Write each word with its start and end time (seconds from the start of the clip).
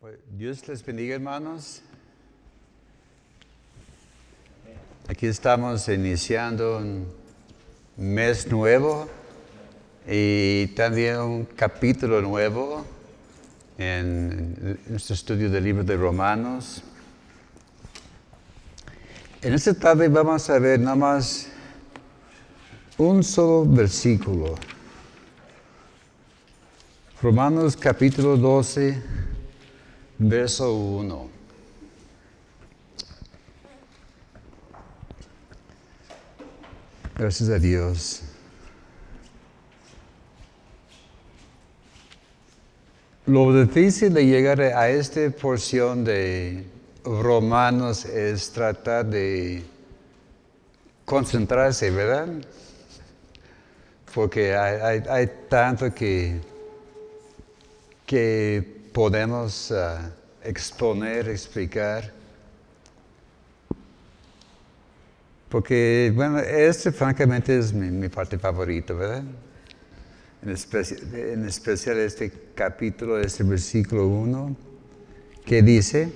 Pues, 0.00 0.16
Dios 0.30 0.68
les 0.68 0.86
bendiga, 0.86 1.16
hermanos. 1.16 1.82
Aquí 5.08 5.26
estamos 5.26 5.88
iniciando 5.88 6.78
un 6.78 7.08
mes 7.96 8.46
nuevo 8.46 9.08
y 10.06 10.68
también 10.76 11.18
un 11.18 11.44
capítulo 11.46 12.22
nuevo 12.22 12.84
en 13.76 14.78
nuestro 14.86 15.14
estudio 15.14 15.50
del 15.50 15.64
libro 15.64 15.82
de 15.82 15.96
Romanos. 15.96 16.84
En 19.42 19.52
esta 19.52 19.74
tarde 19.74 20.06
vamos 20.06 20.48
a 20.48 20.60
ver 20.60 20.78
nada 20.78 20.94
más 20.94 21.48
un 22.98 23.24
solo 23.24 23.68
versículo. 23.68 24.54
Romanos 27.20 27.76
capítulo 27.76 28.36
12, 28.36 29.02
verso 30.18 30.72
1. 30.74 31.30
Gracias 37.16 37.48
a 37.48 37.58
Dios. 37.58 38.22
Lo 43.26 43.52
difícil 43.52 44.14
de 44.14 44.24
llegar 44.24 44.60
a 44.60 44.88
esta 44.88 45.28
porción 45.30 46.04
de 46.04 46.64
Romanos 47.04 48.04
es 48.06 48.50
tratar 48.52 49.04
de 49.06 49.62
concentrarse, 51.04 51.90
¿verdad? 51.90 52.28
Porque 54.14 54.54
hay, 54.56 54.80
hay- 54.80 55.08
hay 55.10 55.30
tanto 55.48 55.92
que, 55.94 56.40
que 58.06 58.77
podemos 58.92 59.72
ah, 59.72 60.10
exponer, 60.42 61.28
explicar. 61.28 62.12
Porque, 65.48 66.12
bueno, 66.14 66.38
este 66.38 66.92
francamente 66.92 67.58
es 67.58 67.72
mi, 67.72 67.90
mi 67.90 68.08
parte 68.08 68.38
favorita, 68.38 68.92
¿verdad? 68.92 69.22
En, 70.42 70.50
especi- 70.50 71.02
en 71.14 71.46
especial 71.46 71.98
este 71.98 72.30
capítulo, 72.54 73.18
este 73.18 73.42
versículo 73.44 74.06
1, 74.06 74.56
que 75.44 75.62
dice, 75.62 76.12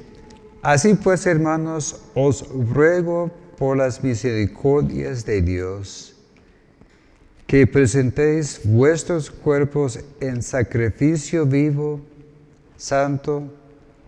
Así 0.63 0.95
pues, 0.95 1.27
hermanos, 1.27 2.03
os 2.15 2.47
ruego 2.49 3.33
por 3.59 3.77
las 3.77 4.05
misericordias 4.05 5.25
de 5.25 5.43
Dios, 5.43 6.15
que 7.49 7.67
presentéis 7.67 8.61
vuestros 8.63 9.29
cuerpos 9.29 9.99
en 10.21 10.41
sacrificio 10.41 11.47
vivo, 11.47 12.01
santo, 12.83 13.45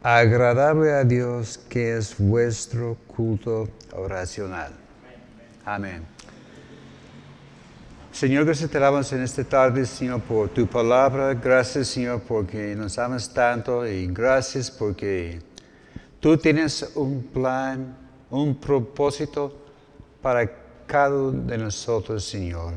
agradable 0.02 0.92
a 0.92 1.04
Dios, 1.04 1.58
que 1.68 1.96
es 1.96 2.16
vuestro 2.18 2.96
culto 3.06 3.68
oracional. 3.92 4.72
Amén. 5.64 6.04
Señor, 8.10 8.44
gracias 8.44 8.70
te 8.70 8.78
damos 8.80 9.12
en 9.12 9.22
esta 9.22 9.44
tarde, 9.44 9.86
Señor, 9.86 10.22
por 10.22 10.48
tu 10.48 10.66
palabra. 10.66 11.34
Gracias, 11.34 11.86
Señor, 11.86 12.22
porque 12.26 12.74
nos 12.74 12.98
amas 12.98 13.32
tanto 13.32 13.86
y 13.86 14.08
gracias 14.08 14.72
porque 14.72 15.40
tú 16.18 16.36
tienes 16.36 16.90
un 16.96 17.22
plan, 17.22 17.96
un 18.28 18.56
propósito 18.56 19.56
para 20.20 20.50
cada 20.84 21.14
uno 21.14 21.42
de 21.42 21.58
nosotros, 21.58 22.24
Señor. 22.24 22.74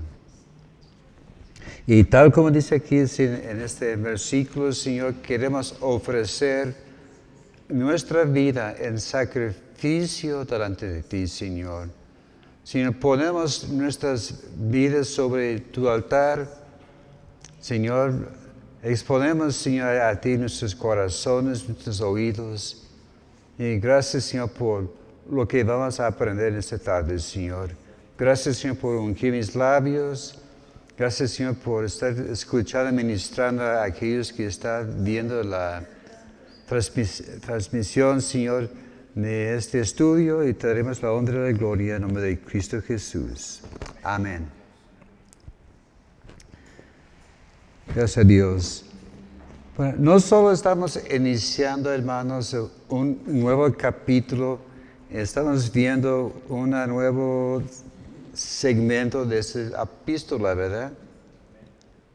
Y 1.89 2.03
tal 2.03 2.33
como 2.33 2.51
dice 2.51 2.75
aquí 2.75 2.97
en 2.97 3.61
este 3.61 3.95
versículo, 3.95 4.73
Señor, 4.73 5.13
queremos 5.21 5.73
ofrecer 5.79 6.75
nuestra 7.69 8.25
vida 8.25 8.75
en 8.77 8.99
sacrificio 8.99 10.43
delante 10.43 10.85
de 10.85 11.01
ti, 11.03 11.27
Señor. 11.27 11.87
Señor, 12.61 12.99
ponemos 12.99 13.69
nuestras 13.69 14.43
vidas 14.57 15.07
sobre 15.07 15.61
tu 15.61 15.87
altar. 15.87 16.49
Señor, 17.61 18.33
exponemos, 18.83 19.55
Señor, 19.55 19.95
a 19.95 20.19
ti 20.19 20.35
nuestros 20.35 20.75
corazones, 20.75 21.69
nuestros 21.69 22.01
oídos. 22.01 22.85
Y 23.57 23.79
gracias, 23.79 24.25
Señor, 24.25 24.49
por 24.49 24.93
lo 25.31 25.47
que 25.47 25.63
vamos 25.63 26.01
a 26.01 26.07
aprender 26.07 26.51
en 26.51 26.59
esta 26.59 26.77
tarde, 26.77 27.17
Señor. 27.17 27.69
Gracias, 28.17 28.57
Señor, 28.57 28.75
por 28.75 28.97
ungir 28.97 29.31
mis 29.31 29.55
labios. 29.55 30.41
Gracias, 30.97 31.31
Señor, 31.31 31.55
por 31.57 31.85
estar 31.85 32.11
escuchando 32.11 32.91
ministrando 32.91 33.61
a 33.61 33.83
aquellos 33.83 34.33
que 34.33 34.47
están 34.47 35.03
viendo 35.03 35.43
la 35.43 35.85
transmis- 36.67 37.39
transmisión, 37.39 38.19
Señor, 38.19 38.69
de 39.13 39.55
este 39.55 39.79
estudio 39.79 40.47
y 40.47 40.53
te 40.53 40.67
daremos 40.67 41.01
la 41.03 41.11
honra 41.11 41.49
y 41.49 41.53
la 41.53 41.57
gloria 41.57 41.95
en 41.97 42.01
nombre 42.01 42.23
de 42.23 42.39
Cristo 42.39 42.81
Jesús. 42.81 43.61
Amén. 44.01 44.47
Gracias 47.93 48.17
a 48.17 48.23
Dios. 48.23 48.85
Bueno, 49.77 49.95
no 49.99 50.19
solo 50.19 50.51
estamos 50.51 50.99
iniciando, 51.13 51.93
hermanos, 51.93 52.55
un 52.89 53.21
nuevo 53.27 53.71
capítulo, 53.77 54.59
estamos 55.11 55.71
viendo 55.71 56.41
un 56.49 56.71
nuevo 56.71 57.61
segmento 58.37 59.25
de 59.25 59.39
esta 59.39 59.83
epístola, 59.83 60.53
¿verdad? 60.53 60.91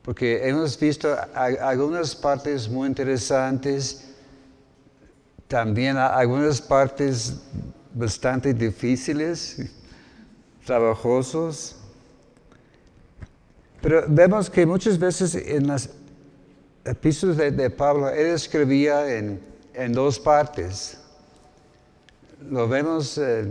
Porque 0.03 0.49
hemos 0.49 0.79
visto 0.79 1.17
algunas 1.35 2.15
partes 2.15 2.69
muy 2.69 2.89
interesantes, 2.89 4.09
también 5.49 5.97
algunas 5.97 6.61
partes 6.61 7.41
bastante 7.95 8.55
difíciles, 8.55 9.71
trabajosos. 10.65 11.77
Pero 13.81 14.05
vemos 14.09 14.49
que 14.49 14.65
muchas 14.65 14.99
veces 14.99 15.35
en 15.35 15.67
las 15.67 15.91
epístolas 16.85 17.37
de, 17.37 17.71
Pablo, 17.71 18.09
él 18.09 18.27
escribía 18.27 19.17
en, 19.17 19.41
en 19.75 19.93
dos 19.93 20.19
partes. 20.19 20.99
Lo 22.51 22.67
vemos 22.67 23.19
eh, 23.19 23.47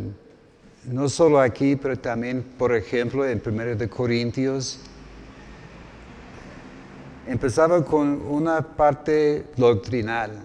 no 0.85 1.09
solo 1.09 1.39
aquí, 1.39 1.75
pero 1.75 1.97
también, 1.97 2.43
por 2.57 2.75
ejemplo, 2.75 3.25
en 3.25 3.41
1 3.45 3.75
de 3.75 3.89
Corintios. 3.89 4.79
Empezaba 7.27 7.85
con 7.85 8.21
una 8.21 8.61
parte 8.61 9.45
doctrinal, 9.55 10.43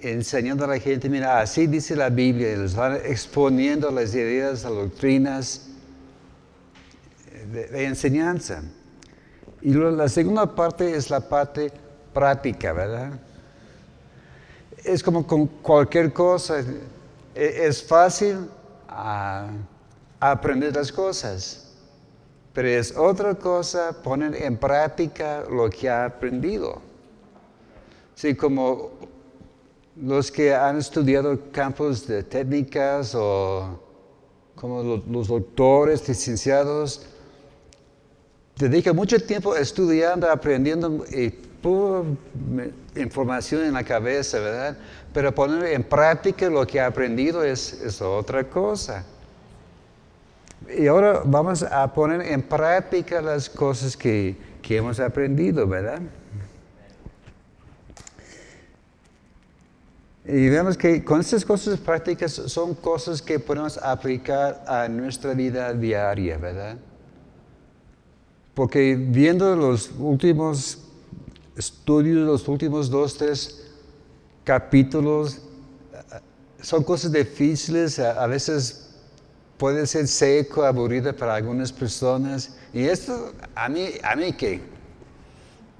enseñando 0.00 0.64
a 0.64 0.68
la 0.68 0.78
gente, 0.78 1.08
mira, 1.08 1.40
así 1.40 1.66
dice 1.66 1.94
la 1.94 2.10
Biblia, 2.10 2.52
y 2.52 2.56
les 2.56 2.74
van 2.74 2.96
exponiendo 2.96 3.90
las 3.90 4.14
ideas, 4.14 4.64
las 4.64 4.72
doctrinas 4.72 5.68
de, 7.52 7.84
enseñanza. 7.84 8.62
Y 9.62 9.72
la 9.72 10.08
segunda 10.08 10.54
parte 10.54 10.94
es 10.94 11.10
la 11.10 11.20
parte 11.20 11.72
práctica, 12.12 12.72
¿verdad? 12.72 13.12
Es 14.84 15.02
como 15.02 15.26
con 15.26 15.46
cualquier 15.46 16.12
cosa, 16.12 16.60
e- 17.34 17.66
es 17.66 17.82
fácil 17.82 18.48
ah, 18.96 19.48
aprender 20.20 20.74
las 20.74 20.90
cosas, 20.90 21.74
pero 22.52 22.68
es 22.68 22.96
otra 22.96 23.34
cosa 23.34 23.94
poner 24.02 24.34
en 24.42 24.56
práctica 24.56 25.44
lo 25.50 25.68
que 25.68 25.88
ha 25.90 26.06
aprendido. 26.06 26.80
Sí, 28.14 28.34
como 28.34 28.90
los 29.96 30.30
que 30.30 30.54
han 30.54 30.78
estudiado 30.78 31.38
campos 31.52 32.06
de 32.06 32.22
técnicas 32.22 33.14
o 33.14 33.78
como 34.54 34.82
lo- 34.82 35.02
los 35.10 35.28
doctores, 35.28 36.08
licenciados, 36.08 37.02
dedican 38.56 38.96
mucho 38.96 39.18
tiempo 39.20 39.54
estudiando, 39.54 40.30
aprendiendo 40.30 41.04
y 41.10 41.34
pura 41.66 42.04
información 42.94 43.64
en 43.64 43.72
la 43.72 43.82
cabeza, 43.82 44.38
¿verdad? 44.38 44.76
Pero 45.12 45.34
poner 45.34 45.72
en 45.72 45.82
práctica 45.82 46.48
lo 46.48 46.64
que 46.64 46.78
ha 46.80 46.86
aprendido 46.86 47.42
es, 47.42 47.72
es 47.82 48.00
otra 48.00 48.44
cosa. 48.44 49.04
Y 50.78 50.86
ahora 50.86 51.22
vamos 51.24 51.64
a 51.64 51.92
poner 51.92 52.20
en 52.20 52.40
práctica 52.42 53.20
las 53.20 53.50
cosas 53.50 53.96
que, 53.96 54.36
que 54.62 54.76
hemos 54.76 55.00
aprendido, 55.00 55.66
¿verdad? 55.66 56.02
Y 60.24 60.48
vemos 60.48 60.76
que 60.76 61.02
con 61.02 61.20
estas 61.20 61.44
cosas 61.44 61.80
prácticas 61.80 62.30
son 62.32 62.76
cosas 62.76 63.20
que 63.20 63.40
podemos 63.40 63.76
aplicar 63.78 64.62
a 64.68 64.86
nuestra 64.86 65.34
vida 65.34 65.72
diaria, 65.74 66.38
¿verdad? 66.38 66.76
Porque 68.54 68.94
viendo 68.96 69.56
los 69.56 69.90
últimos 69.98 70.85
estudios, 71.56 72.26
los 72.26 72.46
últimos 72.48 72.90
dos, 72.90 73.16
tres 73.16 73.64
capítulos, 74.44 75.40
son 76.60 76.84
cosas 76.84 77.12
difíciles, 77.12 77.98
a, 77.98 78.22
a 78.22 78.26
veces 78.26 78.86
puede 79.56 79.86
ser 79.86 80.06
seco, 80.06 80.64
aburrida 80.64 81.12
para 81.12 81.34
algunas 81.34 81.72
personas. 81.72 82.56
Y 82.72 82.84
esto, 82.84 83.32
a 83.54 83.68
mí, 83.68 83.90
a 84.02 84.16
mí 84.16 84.32
qué? 84.32 84.60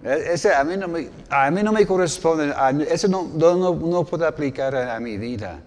E, 0.03 0.33
ese 0.35 0.55
a 0.55 0.65
mí 0.65 0.77
no 0.77 0.89
me, 0.89 1.09
a 1.29 1.51
mí 1.51 1.63
no 1.63 1.73
me 1.73 1.87
corresponde, 1.87 2.55
eso 2.89 3.09
no, 3.09 3.29
no, 3.35 3.75
no 3.75 4.05
puedo 4.05 4.27
aplicar 4.27 4.75
a, 4.75 4.99
mi 5.01 5.19
vida. 5.19 5.61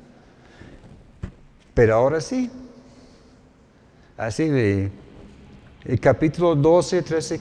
Pero 1.73 1.95
ahora 1.95 2.21
sí. 2.21 2.50
Así 4.17 4.50
de 4.50 4.91
el 5.85 5.99
capítulo 5.99 6.55
12, 6.55 7.01
13, 7.03 7.39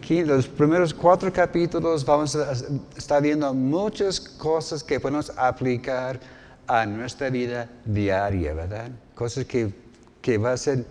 15, 0.00 0.26
los 0.26 0.48
primeros 0.48 0.92
cuatro 0.92 1.32
capítulos 1.32 2.04
vamos 2.04 2.34
a 2.34 2.52
estar 2.96 3.22
viendo 3.22 3.52
muchas 3.54 4.18
cosas 4.18 4.82
que 4.82 4.98
podemos 4.98 5.32
aplicar 5.36 6.18
a 6.66 6.84
nuestra 6.84 7.30
vida 7.30 7.68
diaria, 7.84 8.54
¿verdad? 8.54 8.90
Cosas 9.14 9.44
que, 9.44 9.72
que 10.20 10.36
van 10.36 10.54
a 10.54 10.56
ser 10.56 10.84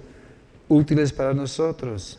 útiles 0.69 1.11
para 1.11 1.33
nosotros. 1.33 2.17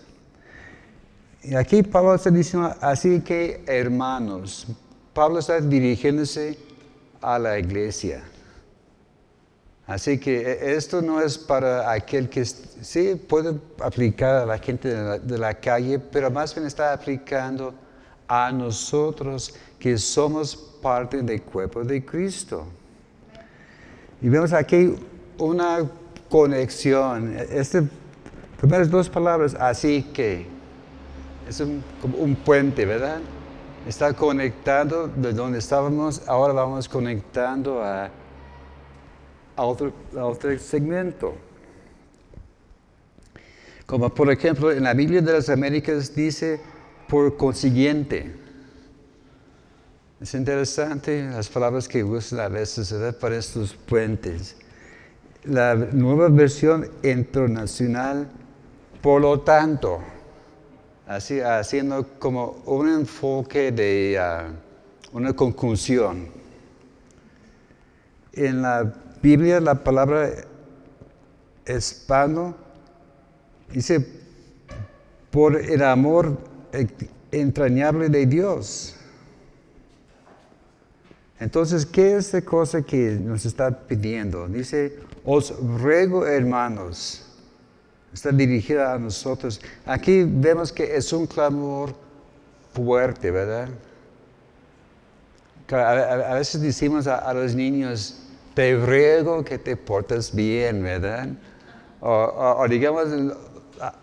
Y 1.42 1.54
aquí 1.54 1.82
Pablo 1.82 2.14
está 2.14 2.30
diciendo, 2.30 2.74
así 2.80 3.20
que 3.22 3.64
hermanos, 3.66 4.66
Pablo 5.14 5.38
está 5.38 5.58
dirigiéndose 5.58 6.58
a 7.22 7.38
la 7.38 7.58
iglesia. 7.58 8.22
Así 9.86 10.18
que 10.18 10.40
e, 10.40 10.74
esto 10.74 11.00
no 11.00 11.20
es 11.20 11.38
para 11.38 11.90
aquel 11.92 12.28
que 12.28 12.44
sí 12.44 13.14
puede 13.14 13.56
aplicar 13.80 14.42
a 14.42 14.46
la 14.46 14.58
gente 14.58 14.92
de 14.92 15.38
la, 15.38 15.54
calle, 15.54 15.98
pero 15.98 16.30
más 16.30 16.54
bien 16.54 16.66
está 16.66 16.92
aplicando 16.92 17.72
a 18.26 18.50
nosotros 18.50 19.54
que 19.78 19.96
somos 19.96 20.56
parte 20.56 21.22
del 21.22 21.40
cuerpo 21.42 21.84
de 21.84 22.04
Cristo. 22.04 22.66
Y 24.20 24.28
vemos 24.28 24.52
aquí 24.52 24.96
una 25.38 25.88
conexión. 26.28 27.36
Estas 27.50 27.84
primeras 28.58 28.90
dos 28.90 29.08
palabras, 29.08 29.54
así 29.54 30.02
que, 30.12 30.46
es 31.48 31.62
como 32.02 32.18
un 32.18 32.34
puente, 32.34 32.84
¿verdad? 32.84 33.20
Está 33.86 34.12
conectando 34.12 35.06
de 35.06 35.32
donde 35.32 35.60
estábamos, 35.60 36.22
ahora 36.26 36.52
vamos 36.52 36.88
conectando 36.88 37.84
a 37.84 38.10
a 39.56 39.64
otro, 39.64 39.92
segmento. 40.58 41.34
Como 43.86 44.08
por 44.10 44.30
ejemplo 44.30 44.70
en 44.70 44.84
la 44.84 44.94
Biblia 44.94 45.22
de 45.22 45.32
las 45.32 45.48
Américas 45.48 46.14
dice 46.14 46.60
por 47.08 47.36
consiguiente. 47.36 48.34
Es 50.20 50.34
interesante 50.34 51.24
las 51.24 51.48
palabras 51.48 51.88
que 51.88 52.02
usan 52.02 52.40
a 52.40 52.48
veces 52.48 52.94
para 53.20 53.36
estos 53.36 53.74
puentes. 53.74 54.56
La 55.44 55.74
nueva 55.74 56.28
versión 56.28 56.90
internacional, 57.02 58.28
por 59.00 59.20
lo 59.20 59.40
tanto, 59.40 60.00
así, 61.06 61.40
haciendo 61.40 62.08
como 62.18 62.62
un 62.66 62.88
enfoque 62.88 63.70
de 63.70 64.18
ah, 64.18 64.48
una 65.12 65.32
conclusión. 65.34 66.28
En 68.32 68.62
la 68.62 68.92
Biblia 69.26 69.58
la 69.58 69.74
palabra 69.74 70.30
hispano 71.66 72.54
dice 73.72 74.06
por 75.32 75.56
el 75.56 75.82
amor 75.82 76.38
entrañable 77.32 78.08
de 78.08 78.24
Dios. 78.24 78.94
Entonces, 81.40 81.84
¿qué 81.84 82.14
es 82.14 82.32
la 82.34 82.42
cosa 82.42 82.82
que 82.82 83.18
nos 83.20 83.44
está 83.44 83.76
pidiendo? 83.76 84.46
Dice, 84.46 85.00
os 85.24 85.52
ruego 85.80 86.24
hermanos. 86.24 87.26
Está 88.14 88.30
dirigida 88.30 88.94
a 88.94 88.98
nosotros. 89.00 89.60
Aquí 89.86 90.22
vemos 90.24 90.72
que 90.72 90.94
es 90.94 91.12
un 91.12 91.26
clamor 91.26 91.96
fuerte, 92.72 93.32
¿verdad? 93.32 93.70
A, 95.72 96.34
veces 96.34 96.60
decimos 96.60 97.08
a 97.08 97.34
los 97.34 97.56
niños, 97.56 98.22
te 98.56 98.74
ruego 98.74 99.44
que 99.44 99.58
te 99.58 99.76
portes 99.76 100.34
bien, 100.34 100.82
¿verdad? 100.82 101.28
O, 102.00 102.64
digamos, 102.70 103.06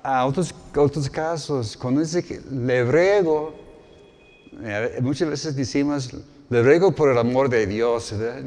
a, 0.03 0.27
otros, 0.27 0.53
otros 0.75 1.09
casos, 1.09 1.75
cuando 1.75 2.01
dice 2.01 2.39
le 2.51 2.85
ruego, 2.85 3.55
muchas 5.01 5.27
veces 5.27 5.55
decimos, 5.55 6.15
le 6.51 6.61
ruego 6.61 6.91
por 6.91 7.09
el 7.09 7.17
amor 7.17 7.49
de 7.49 7.65
Dios, 7.65 8.15
¿verdad? 8.15 8.43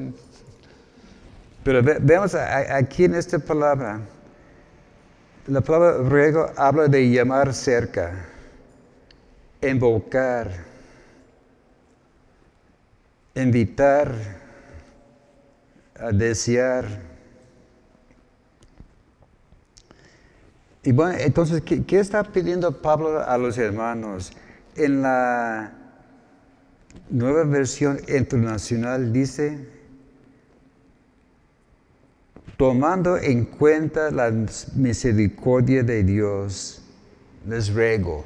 Pero 1.64 1.82
veamos 1.82 2.36
aquí 2.36 3.06
en 3.06 3.16
esta 3.16 3.40
palabra, 3.40 4.00
la 5.48 5.60
palabra 5.60 6.08
ruego 6.08 6.52
habla 6.56 6.86
de 6.86 7.10
llamar 7.10 7.52
cerca, 7.52 8.26
invocar, 9.60 10.52
invitar, 13.34 14.45
a 16.00 16.12
desear. 16.12 16.84
Y 20.82 20.92
bueno, 20.92 21.18
entonces, 21.18 21.62
¿qué, 21.62 21.98
está 21.98 22.22
pidiendo 22.22 22.80
Pablo 22.80 23.20
a 23.20 23.36
los 23.38 23.58
hermanos? 23.58 24.32
En 24.76 25.02
la 25.02 25.72
nueva 27.10 27.44
versión 27.44 27.98
internacional 28.08 29.12
dice, 29.12 29.66
tomando 32.56 33.16
en 33.16 33.46
cuenta 33.46 34.10
la 34.10 34.30
misericordia 34.76 35.82
de 35.82 36.04
Dios, 36.04 36.82
les 37.48 37.72
ruego. 37.74 38.24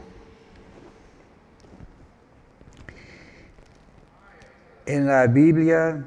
En 4.85 5.07
la 5.07 5.27
Biblia 5.29 6.05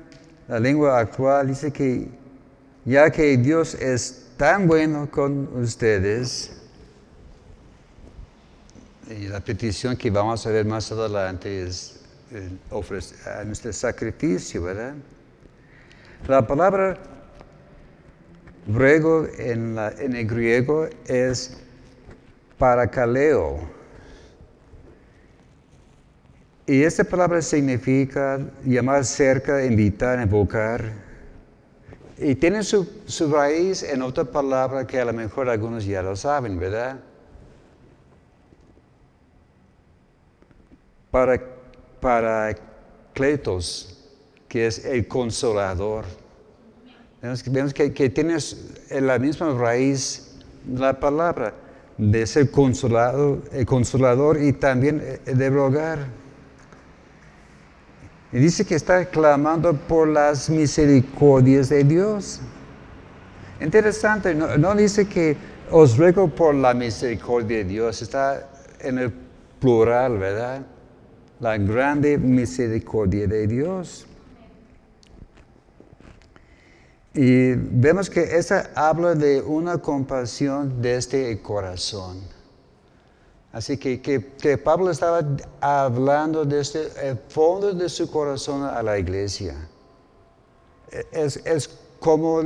la 0.48 0.60
lengua 0.60 1.00
actual 1.00 1.48
dice 1.48 1.72
que 1.72 2.08
ya 2.86 3.10
que 3.10 3.38
Dios 3.38 3.76
es 3.76 4.28
tan 4.38 4.68
bueno 4.68 5.10
con 5.10 5.48
ustedes, 5.62 6.52
y 9.10 9.28
la 9.28 9.40
petición 9.40 9.96
que 9.96 10.10
vamos 10.10 10.46
a 10.46 10.50
ver 10.50 10.66
más 10.66 10.92
adelante 10.92 11.64
es 11.64 12.02
eh, 12.32 12.50
ofrecer 12.72 13.46
nuestro 13.46 13.72
sacrificio, 13.72 14.64
¿verdad? 14.64 14.96
La 16.28 16.46
palabra 16.46 16.98
ruego 18.68 19.28
en, 19.38 19.78
en 19.78 20.16
el 20.16 20.26
griego 20.26 20.88
es 21.06 21.58
parakaleo 22.58 23.83
y 26.66 26.84
esta 26.84 27.04
palabra 27.04 27.42
significa 27.42 28.40
llamar 28.64 29.04
cerca, 29.04 29.66
invitar, 29.66 30.22
invocar. 30.22 30.94
Y 32.18 32.36
tiene 32.36 32.64
su, 32.64 32.88
raíz 33.30 33.84
en 33.84 34.02
otra 34.02 34.24
palabra 34.24 34.88
que 34.88 35.00
a 35.00 35.06
lo 35.06 35.12
mejor 35.12 35.50
algunos 35.50 35.86
ya 35.86 36.02
lo 36.02 36.16
saben, 36.16 36.58
¿verdad? 36.58 37.00
Para, 41.12 41.42
para 42.00 42.56
Cletos, 43.14 44.10
que 44.48 44.68
es 44.68 44.86
el 44.86 45.06
consolador. 45.08 46.06
Vemos, 47.22 47.74
que, 47.74 47.94
que, 47.94 48.10
tiene 48.10 48.38
la 48.90 49.20
misma 49.20 49.54
raíz 49.54 50.36
la 50.68 50.98
palabra 50.98 51.54
de 51.98 52.26
ser 52.26 52.52
consolado, 52.52 53.42
el 53.52 53.66
consolador 53.66 54.42
y 54.42 54.54
también 54.54 55.20
de 55.26 55.50
rogar. 55.50 56.23
Y 58.34 58.40
dice 58.40 58.66
que 58.66 58.74
está 58.74 59.06
clamando 59.06 59.74
por 59.74 60.08
las 60.08 60.50
misericordias 60.50 61.70
de 61.70 61.84
Dios. 61.84 62.42
Interesante, 63.62 64.34
no, 64.34 64.76
dice 64.76 65.08
que 65.08 65.38
os 65.70 65.98
ruego 65.98 66.28
por 66.28 66.56
la 66.56 66.74
misericordia 66.74 67.58
de 67.58 67.64
Dios, 67.66 68.02
está 68.02 68.50
en 68.80 68.98
el 68.98 69.14
plural, 69.60 70.18
¿verdad? 70.18 70.66
La 71.40 71.60
grande 71.60 72.18
misericordia 72.18 73.28
de 73.28 73.46
Dios. 73.46 74.08
Y 77.14 77.54
vemos 77.54 78.10
que 78.10 78.22
esa 78.36 78.72
habla 78.74 79.14
de 79.14 79.44
una 79.44 79.78
compasión 79.78 80.82
desde 80.82 81.32
el 81.32 81.42
corazón. 81.44 82.20
Así 83.54 83.78
que, 83.78 84.02
que, 84.02 84.58
Pablo 84.58 84.90
estaba 84.90 85.22
hablando 85.62 86.44
desde 86.44 86.90
el 87.08 87.18
fondo 87.30 87.72
de 87.72 87.88
su 87.88 88.10
corazón 88.10 88.64
a 88.64 88.82
la 88.82 88.98
iglesia. 88.98 89.70
Es, 91.12 91.38
es 91.46 91.70
como 92.00 92.42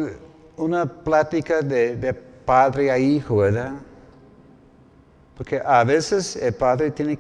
una 0.58 0.86
plática 0.86 1.62
de, 1.62 2.14
padre 2.46 2.92
a 2.92 3.00
hijo, 3.00 3.38
¿verdad? 3.38 3.74
Porque 5.38 5.62
a 5.64 5.84
veces 5.86 6.36
el 6.36 6.54
padre 6.54 6.92
tiene 6.92 7.18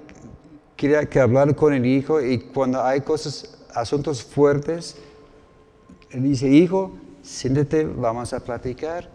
quiere 0.75 1.08
que 1.08 1.20
hablar 1.20 1.56
con 1.56 1.74
el 1.74 1.86
hijo 1.86 2.22
y 2.22 2.39
cuando 2.39 2.84
hay 2.84 3.01
cosas, 3.01 3.58
asuntos 3.74 4.24
fuertes, 4.24 4.96
él 6.12 6.24
dice, 6.24 6.48
hijo, 6.48 6.91
siéntate, 7.22 7.84
vamos 7.84 8.32
a 8.34 8.39
platicar. 8.39 9.10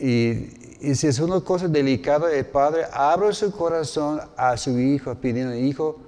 Y, 0.00 0.94
si 0.94 1.06
es 1.06 1.18
una 1.18 1.40
cosa 1.40 1.68
delicada, 1.68 2.32
el 2.32 2.46
padre 2.46 2.84
abre 2.90 3.34
su 3.34 3.52
corazón 3.52 4.18
a 4.34 4.56
su 4.56 4.78
hijo 4.78 5.14
pidiendo, 5.14 5.54
hijo, 5.54 6.00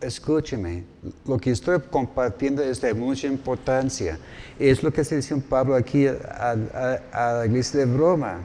escúcheme, 0.00 0.84
lo 1.26 1.36
que 1.36 1.50
estoy 1.50 1.80
compartiendo 1.80 2.62
es 2.62 2.80
de 2.80 2.94
mucha 2.94 3.26
importancia. 3.26 4.20
Es 4.56 4.84
lo 4.84 4.92
que 4.92 5.02
se 5.02 5.16
dice 5.16 5.36
Pablo 5.36 5.74
aquí 5.74 6.06
a, 6.06 6.56
la 7.12 7.44
iglesia 7.44 7.84
de 7.84 7.96
Roma. 7.96 8.38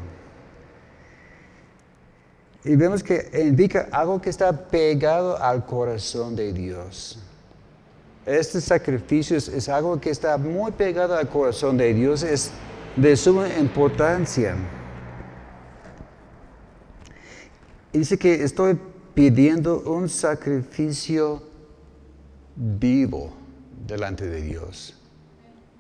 Y 2.64 2.76
vemos 2.76 3.04
que 3.04 3.30
indica 3.44 3.90
algo 3.92 4.20
que 4.20 4.32
está 4.32 4.52
pegado 4.52 5.38
al 5.42 5.66
corazón 5.68 6.36
de 6.36 6.52
Dios. 6.52 7.20
Este 8.26 8.60
sacrificio 8.60 9.38
es, 9.38 9.70
algo 9.70 10.00
que 10.00 10.10
está 10.10 10.38
muy 10.38 10.72
pegado 10.72 11.16
al 11.16 11.28
corazón 11.28 11.78
de 11.78 11.94
Dios, 11.94 12.24
es 12.24 12.52
de 12.96 13.16
suma 13.16 13.48
importancia. 13.60 14.56
Dice 17.94 18.18
que 18.18 18.44
estoy 18.44 18.78
pidiendo 19.14 19.82
un 19.82 20.08
sacrificio 20.10 21.44
vivo 22.56 23.34
delante 23.86 24.28
de 24.28 24.42
Dios. 24.42 24.96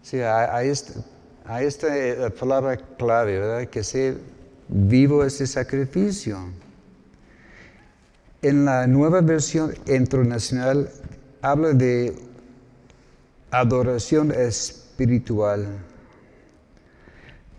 Sí, 0.01 0.19
hay, 0.19 0.69
esta, 0.69 1.97
eh, 1.97 2.29
palabra 2.31 2.77
clave, 2.97 3.39
¿verdad? 3.39 3.69
Que 3.69 3.83
sea 3.83 4.15
vivo 4.67 5.23
ese 5.23 5.47
sacrificio. 5.47 6.37
En 8.41 8.65
la 8.65 8.87
nueva 8.87 9.21
versión 9.21 9.73
internacional 9.85 10.89
habla 11.41 11.73
de 11.73 12.15
adoración 13.51 14.31
espiritual. 14.31 15.67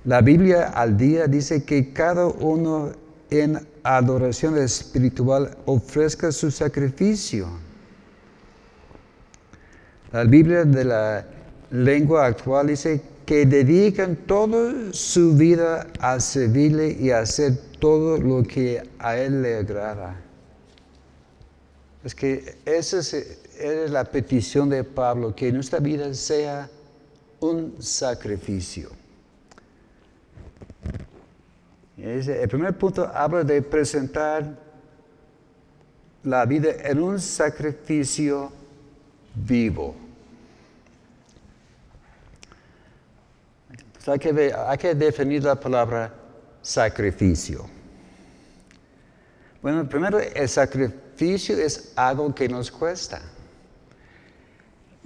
La 0.04 0.20
Biblia 0.20 0.70
al 0.70 0.96
día 0.96 1.28
dice 1.28 1.64
que 1.64 1.92
cada 1.92 2.26
uno 2.26 2.90
en 3.30 3.64
adoración 3.84 4.58
espiritual 4.58 5.56
ofrezca 5.64 6.32
su 6.32 6.50
sacrificio. 6.50 7.46
La 10.12 10.24
Biblia 10.24 10.64
de 10.64 10.84
la 10.84 11.24
lengua 11.70 12.26
actual 12.26 12.66
dice 12.66 13.00
que 13.24 13.46
dedican 13.46 14.16
toda 14.16 14.92
su 14.92 15.34
vida 15.34 15.86
a 16.00 16.18
servirle 16.18 16.96
y 16.98 17.10
a 17.10 17.20
hacer 17.20 17.56
todo 17.78 18.18
lo 18.18 18.42
que 18.42 18.82
a 18.98 19.16
Él 19.16 19.40
le 19.42 19.58
agrada. 19.58 20.20
Es 22.04 22.14
que 22.14 22.56
esa 22.64 22.98
es, 22.98 23.38
la 23.88 24.04
petición 24.04 24.68
de 24.68 24.82
Pablo, 24.82 25.34
que 25.34 25.52
nuestra 25.52 25.78
vida 25.78 26.12
sea 26.12 26.68
un 27.38 27.76
sacrificio. 27.78 29.01
El 32.02 32.48
primer 32.48 32.76
punto 32.76 33.08
habla 33.14 33.44
de 33.44 33.62
presentar 33.62 34.58
la 36.24 36.44
vida 36.44 36.70
en 36.82 37.00
un 37.00 37.20
sacrificio 37.20 38.50
vivo. 39.36 39.94
hay, 44.04 44.18
que, 44.18 44.52
hay 44.52 44.78
que 44.78 44.94
definir 44.96 45.44
la 45.44 45.54
palabra 45.54 46.12
sacrificio. 46.60 47.66
Bueno, 49.62 49.88
primero, 49.88 50.18
el 50.18 50.48
sacrificio 50.48 51.56
es 51.56 51.92
algo 51.94 52.34
que 52.34 52.48
nos 52.48 52.68
cuesta. 52.68 53.22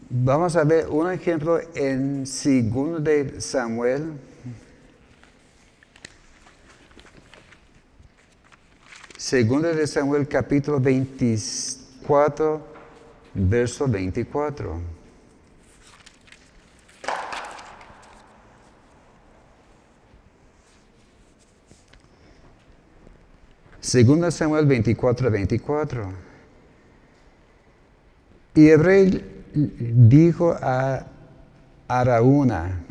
Vamos 0.09 0.57
a 0.57 0.65
ver 0.65 0.88
un 0.88 1.12
ejemplo 1.12 1.61
en 1.75 2.25
2 2.25 3.05
de 3.05 3.38
Samuel 3.38 4.15
Segunda 9.26 9.73
de 9.73 9.88
Samuel 9.88 10.28
capítulo 10.28 10.78
24, 10.78 12.64
verso 13.35 13.88
24. 13.88 14.80
Segunda 23.80 24.30
Samuel 24.30 24.64
24, 24.64 25.28
24. 25.28 26.12
Y 28.54 28.68
Hebreo 28.68 29.23
dijo 29.52 30.54
a 30.62 31.04
Araúna, 31.88 32.85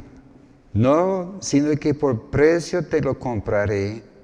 no, 0.73 1.37
sino 1.39 1.73
que 1.77 1.93
por 1.93 2.23
precio 2.29 2.85
te 2.85 2.99
lo 2.99 3.17
compraré 3.17 4.14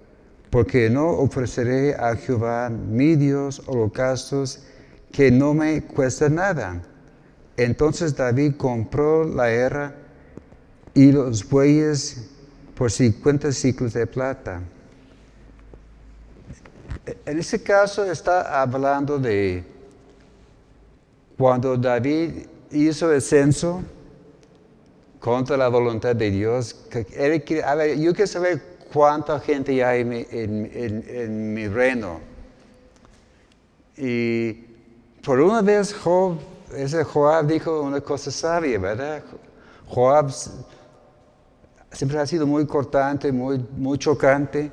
porque 0.52 0.90
no 0.90 1.10
ofreceré 1.10 1.96
a 1.96 2.16
Jehová 2.16 2.70
mi 2.70 3.16
Dios 3.16 3.64
holocaustos 3.68 4.62
que 5.12 5.32
no 5.32 5.54
me 5.54 5.82
cuesta 5.82 6.30
nada. 6.30 6.82
Entonces 7.56 8.16
David 8.16 8.56
compró 8.58 9.24
la 9.24 9.50
era 9.50 9.96
y 10.94 11.12
los 11.14 11.50
bueyes 11.50 12.30
por 12.76 12.92
50 12.92 13.52
ciclos 13.54 13.94
de 13.94 14.06
plata. 14.06 14.62
En 17.26 17.40
ese 17.40 17.64
caso 17.64 18.04
está 18.04 18.62
hablando 18.62 19.18
de 19.20 19.64
cuando 21.38 21.78
David 21.78 22.46
hizo 22.72 23.12
el 23.12 23.22
censo 23.22 23.82
contra 25.20 25.56
la 25.56 25.70
voluntad 25.70 26.14
de 26.14 26.30
Dios. 26.30 26.76
a 27.64 27.76
ver, 27.76 28.00
yo 28.00 28.14
quiero 28.14 28.28
saber 28.28 28.71
cuánta 28.92 29.40
gente 29.40 29.84
hay 29.84 30.02
en, 30.02 31.54
mi 31.54 31.68
reino. 31.68 32.20
Y 33.98 34.54
por 35.24 35.40
una 35.40 35.62
vez 35.62 35.94
Job, 35.94 36.38
ese 36.76 37.04
Joab 37.04 37.48
dijo 37.48 37.82
una 37.82 38.02
cosa 38.02 38.32
sabia, 38.32 38.80
¿verdad? 38.80 39.24
Joab 39.88 40.32
siempre 41.92 42.20
ha 42.20 42.26
sido 42.26 42.48
muy 42.48 42.66
cortante, 42.66 43.32
muy, 43.32 43.64
muy 43.78 43.98
chocante, 43.98 44.72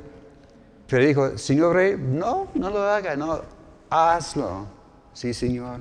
pero 0.86 1.04
dijo, 1.04 1.38
Señor 1.38 1.74
Rey, 1.74 1.96
no, 1.98 2.48
no 2.54 2.70
lo 2.70 2.82
haga, 2.82 3.16
no, 3.16 3.42
hazlo. 3.90 4.66
Sí, 5.12 5.34
Señor. 5.34 5.80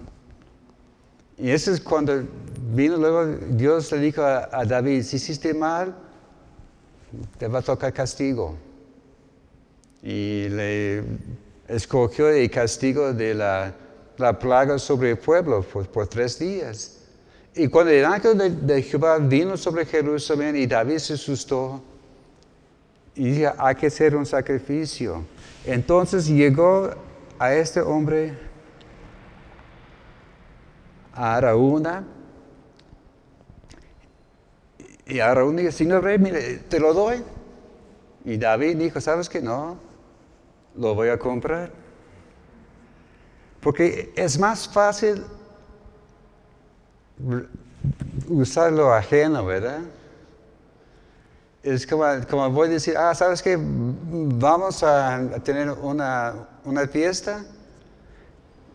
Y 1.38 1.52
eso 1.52 1.72
es 1.72 1.80
cuando 1.80 2.24
vino 2.74 2.98
luego, 2.98 3.26
Dios 3.52 3.92
le 3.92 4.00
dijo 4.00 4.24
a, 4.24 4.50
a 4.52 4.66
David, 4.66 5.04
si 5.04 5.18
hiciste 5.18 5.54
mal, 5.54 5.96
te 7.38 7.48
va 7.48 7.60
a 7.60 7.62
tocar 7.62 7.94
castigo. 7.94 8.56
Y 10.04 10.50
le 10.50 11.04
escogió 11.68 12.30
el 12.30 12.50
castigo 12.50 13.14
de 13.14 13.34
la, 13.34 13.74
plaga 14.40 14.80
sobre 14.80 15.12
el 15.12 15.18
pueblo 15.18 15.62
por, 15.62 16.08
tres 16.08 16.40
días. 16.40 16.98
Y 17.56 17.68
cuando 17.68 17.92
el 17.92 18.06
ángel 18.06 18.66
de, 18.66 18.82
Jehová 18.82 19.18
vino 19.18 19.58
sobre 19.58 19.86
Jerusalén 19.86 20.56
y 20.56 20.68
David 20.68 20.98
se 21.00 21.14
asustó, 21.14 21.82
y 23.16 23.32
dijo, 23.32 23.52
hay 23.58 23.76
que 23.76 23.88
hacer 23.88 24.16
un 24.16 24.26
sacrificio. 24.26 25.26
Entonces 25.66 26.28
llegó 26.28 26.92
a 27.40 27.54
este 27.54 27.82
hombre, 27.82 28.38
a 31.14 31.36
Araúna, 31.38 32.06
y 35.08 35.20
Aarón 35.20 35.56
dijo, 35.56 35.72
Señor 35.72 36.04
rey, 36.04 36.18
mire, 36.18 36.58
te 36.70 36.80
lo 36.80 36.94
doy. 36.94 37.24
Y 38.26 38.38
David 38.38 38.78
dijo, 38.78 39.00
¿sabes 39.00 39.30
qué? 39.30 39.42
No, 39.42 39.78
lo 40.76 40.96
voy 40.96 41.10
a 41.10 41.18
comprar. 41.18 41.72
Porque 43.62 44.12
es 44.16 44.38
más 44.38 44.68
fácil 44.68 45.24
usar 48.28 48.72
lo 48.74 48.94
ajeno, 48.94 49.46
¿verdad? 49.46 49.80
Es 51.64 51.88
como, 51.88 52.06
como 52.30 52.50
voy 52.52 52.68
a 52.68 52.72
decir, 52.72 52.96
ah, 52.98 53.16
¿sabes 53.16 53.42
qué? 53.42 53.58
Vamos 53.60 54.84
a 54.84 55.22
tener 55.44 55.70
una, 55.72 56.48
fiesta 56.92 57.44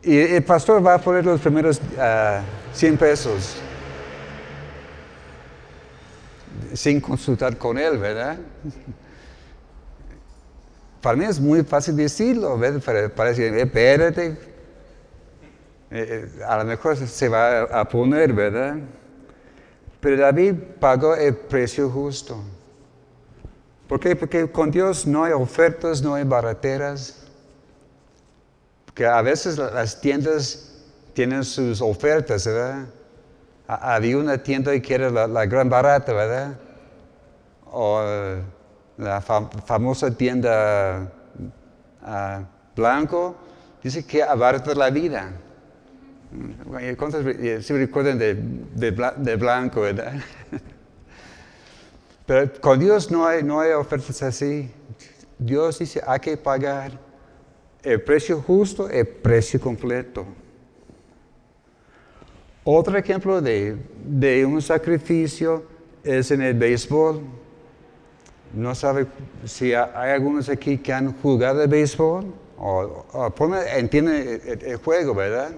y 0.03 0.19
el 0.19 0.43
pastor 0.43 0.85
va 0.85 0.95
a 0.95 0.99
poner 0.99 1.25
los 1.25 1.41
primeros 1.41 1.81
100 2.73 2.95
ah, 2.95 2.99
pesos 2.99 3.57
sin 6.75 7.01
consultar 7.01 7.57
con 7.57 7.79
él, 7.79 7.99
¿verdad? 7.99 8.39
Para 11.01 11.17
mí 11.17 11.25
es 11.25 11.41
muy 11.41 11.65
fácil 11.65 11.97
decirlo, 11.97 12.57
¿verdad? 12.57 13.11
Parece, 13.15 13.61
espérate, 13.61 14.27
eh, 14.29 14.37
eh, 15.91 16.45
a 16.47 16.59
lo 16.59 16.65
mejor 16.65 16.97
se 16.97 17.29
va 17.29 17.63
a 17.63 17.89
poner, 17.89 18.33
¿verdad? 18.33 18.77
Pero 20.01 20.17
David 20.17 20.55
pagó 20.81 21.15
el 21.15 21.37
precio 21.37 21.91
justo. 21.91 22.43
¿Por 23.89 24.01
qué? 24.01 24.17
Porque 24.17 24.51
con 24.51 24.71
Dios 24.71 25.07
no 25.07 25.25
hay 25.25 25.33
ofertas, 25.33 26.01
no 26.01 26.15
hay 26.15 26.25
barateras. 26.25 27.27
Que 28.95 29.07
a 29.07 29.21
veces 29.23 29.59
las 29.59 30.01
tiendas 30.01 30.73
tienen 31.15 31.45
sus 31.45 31.81
ofertas, 31.81 32.47
¿verdad? 32.47 32.87
Había 33.67 34.19
una 34.19 34.39
tienda 34.39 34.79
que 34.81 34.95
era 34.95 35.11
la, 35.11 35.47
gran 35.47 35.69
barata, 35.69 36.13
¿verdad? 36.13 36.59
O 37.71 38.01
eh, 38.05 38.43
la 38.99 39.21
famosa 39.21 40.11
tienda 40.11 41.11
ah, 42.03 42.43
blanco, 42.75 43.37
dice 43.83 44.05
que 44.05 44.23
abarta 44.23 44.75
la 44.75 44.91
vida. 44.91 45.33
¿Cuántos 46.97 47.25
si 47.65 47.73
recuerdan 47.75 48.19
de, 48.19 48.35
de, 48.35 49.37
blanco, 49.37 49.83
verdad? 49.83 50.15
Pero 52.27 52.53
con 52.61 52.79
Dios 52.79 53.11
no 53.11 53.27
hay, 53.27 53.43
no 53.43 53.61
hay 53.61 53.73
ofertas 53.73 54.23
así. 54.23 54.71
Dios 55.39 55.79
dice, 55.79 56.01
hay 56.07 56.21
que 56.21 56.37
pagar 56.37 56.93
el 57.83 58.01
precio 58.01 58.41
justo, 58.41 58.89
el 58.89 59.07
precio 59.07 59.61
completo. 59.61 60.25
Otro 62.65 62.97
ejemplo 62.97 63.41
de, 63.41 64.47
un 64.47 64.63
sacrificio 64.63 65.65
es 66.05 66.31
en 66.31 66.43
el 66.43 66.55
béisbol. 66.55 67.21
No 68.55 68.75
sabe 68.75 69.07
si 69.45 69.75
hay 69.75 70.13
algunos 70.13 70.49
aquí 70.49 70.79
que 70.79 70.93
han 70.93 71.13
jugado 71.21 71.63
el 71.63 71.69
béisbol 71.69 72.27
o, 72.59 73.05
entienden 73.77 74.41
el, 74.45 74.77
juego, 74.77 75.15
¿verdad? 75.15 75.51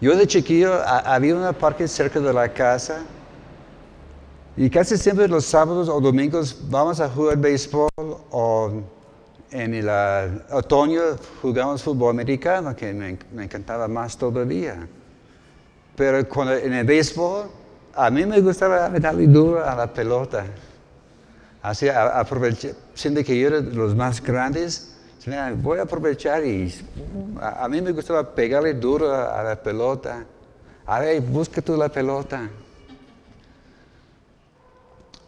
Yo 0.00 0.16
de 0.16 0.26
chiquillo 0.26 0.74
había 0.84 1.36
un 1.36 1.54
parque 1.54 1.86
cerca 1.86 2.18
de 2.18 2.32
la 2.32 2.52
casa 2.52 3.02
y 4.56 4.68
casi 4.68 4.96
siempre 4.96 5.28
los 5.28 5.44
sábados 5.44 5.88
o 5.88 6.00
domingos 6.00 6.58
vamos 6.68 6.98
a 6.98 7.08
jugar 7.08 7.36
béisbol 7.36 7.90
o 7.96 8.82
en 9.52 9.74
el 9.74 9.88
otoño 10.50 11.02
jugamos 11.40 11.82
fútbol 11.82 12.10
americano, 12.10 12.74
que 12.74 12.92
me, 12.92 13.44
encantaba 13.44 13.86
más 13.86 14.16
todavía. 14.16 14.88
Pero 15.94 16.18
en 16.18 16.72
el 16.72 16.86
béisbol, 16.86 17.50
a 17.94 18.10
mí 18.10 18.24
me 18.24 18.40
gustaba 18.40 18.88
darle 18.88 19.26
duro 19.26 19.64
a 19.64 19.74
la 19.74 19.92
pelota. 19.92 20.46
Así, 21.62 21.86
siendo 22.94 23.22
que 23.22 23.38
yo 23.38 23.48
era 23.48 23.60
de 23.60 23.74
los 23.74 23.94
más 23.94 24.22
grandes, 24.22 24.96
voy 25.58 25.78
a 25.78 25.82
aprovechar 25.82 26.44
y 26.44 26.74
a, 27.40 27.68
mí 27.68 27.80
me 27.80 27.92
gustaba 27.92 28.34
pegarle 28.34 28.72
duro 28.74 29.14
a, 29.14 29.42
la 29.42 29.62
pelota. 29.62 30.24
A 30.86 31.00
ver, 31.00 31.20
busca 31.20 31.60
tú 31.60 31.76
la 31.76 31.90
pelota. 31.90 32.48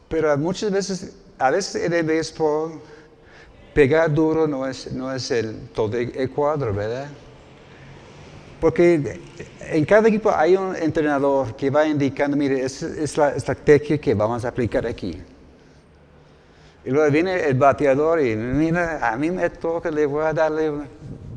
Pero 0.08 0.36
muchas 0.38 0.70
veces, 0.70 1.14
a 1.38 1.50
veces 1.50 1.84
en 1.84 1.92
el 1.92 2.04
béisbol, 2.04 2.80
pegar 3.74 4.14
duro 4.14 4.46
no 4.46 4.66
es, 4.66 4.92
no 4.92 5.12
es 5.12 5.30
el, 5.32 5.68
todo 5.74 5.96
el 5.96 6.30
cuadro, 6.30 6.72
¿verdad? 6.72 7.08
Porque 8.60 9.20
en 9.60 9.84
cada 9.84 10.08
equipo 10.08 10.30
hay 10.30 10.56
un 10.56 10.74
entrenador 10.76 11.54
que 11.56 11.68
va 11.68 11.86
indicando, 11.86 12.36
mire, 12.36 12.64
esa 12.64 12.86
es 12.86 13.16
la 13.16 13.30
estrategia 13.30 13.98
que 13.98 14.14
vamos 14.14 14.44
a 14.44 14.48
aplicar 14.48 14.86
aquí. 14.86 15.20
Y 16.84 16.90
luego 16.90 17.10
viene 17.10 17.44
el 17.44 17.54
bateador 17.54 18.20
y 18.22 18.36
mira, 18.36 19.06
a 19.06 19.16
mí 19.16 19.30
me 19.30 19.50
toca, 19.50 19.90
le 19.90 20.06
voy 20.06 20.24
a 20.24 20.32
darle 20.32 20.72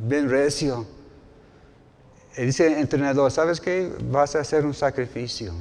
bien 0.06 0.30
recio. 0.30 0.86
Y 2.38 2.44
dice 2.44 2.68
el 2.68 2.74
entrenador, 2.76 3.32
¿sabes 3.32 3.60
qué? 3.60 3.92
Vas 4.12 4.36
a 4.36 4.42
hacer 4.42 4.66
un 4.66 4.74
sacrificio. 4.74 5.54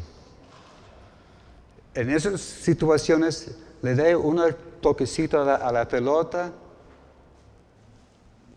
En 1.94 2.10
esas 2.10 2.40
situaciones 2.40 3.56
le 3.80 3.94
da 3.94 4.16
un 4.18 4.40
toquecito 4.80 5.40
a 5.40 5.72
la 5.72 5.88
pelota 5.88 6.52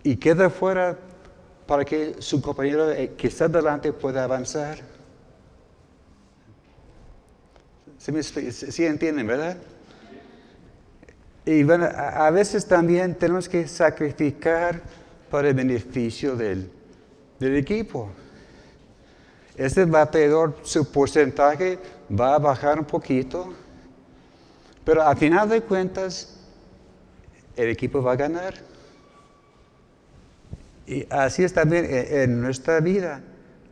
y 0.04 0.16
queda 0.16 0.50
fuera 0.50 0.98
para 1.68 1.86
que 1.86 2.16
su 2.20 2.42
compañero 2.42 2.92
eh, 2.92 3.14
que 3.18 3.28
está 3.28 3.48
delante 3.48 3.94
pueda 3.94 4.24
avanzar. 4.24 4.80
¿Sí, 8.00 8.86
entienden, 8.86 9.28
verdad? 9.28 9.58
Y 11.46 11.64
bueno, 11.64 11.86
a 11.86 12.30
veces 12.32 12.66
también 12.66 13.14
tenemos 13.16 13.50
que 13.50 13.68
sacrificar 13.68 14.82
para 15.30 15.50
el 15.50 15.54
beneficio 15.54 16.36
del, 16.36 16.72
del 17.40 17.58
equipo. 17.58 18.10
Este 19.56 19.84
bateador, 19.84 20.56
su 20.64 20.90
porcentaje 20.90 21.78
va 22.10 22.36
a 22.36 22.40
bajar 22.40 22.80
un 22.80 22.86
poquito, 22.86 23.54
pero 24.86 25.04
a 25.04 25.16
final 25.16 25.50
de 25.50 25.62
cuentas, 25.62 26.38
el 27.58 27.70
equipo 27.70 28.02
va 28.02 28.14
a 28.14 28.16
ganar. 28.16 28.54
Y 30.90 31.06
así 31.12 31.44
es 31.44 31.54
también 31.54 31.86
en 31.88 32.42
nuestra 32.42 32.80
vida. 32.80 33.22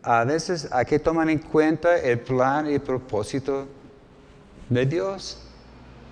A 0.04 0.24
veces 0.24 0.68
hay 0.72 0.86
que 0.86 1.00
tomar 1.00 1.28
en 1.32 1.40
cuenta 1.40 1.98
el 1.98 2.20
plan 2.20 2.70
y 2.70 2.76
el 2.76 2.82
propósito 2.82 3.68
de 4.70 4.86
Dios, 4.86 5.40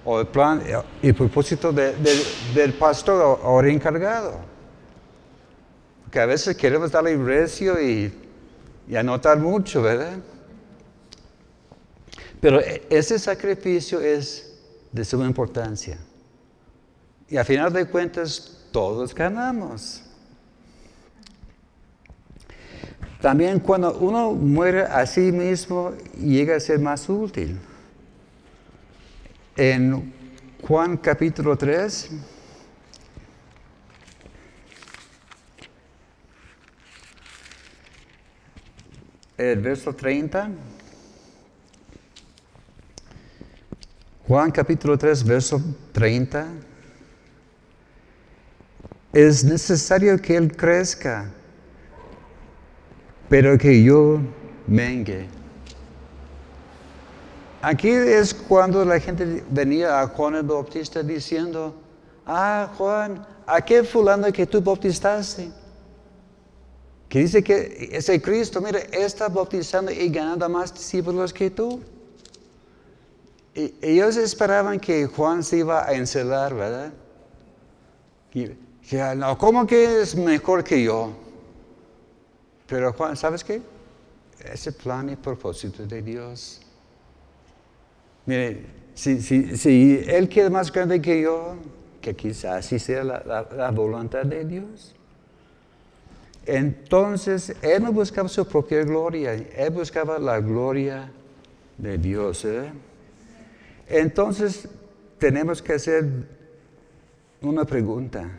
o 0.04 0.20
el 0.20 0.28
plan 0.28 0.64
y 1.04 1.08
el 1.08 1.14
propósito 1.14 1.72
del 1.72 2.74
pastor 2.80 3.40
o, 3.44 3.62
encargado. 3.62 4.40
Que 6.10 6.20
a 6.20 6.26
veces 6.26 6.58
queremos 6.58 6.92
darle 6.92 7.16
recio 7.18 7.80
y, 7.80 8.12
anotar 8.98 9.38
mucho, 9.38 9.84
¿verdad? 9.84 10.18
Pero 12.42 12.62
e, 12.62 12.82
ese 12.90 13.20
sacrificio 13.20 14.02
es 14.02 14.58
de 14.92 15.06
suma 15.06 15.28
importancia. 15.28 16.00
Y 17.30 17.38
a 17.38 17.44
final 17.44 17.72
de 17.72 17.86
cuentas, 17.86 18.66
todos 18.72 19.14
ganamos. 19.14 20.05
También 23.26 23.60
cuando 23.60 23.92
uno 23.98 24.34
muere 24.34 24.84
a 24.84 25.04
sí 25.08 25.32
mismo 25.32 25.94
llega 26.16 26.58
a 26.58 26.60
ser 26.60 26.78
más 26.78 27.10
útil. 27.10 27.58
En 29.58 30.14
Juan 30.62 30.96
capítulo 30.98 31.58
3, 31.58 32.12
el 39.40 39.60
verso 39.60 39.92
30. 39.96 40.52
Juan 44.28 44.52
capítulo 44.52 45.00
3, 45.00 45.24
verso 45.24 45.60
30. 45.94 46.46
Es 49.14 49.44
necesario 49.44 50.16
que 50.22 50.38
Él 50.38 50.56
crezca 50.56 51.32
pero 53.30 53.58
que 53.58 53.84
yo 53.84 54.20
mengue. 54.68 55.28
Aquí 57.62 57.90
es 57.90 58.34
cuando 58.34 58.86
la 58.86 59.00
gente 59.00 59.44
venía 59.50 60.00
a 60.00 60.08
Juan 60.08 60.36
el 60.36 60.44
Bautista 60.44 61.02
diciendo, 61.02 61.74
ah, 62.26 62.72
Juan, 62.78 63.26
¿a 63.48 63.60
qué 63.62 63.84
fulano 63.84 64.32
que 64.32 64.46
tú 64.46 64.62
bautizaste? 64.62 65.50
Que 67.10 67.20
dice 67.20 67.44
que 67.44 67.90
ese 67.92 68.22
Cristo, 68.22 68.62
mira, 68.62 68.80
está 68.92 69.30
bautizando 69.30 69.92
y 69.92 70.10
ganando 70.10 70.48
más 70.48 70.74
discípulos 70.74 71.34
que 71.34 71.50
tú. 71.50 71.82
Y 73.56 73.74
ellos 73.82 74.18
esperaban 74.18 74.80
que 74.80 75.08
Juan 75.08 75.44
se 75.44 75.58
iba 75.58 75.88
a 75.88 75.94
encelar, 75.94 76.54
¿verdad? 76.54 76.94
Y, 78.34 78.50
que, 78.88 79.16
no, 79.16 79.38
¿cómo 79.38 79.66
que 79.66 80.02
es 80.02 80.16
mejor 80.16 80.64
que 80.64 80.84
yo? 80.84 81.25
Pero 82.68 82.94
Juan, 82.94 83.16
¿sabes 83.16 83.44
qué? 83.44 83.62
Ese 84.44 84.72
plan 84.72 85.10
y 85.10 85.16
propósito 85.16 85.86
de 85.86 86.02
Dios. 86.02 86.62
Mire, 88.26 88.66
si, 88.96 90.04
Él 90.08 90.28
quiere 90.30 90.50
más 90.50 90.72
grande 90.72 91.02
que 91.02 91.22
yo, 91.22 91.56
que 92.02 92.16
quizás 92.16 92.66
así 92.66 92.80
sea 92.80 93.04
la, 93.04 93.72
voluntad 93.72 94.24
de 94.24 94.46
Dios. 94.46 94.96
Entonces, 96.46 97.56
Él 97.62 97.84
no 97.84 97.92
buscaba 97.92 98.30
su 98.30 98.48
propia 98.48 98.84
gloria, 98.84 99.34
Él 99.34 99.72
buscaba 99.72 100.18
la 100.20 100.40
gloria 100.40 101.12
de 101.78 101.98
Dios. 101.98 102.46
¿eh? 102.46 102.72
Entonces, 103.88 104.68
tenemos 105.18 105.62
que 105.62 105.74
hacer 105.74 106.06
una 107.42 107.66
pregunta. 107.66 108.30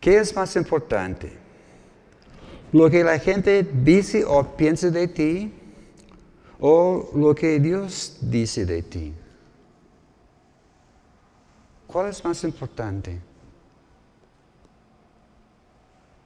¿Qué 0.00 0.18
es 0.18 0.34
más 0.34 0.56
importante? 0.56 1.41
Lo 2.72 2.90
que 2.90 3.04
la 3.04 3.18
gente 3.18 3.62
dice 3.62 4.24
o 4.24 4.56
piensa 4.56 4.90
de 4.90 5.06
ti 5.08 5.52
o 6.58 7.10
lo 7.14 7.34
que 7.34 7.60
Dios 7.60 8.18
dice 8.20 8.64
de 8.64 8.82
ti. 8.82 9.12
¿Cuál 11.86 12.08
es 12.08 12.24
más 12.24 12.42
importante? 12.44 13.20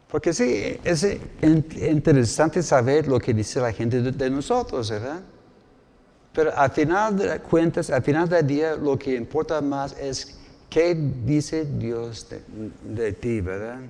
Porque 0.09 0.33
sí, 0.33 0.79
es 0.85 1.05
interesante 1.43 2.63
saber 2.63 3.09
lo 3.09 3.19
que 3.19 3.35
dice 3.35 3.61
la 3.61 3.73
gente 3.73 4.01
de, 4.01 4.31
nosotros, 4.31 4.89
¿verdad? 4.89 5.21
Pero 6.33 6.57
al 6.57 6.71
final 6.71 7.19
de 7.19 7.41
cuentas, 7.41 7.91
al 7.91 8.03
final 8.03 8.29
del 8.29 8.47
día, 8.47 8.77
lo 8.77 8.97
que 8.97 9.17
importa 9.17 9.61
más 9.61 9.99
es 9.99 10.39
qué 10.71 10.95
dice 10.95 11.65
Dios 11.65 12.29
de 12.85 13.13
ti, 13.15 13.41
¿verdad? 13.41 13.81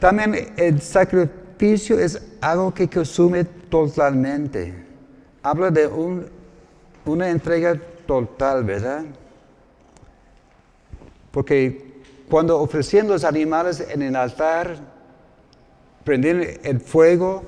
También 0.00 0.54
el 0.56 0.80
sacrificio 0.80 1.98
es 1.98 2.20
algo 2.40 2.72
que 2.72 2.88
consume 2.88 3.44
totalmente. 3.44 4.74
Habla 5.42 5.70
de 5.70 5.86
una 7.04 7.28
entrega 7.28 7.78
total, 8.06 8.64
¿verdad? 8.64 9.04
Porque 11.30 12.02
cuando 12.30 12.58
ofrecían 12.58 13.08
los 13.08 13.24
animales 13.24 13.86
en 13.88 14.00
el 14.02 14.16
altar, 14.16 14.78
prendían 16.02 16.42
el 16.62 16.80
fuego 16.80 17.44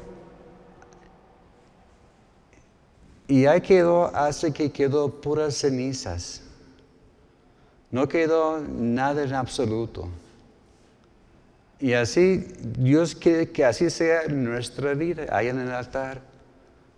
y 3.26 3.46
ahí 3.46 3.62
quedó, 3.62 4.14
hace 4.14 4.52
que 4.52 4.70
quedó 4.70 5.08
puras 5.08 5.56
cenizas. 5.56 6.42
No 7.90 8.06
quedó 8.06 8.60
nada 8.60 9.22
en 9.22 9.34
absoluto. 9.34 10.08
Y 11.82 11.94
así, 11.94 12.46
Dios 12.60 13.12
quiere 13.12 13.50
que 13.50 13.64
así 13.64 13.90
sea 13.90 14.28
nuestra 14.28 14.94
vida, 14.94 15.26
ahí 15.30 15.48
en 15.48 15.58
el 15.58 15.72
altar. 15.72 16.22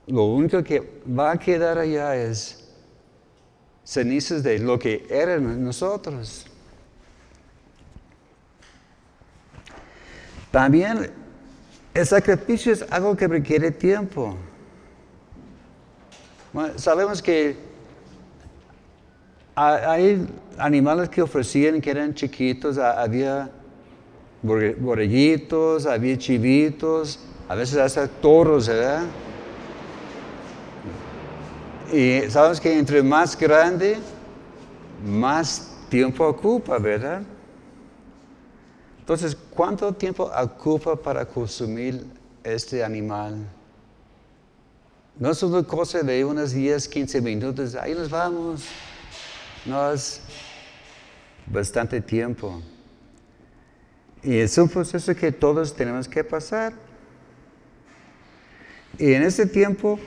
Lo 0.07 0.25
único 0.25 0.63
que 0.63 1.01
va 1.09 1.31
a 1.31 1.39
quedar 1.39 1.79
allá 1.79 2.15
es 2.15 2.69
cenizas 3.83 4.43
de 4.43 4.59
lo 4.59 4.79
que 4.79 5.07
eran 5.09 5.65
nosotros. 5.65 6.45
También 10.51 11.11
el 11.95 12.07
sacrificio 12.07 12.71
es 12.71 12.85
algo 12.91 13.17
que 13.17 13.27
requiere 13.27 13.71
tiempo. 13.71 14.37
sabemos 16.77 17.23
que 17.23 17.57
hay 19.55 20.29
animales 20.59 21.09
que 21.09 21.23
ofrecían 21.23 21.81
que 21.81 21.91
eran 21.91 22.13
chiquitos, 22.13 22.77
había 22.77 23.51
borreguitos, 24.45 25.87
había 25.87 26.19
chivitos, 26.19 27.19
a 27.49 27.55
veces 27.55 27.79
hasta 27.79 28.07
toros, 28.07 28.69
¿verdad? 28.69 29.05
Y 31.93 32.31
sabemos 32.31 32.61
que 32.61 32.79
entre 32.79 33.03
más 33.03 33.39
grande, 33.39 33.97
más 35.05 35.71
tiempo 35.89 36.27
ocupa, 36.27 36.79
¿verdad? 36.79 37.23
Entonces, 38.99 39.37
¿cuánto 39.51 39.93
tiempo 39.93 40.31
ocupa 40.37 40.97
para 40.97 41.25
consumir 41.25 42.05
este 42.43 42.85
animal? 42.85 43.47
No 45.19 45.31
es 45.31 45.43
una 45.43 45.63
cosa 45.63 46.03
de 46.03 46.25
unos 46.25 46.53
10, 46.53 46.89
15 46.89 47.21
minutos, 47.21 47.75
ahí 47.77 47.95
nos 47.95 48.11
vamos. 48.11 48.65
No 49.65 49.93
es 49.93 50.21
bastante 51.47 52.01
tiempo. 52.01 52.61
Y 54.25 54.39
es 54.39 54.57
un 54.57 54.71
proceso 54.71 55.15
que 55.15 55.31
todos 55.31 55.75
tenemos 55.75 56.09
que 56.09 56.25
pasar. 56.25 56.73
Y 58.99 59.13
en 59.13 59.23
ese 59.23 59.45
tiempo, 59.45 59.99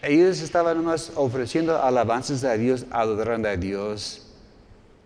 ellos 0.00 0.40
estaban 0.40 0.84
más 0.84 1.10
ofreciendo 1.16 1.76
alabanzas 1.82 2.44
a 2.44 2.52
Dios, 2.52 2.86
adorando 2.90 3.48
a 3.48 3.56
Dios. 3.56 4.22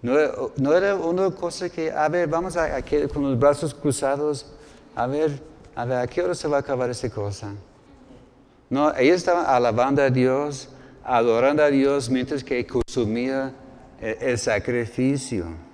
No, 0.03 0.75
era 0.75 0.97
una 0.97 1.31
cosa 1.31 1.71
que, 1.71 1.91
a 1.91 2.09
ver, 2.09 2.29
vamos 2.29 2.57
a, 2.57 2.77
a, 2.77 2.83
con 3.13 3.23
los 3.23 3.39
brazos 3.39 3.73
cruzados, 3.73 4.47
a 4.95 5.07
ver, 5.07 5.41
a 5.75 5.85
ver, 5.87 5.99
¿a 5.99 6.07
qué 6.07 6.23
hora 6.23 6.35
se 6.35 6.47
va 6.47 6.59
a 6.59 6.61
acabar 6.61 6.91
esta 6.91 7.09
cosa? 7.09 7.55
No, 8.69 8.95
ellos 8.97 9.17
estaban 9.17 9.47
alabando 9.47 10.03
a 10.03 10.11
Dios, 10.11 10.69
adorando 11.05 11.63
a 11.63 11.69
Dios 11.69 12.11
mientras 12.11 12.45
que 12.45 12.67
consumía 12.67 13.55
el, 14.01 14.17
el 14.21 14.39
sacrificio. 14.39 15.70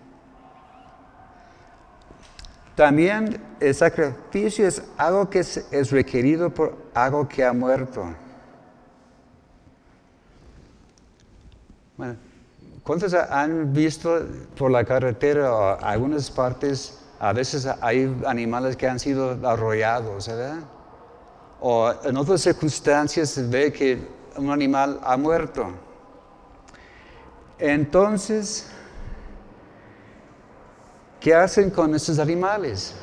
También 2.77 3.41
el 3.59 3.75
sacrificio 3.75 4.69
es 4.69 4.83
algo 4.99 5.31
que 5.31 5.39
es, 5.39 5.91
requerido 5.91 6.51
por 6.51 6.77
algo 6.93 7.27
que 7.27 7.43
ha 7.43 7.53
muerto. 7.55 8.05
Bueno, 11.97 12.17
¿Cuántos 12.83 13.15
han 13.15 13.73
visto 13.73 14.21
por 14.57 14.71
la 14.71 14.85
carretera 14.85 15.53
o 15.53 15.81
algunas 15.81 16.31
partes, 16.31 17.01
a 17.19 17.33
veces 17.33 17.67
hay 17.81 18.15
animales 18.27 18.77
que 18.77 18.87
han 18.87 19.01
sido 19.01 19.31
arrollados, 19.49 20.29
¿verdad? 20.29 20.59
O 21.61 21.93
en 22.05 22.17
otras 22.17 22.43
circunstancias 22.43 23.31
se 23.31 23.43
ve 23.45 23.73
que 23.73 23.99
un 24.37 24.51
animal 24.51 25.01
ha 25.03 25.17
muerto. 25.17 25.71
Entonces, 27.59 28.71
¿qué 31.27 31.35
hacen 31.35 31.71
con 31.71 31.93
esos 31.93 32.21
animales? 32.21 32.95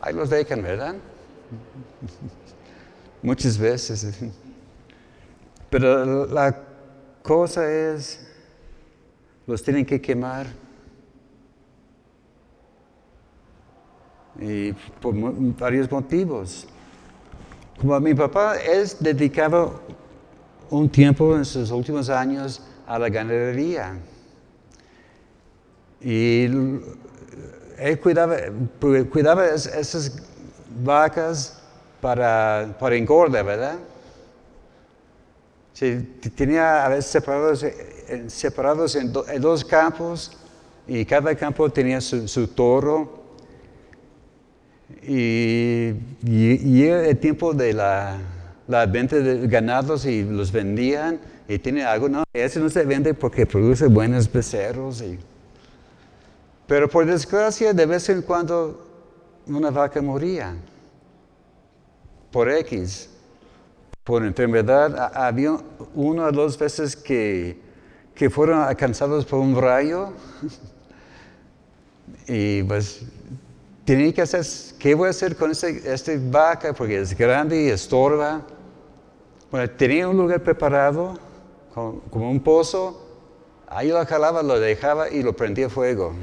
Ahí 0.00 0.14
los 0.14 0.30
dejan, 0.30 0.62
¿verdad? 0.62 0.94
Muchas 3.22 3.58
veces. 3.58 4.16
Pero 5.68 6.24
la 6.24 6.58
cosa 7.22 7.70
es, 7.70 8.26
los 9.46 9.62
tienen 9.62 9.84
que 9.84 10.00
quemar. 10.00 10.46
Y 14.40 14.72
por 14.72 15.14
varios 15.58 15.90
motivos. 15.90 16.66
Como 17.78 18.00
mi 18.00 18.14
papá, 18.14 18.56
es 18.56 18.96
dedicaba 18.98 19.70
un 20.70 20.88
tiempo 20.88 21.36
en 21.36 21.44
sus 21.44 21.70
últimos 21.70 22.08
años 22.08 22.62
a 22.86 22.98
la 22.98 23.10
ganadería. 23.10 24.00
Y 26.06 26.44
él 26.44 27.98
cuidaba, 28.00 28.36
cuidaba 29.10 29.44
esas 29.46 30.22
vacas 30.84 31.60
para, 32.00 32.76
para 32.78 32.94
engorda, 32.94 33.42
¿verdad? 33.42 33.76
tenía 36.36 36.86
a 36.86 36.88
veces 36.88 37.06
separados, 37.06 37.62
eh, 37.64 38.24
separados 38.28 38.94
en, 38.94 39.12
dos 39.12 39.64
campos 39.64 40.30
y 40.86 41.04
cada 41.04 41.34
campo 41.34 41.68
tenía 41.70 42.00
su, 42.00 42.46
toro. 42.54 43.24
Y, 45.02 45.92
y, 46.24 46.84
el 46.84 47.18
tiempo 47.18 47.52
de 47.52 47.72
la, 47.72 48.16
venta 48.88 49.16
de 49.16 49.48
ganados 49.48 50.06
y 50.06 50.22
los 50.22 50.52
vendían 50.52 51.20
y 51.48 51.58
tiene 51.58 51.84
algo, 51.84 52.08
no, 52.08 52.22
ese 52.32 52.60
no 52.60 52.70
se 52.70 52.84
vende 52.84 53.12
porque 53.12 53.44
produce 53.44 53.88
buenos 53.88 54.30
becerros. 54.32 55.02
Pero 56.66 56.88
por 56.88 57.06
desgracia, 57.06 57.72
de 57.72 57.86
vez 57.86 58.08
en 58.08 58.22
cuando 58.22 58.86
una 59.46 59.70
vaca 59.70 60.02
moría 60.02 60.54
por 62.30 62.50
X 62.50 63.10
por 64.06 64.24
enfermedad. 64.24 65.10
Había 65.14 65.58
una 65.94 66.26
o 66.26 66.32
dos 66.32 66.56
veces 66.56 66.94
que, 66.94 67.60
que 68.14 68.30
fueron 68.30 68.60
alcanzados 68.60 69.26
por 69.26 69.40
un 69.40 69.60
rayo. 69.60 70.12
y 72.28 72.62
pues 72.62 73.02
tenía 73.84 74.14
que 74.14 74.22
hacer, 74.22 74.44
¿qué 74.78 74.94
voy 74.94 75.08
a 75.08 75.10
hacer 75.10 75.34
con 75.34 75.50
esta 75.50 75.68
este 75.68 76.18
vaca? 76.18 76.72
Porque 76.72 77.00
es 77.00 77.18
grande 77.18 77.64
y 77.64 77.68
estorba. 77.68 78.42
Bueno, 79.50 79.68
tenía 79.70 80.08
un 80.08 80.16
lugar 80.16 80.40
preparado, 80.40 81.18
como, 81.74 82.30
un 82.30 82.40
pozo. 82.40 83.02
Ahí 83.66 83.88
lo 83.88 84.06
jalaba, 84.06 84.44
lo 84.44 84.60
dejaba 84.60 85.10
y 85.10 85.24
lo 85.24 85.34
prendía 85.34 85.68
fuego. 85.68 86.14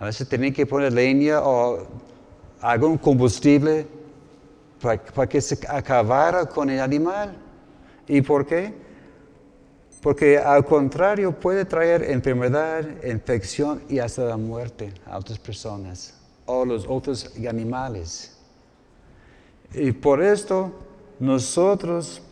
A 0.00 0.06
veces 0.06 0.26
tenía 0.26 0.50
que 0.50 0.64
poner 0.64 0.94
leña 0.94 1.42
o 1.42 1.86
algún 2.62 2.96
combustible 2.96 3.86
para, 4.80 5.28
que 5.28 5.42
se 5.42 5.58
acabara 5.68 6.46
con 6.46 6.70
el 6.70 6.80
animal. 6.80 7.36
¿Y 8.08 8.22
por 8.22 8.46
qué? 8.46 8.72
Porque 10.00 10.38
al 10.38 10.64
contrario 10.64 11.38
puede 11.38 11.66
traer 11.66 12.02
enfermedad, 12.04 12.82
infección 13.04 13.82
y 13.90 13.98
hasta 13.98 14.22
la 14.22 14.38
muerte 14.38 14.90
a 15.04 15.18
otras 15.18 15.38
personas 15.38 16.18
o 16.46 16.64
los 16.64 16.86
otros 16.88 17.30
animales. 17.46 18.38
Y 19.74 19.92
por 19.92 20.22
esto 20.22 20.72
nosotros 21.18 22.22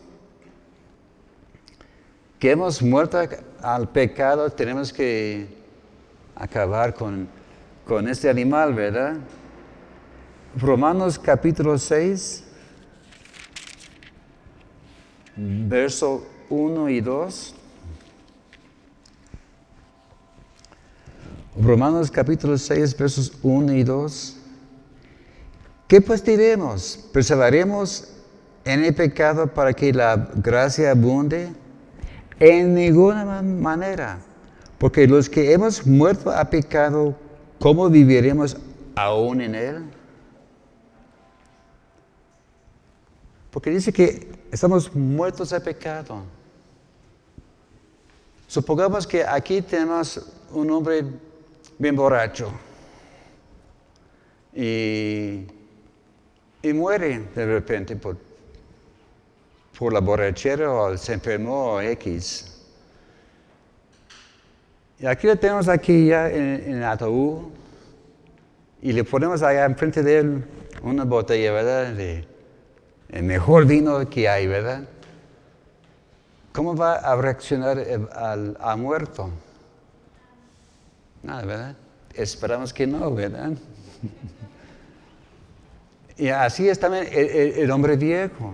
que 2.39 2.49
hemos 2.49 2.81
muerto 2.81 3.19
al 3.61 3.89
pecado 3.89 4.49
tenemos 4.49 4.91
que 4.91 5.47
acabar 6.35 6.95
con, 6.95 7.29
con 7.89 8.07
este 8.07 8.29
animal, 8.29 8.75
¿verdad? 8.75 9.17
Romanos 10.55 11.17
capítulo 11.17 11.75
6, 11.75 12.43
verso 15.35 16.23
1 16.51 16.89
y 16.89 17.01
2. 17.01 17.55
Romanos 21.59 22.11
capítulo 22.11 22.59
6, 22.59 22.95
versos 22.95 23.33
1 23.41 23.73
y 23.73 23.83
2. 23.83 24.37
¿Qué 25.87 25.99
pues 25.99 26.23
diremos? 26.23 27.09
¿Perseveraremos 27.11 28.13
en 28.65 28.85
el 28.85 28.93
pecado 28.93 29.47
para 29.47 29.73
que 29.73 29.91
la 29.91 30.29
gracia 30.35 30.91
abunde? 30.91 31.51
En 32.39 32.75
ninguna 32.75 33.41
manera. 33.41 34.19
Porque 34.77 35.07
los 35.07 35.27
que 35.27 35.53
hemos 35.53 35.87
muerto 35.87 36.29
a 36.31 36.45
pecado, 36.51 37.17
¿cómo 37.59 37.89
viviremos 37.89 38.57
aún 38.95 39.41
en 39.41 39.55
él? 39.55 39.83
Porque 43.51 43.69
dice 43.69 43.91
que 43.91 44.27
estamos 44.51 44.93
muertos 44.95 45.53
a 45.53 45.59
pecado. 45.59 46.23
Supongamos 48.47 49.05
que 49.05 49.23
aquí 49.23 49.61
tenemos 49.61 50.25
un 50.51 50.71
hombre 50.71 51.05
bien 51.77 51.95
borracho 51.95 52.51
y, 54.53 55.45
y 56.61 56.73
muere 56.73 57.29
de 57.35 57.45
repente 57.45 57.95
por, 57.95 58.17
por 59.77 59.93
la 59.93 59.99
borrachera 59.99 60.71
o 60.71 60.97
se 60.97 61.13
enfermó 61.13 61.79
X. 61.81 62.48
Y 64.99 65.05
aquí 65.05 65.27
lo 65.27 65.37
tenemos 65.37 65.69
aquí 65.69 66.07
ya 66.07 66.29
en, 66.29 66.73
el 66.73 66.83
ataúd 66.83 67.43
y 68.81 68.91
le 68.91 69.03
ponemos 69.05 69.41
allá 69.41 69.65
enfrente 69.65 70.03
de 70.03 70.19
él 70.19 70.43
una 70.83 71.05
botella, 71.05 71.53
¿verdad? 71.53 71.93
De 71.93 72.27
el 73.09 73.23
mejor 73.23 73.65
vino 73.65 74.09
que 74.09 74.27
hay, 74.27 74.47
¿verdad? 74.47 74.83
¿Cómo 76.51 76.75
va 76.75 76.95
a 76.95 77.15
reaccionar 77.15 77.79
al, 78.11 78.77
muerto? 78.77 79.29
Nada, 81.23 81.45
¿verdad? 81.45 81.75
Esperamos 82.13 82.73
que 82.73 82.85
no, 82.85 83.13
¿verdad? 83.13 83.51
y 86.17 86.27
así 86.27 86.67
es 86.67 86.77
también 86.77 87.07
el 87.11 87.71
hombre 87.71 87.95
viejo. 87.95 88.53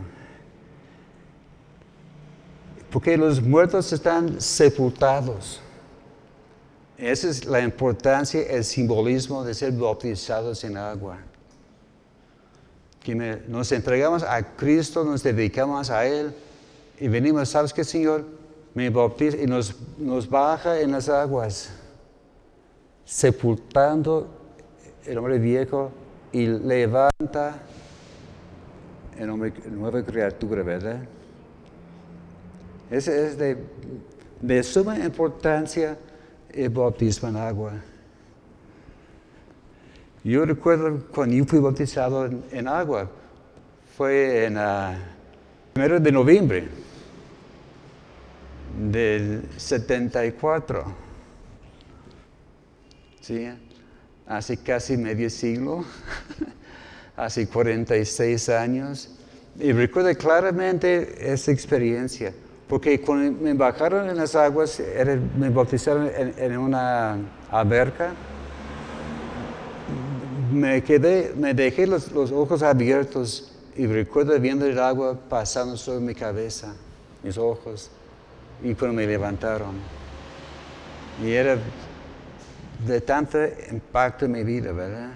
Porque 2.92 3.18
los 3.18 3.42
muertos 3.42 3.92
están 3.92 4.40
sepultados. 4.40 5.62
Esa 6.98 7.30
es 7.30 7.46
la 7.46 7.60
importancia, 7.62 8.42
el 8.42 8.64
simbolismo 8.64 9.44
de 9.44 9.54
ser 9.54 9.74
bautizados 9.74 10.64
en 10.64 10.78
agua. 10.78 11.18
Que 13.04 13.14
nos 13.48 13.72
entregamos 13.72 14.24
a 14.24 14.56
Cristo, 14.56 15.04
nos 15.04 15.22
dedicamos 15.22 15.90
a 15.90 16.06
Él 16.06 16.34
y 17.00 17.08
venimos, 17.08 17.50
¿sabes 17.50 17.74
qué, 17.74 17.84
Señor? 17.84 18.26
Me 18.74 18.90
bautiza 18.90 19.38
y 19.38 19.46
nos, 19.46 19.76
nos 19.98 20.30
baja 20.30 20.80
en 20.80 20.92
las 20.92 21.10
aguas, 21.10 21.70
sepultando 23.04 24.28
el 25.06 25.18
hombre 25.18 25.38
viejo 25.38 25.92
y 26.32 26.48
levanta 26.48 27.62
el 29.18 29.30
hombre, 29.30 29.54
nueva 29.70 30.04
criatura, 30.04 30.64
¿verdad? 30.64 31.00
Ese 32.90 33.28
es 33.28 33.38
de, 33.38 33.58
de 34.42 34.64
suma 34.64 34.98
importancia 35.00 35.98
el 36.56 36.70
bautismo 36.70 37.30
en 37.30 37.36
agua. 37.36 37.74
Yo 40.24 40.46
recuerdo 40.46 41.06
cuando 41.14 41.36
yo 41.36 41.46
fui 41.46 41.60
bautizado 41.60 42.28
en, 42.52 42.68
agua, 42.68 43.12
fue 43.96 44.46
en 44.46 44.54
el 44.54 44.60
ah, 44.60 44.98
primero 45.74 46.00
de 46.00 46.12
noviembre 46.12 46.68
del 48.80 49.44
74. 49.58 50.84
¿Sí? 53.22 53.48
Hace 54.26 54.58
casi 54.58 54.98
medio 54.98 55.30
siglo, 55.30 55.86
hace 57.16 57.48
46 57.48 58.50
años. 58.50 59.12
Y 59.60 59.72
recuerdo 59.72 60.14
claramente 60.16 61.32
esa 61.32 61.52
experiencia. 61.52 62.34
Porque 62.68 63.00
cuando 63.00 63.40
me 63.40 63.54
bajaron 63.54 64.10
en 64.10 64.18
las 64.18 64.36
aguas, 64.36 64.82
me 65.38 65.50
bautizaron 65.50 66.10
en, 66.16 66.58
una 66.58 67.18
alberca, 67.52 68.14
me 70.52 70.84
quedé, 70.84 71.34
me 71.36 71.54
dejé 71.54 71.86
los, 71.86 72.12
ojos 72.12 72.64
abiertos 72.64 73.52
y 73.76 73.86
recuerdo 73.86 74.40
viendo 74.40 74.66
el 74.66 74.80
agua 74.80 75.16
pasando 75.30 75.78
sobre 75.78 76.00
mi 76.00 76.16
cabeza, 76.16 76.74
mis 77.24 77.38
ojos, 77.38 77.92
y 78.64 78.74
cuando 78.74 78.96
me 78.96 79.06
levantaron. 79.06 79.76
Y 81.24 81.32
era 81.32 81.58
de 82.88 83.02
tanto 83.02 83.38
impacto 83.72 84.26
en 84.26 84.32
mi 84.32 84.44
vida, 84.44 84.72
¿verdad? 84.72 85.12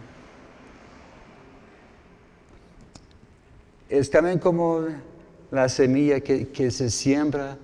Es 3.89 4.11
también 4.11 4.37
como 4.37 4.85
la 5.51 5.67
semilla 5.67 6.19
que, 6.19 6.71
se 6.71 6.89
siembra, 6.89 7.57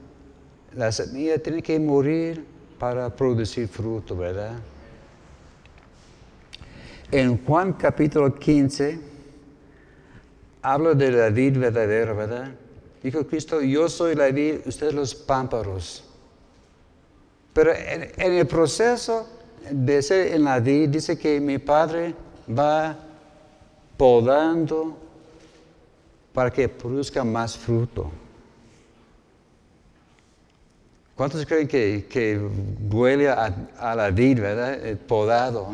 la 0.74 0.92
semilla 0.92 1.38
tiene 1.38 1.62
que 1.62 1.80
morir 1.80 2.44
para 2.80 3.16
producir 3.16 3.68
fruto, 3.68 4.16
¿verdad? 4.16 4.56
En 7.12 7.44
Juan 7.46 7.74
capítulo 7.74 8.34
15 8.34 9.00
habla 10.62 10.96
de 10.96 11.12
la 11.12 11.30
vid 11.30 11.58
verdadera, 11.58 12.14
¿verdad? 12.14 12.52
Dijo 13.04 13.26
Cristo, 13.28 13.62
yo 13.62 13.88
soy 13.88 14.16
la 14.16 14.32
vid, 14.32 14.66
ustedes 14.66 14.94
los 14.94 15.14
pámparos. 15.14 16.04
Pero 17.54 17.72
en, 17.72 18.12
el 18.18 18.48
proceso 18.48 19.28
de 19.70 20.02
ser 20.02 20.34
en 20.34 20.44
la 20.44 20.60
vid, 20.60 20.90
dice 20.90 21.18
que 21.18 21.40
mi 21.40 21.60
Padre 21.60 22.16
va 22.50 22.98
podando 23.96 25.05
para 26.36 26.52
que 26.52 26.68
produzca 26.68 27.24
más 27.24 27.58
fruto. 27.58 28.12
¿Cuántos 31.16 31.46
creen 31.46 31.66
que, 31.66 32.08
que 32.10 32.38
huele 32.92 33.30
a, 33.30 33.96
la 33.96 34.12
vid, 34.12 34.42
verdad? 34.42 34.86
El 34.86 34.98
podado. 34.98 35.70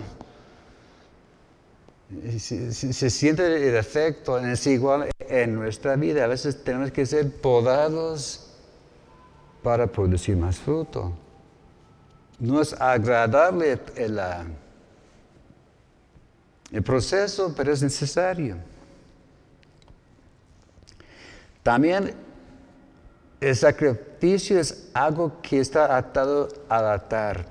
Se, 2.37 3.09
siente 3.09 3.69
el 3.69 3.75
efecto, 3.75 4.37
es 4.37 4.67
igual 4.67 5.09
en 5.19 5.55
nuestra 5.55 5.95
vida. 5.95 6.25
A 6.25 6.27
veces 6.27 6.63
tenemos 6.63 6.91
que 6.91 7.07
ser 7.07 7.31
podados 7.41 8.51
para 9.63 9.87
producir 9.87 10.37
más 10.37 10.59
fruto. 10.59 11.11
No 12.37 12.61
es 12.61 12.79
agradable 12.79 13.79
el, 13.95 14.19
el 16.71 16.83
proceso, 16.83 17.51
pero 17.57 17.73
es 17.73 17.81
necesario. 17.81 18.57
También 21.63 22.13
el 23.39 23.55
sacrificio 23.55 24.59
es 24.59 24.89
algo 24.93 25.41
que 25.41 25.59
está 25.59 25.95
atado 25.97 26.47
al 26.69 26.85
altar. 26.85 27.45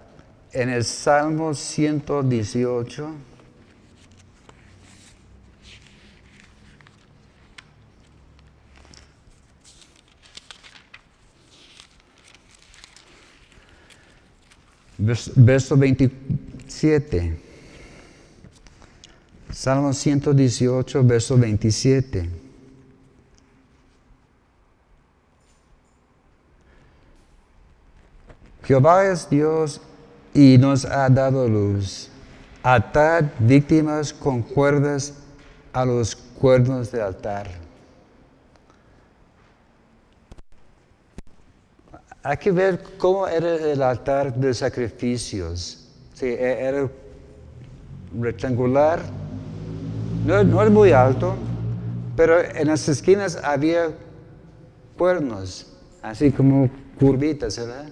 En 0.52 0.68
el 0.68 0.84
Salmo 0.84 1.54
118, 1.54 3.14
verso 15.36 15.76
27. 15.76 17.38
Salmo 19.52 19.92
118, 19.92 21.04
verso 21.04 21.36
27. 21.36 22.39
Jehová 28.70 29.04
es 29.06 29.28
Dios 29.28 29.80
y 30.32 30.56
nos 30.56 30.84
ha 30.84 31.08
dado 31.08 31.48
luz. 31.48 32.08
Atad 32.62 33.24
víctimas 33.40 34.12
con 34.12 34.42
cuerdas 34.42 35.12
a 35.72 35.84
los 35.84 36.14
cuernos 36.14 36.92
del 36.92 37.00
altar. 37.00 37.50
Hay 42.22 42.36
que 42.36 42.52
ver 42.52 42.80
cómo 42.96 43.26
era 43.26 43.56
el 43.56 43.82
altar 43.82 44.32
de 44.36 44.54
sacrificios. 44.54 45.88
Sí, 46.14 46.26
e-, 46.26 46.60
era 46.60 46.88
rectangular, 48.20 49.00
no, 50.24 50.44
no 50.44 50.62
es 50.62 50.70
muy 50.70 50.92
alto, 50.92 51.34
pero 52.14 52.40
en 52.40 52.68
las 52.68 52.88
esquinas 52.88 53.34
había 53.42 53.88
cuernos, 54.96 55.72
así 56.02 56.30
como 56.30 56.70
curvitas, 57.00 57.58
¿verdad? 57.58 57.88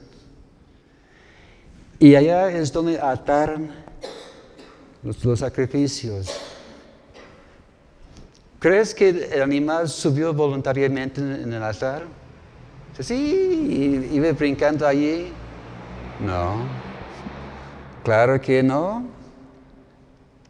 Y 1.99 2.15
allá 2.15 2.51
es 2.51 2.73
donde 2.73 3.01
ataron 3.01 3.71
los, 5.03 5.39
sacrificios. 5.39 6.41
¿Crees 8.61 8.95
que 8.95 9.09
el 9.09 9.43
animal 9.43 9.89
subió 9.89 10.33
voluntariamente 10.33 11.21
en 11.21 11.53
el 11.53 11.63
altar? 11.63 12.05
Sí, 12.99 14.09
iba 14.13 14.31
brincando 14.33 14.87
allí. 14.87 15.33
No, 16.21 16.67
claro 18.05 18.41
que 18.41 18.63
no. 18.63 19.05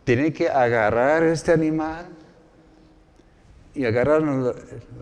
Tiene 0.04 0.32
que 0.32 0.48
agarrar 0.48 1.22
este 1.22 1.52
animal 1.52 2.06
y 3.74 3.84
agarraron 3.84 4.52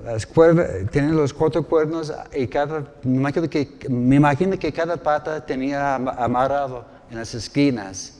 las 0.05 0.26
cuerdas, 0.26 0.90
tienen 0.90 1.16
los 1.16 1.33
cuatro 1.33 1.62
cuernos 1.62 2.12
y 2.35 2.46
cada, 2.46 2.85
me 3.05 3.16
imagino, 3.16 3.48
que, 3.48 3.68
me 3.88 4.16
imagino 4.16 4.59
que 4.59 4.72
cada 4.72 4.96
pata 4.96 5.44
tenía 5.44 5.94
amarrado 5.94 6.85
en 7.11 7.16
las 7.18 7.35
esquinas. 7.35 8.18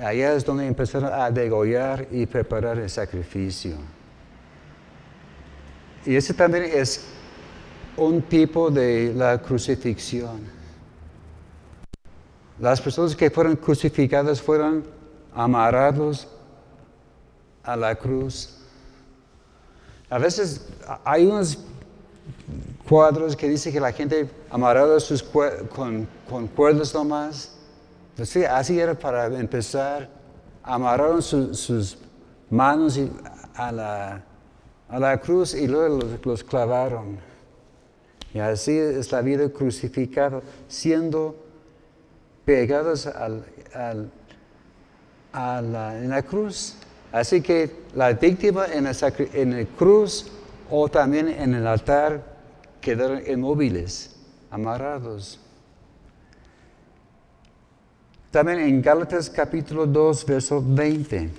Allá 0.00 0.34
es 0.34 0.44
donde 0.44 0.66
empezaron 0.66 1.12
a 1.12 1.30
degollar 1.30 2.08
y 2.10 2.26
preparar 2.26 2.78
el 2.78 2.90
sacrificio. 2.90 3.76
Y 6.04 6.16
ese 6.16 6.34
también 6.34 6.64
es 6.64 7.06
un 7.96 8.22
tipo 8.22 8.70
de 8.70 9.12
la 9.14 9.40
crucifixión. 9.40 10.40
Las 12.58 12.80
personas 12.80 13.14
que 13.16 13.30
fueron 13.30 13.56
crucificadas 13.56 14.40
fueron 14.40 14.84
amarrados 15.34 16.28
a 17.62 17.76
la 17.76 17.94
cruz. 17.94 18.53
A 20.14 20.18
veces 20.18 20.60
hay 21.04 21.26
unos 21.26 21.58
cuadros 22.88 23.34
que 23.34 23.48
dicen 23.48 23.72
que 23.72 23.80
la 23.80 23.90
gente 23.90 24.30
amarraba 24.48 25.00
sus 25.00 25.20
con, 25.24 26.06
con 26.30 26.46
cuerdas 26.46 26.94
nomás. 26.94 27.56
Pues 28.14 28.28
sí, 28.28 28.44
así 28.44 28.78
era 28.78 28.94
para 28.94 29.26
empezar. 29.26 30.08
Amarraron 30.62 31.20
sus 31.20 31.98
manos 32.48 32.96
a 33.56 33.72
la, 33.72 34.22
a 34.88 34.98
la 35.00 35.20
cruz 35.20 35.52
y 35.52 35.66
luego 35.66 35.98
los, 36.22 36.44
clavaron. 36.44 37.18
Y 38.32 38.38
así 38.38 38.78
es 38.78 39.10
la 39.10 39.20
vida 39.20 39.48
crucificada, 39.48 40.42
siendo 40.68 41.34
pegados 42.44 43.08
al, 43.08 43.42
a 45.32 45.60
la, 45.60 45.98
en 45.98 46.10
la 46.10 46.22
cruz. 46.22 46.76
Así 47.14 47.42
que 47.42 47.70
la 47.94 48.12
víctima 48.12 48.66
en, 48.66 48.88
en 48.88 49.56
la 49.56 49.64
cruz 49.78 50.32
o 50.68 50.88
también 50.88 51.28
en 51.28 51.54
el 51.54 51.64
altar 51.64 52.24
quedaron 52.80 53.22
inmóviles, 53.24 54.16
amarrados. 54.50 55.38
También 58.32 58.58
en 58.58 58.82
Gálatas 58.82 59.30
capítulo 59.30 59.86
2, 59.86 60.26
verso 60.26 60.60
20. 60.66 61.30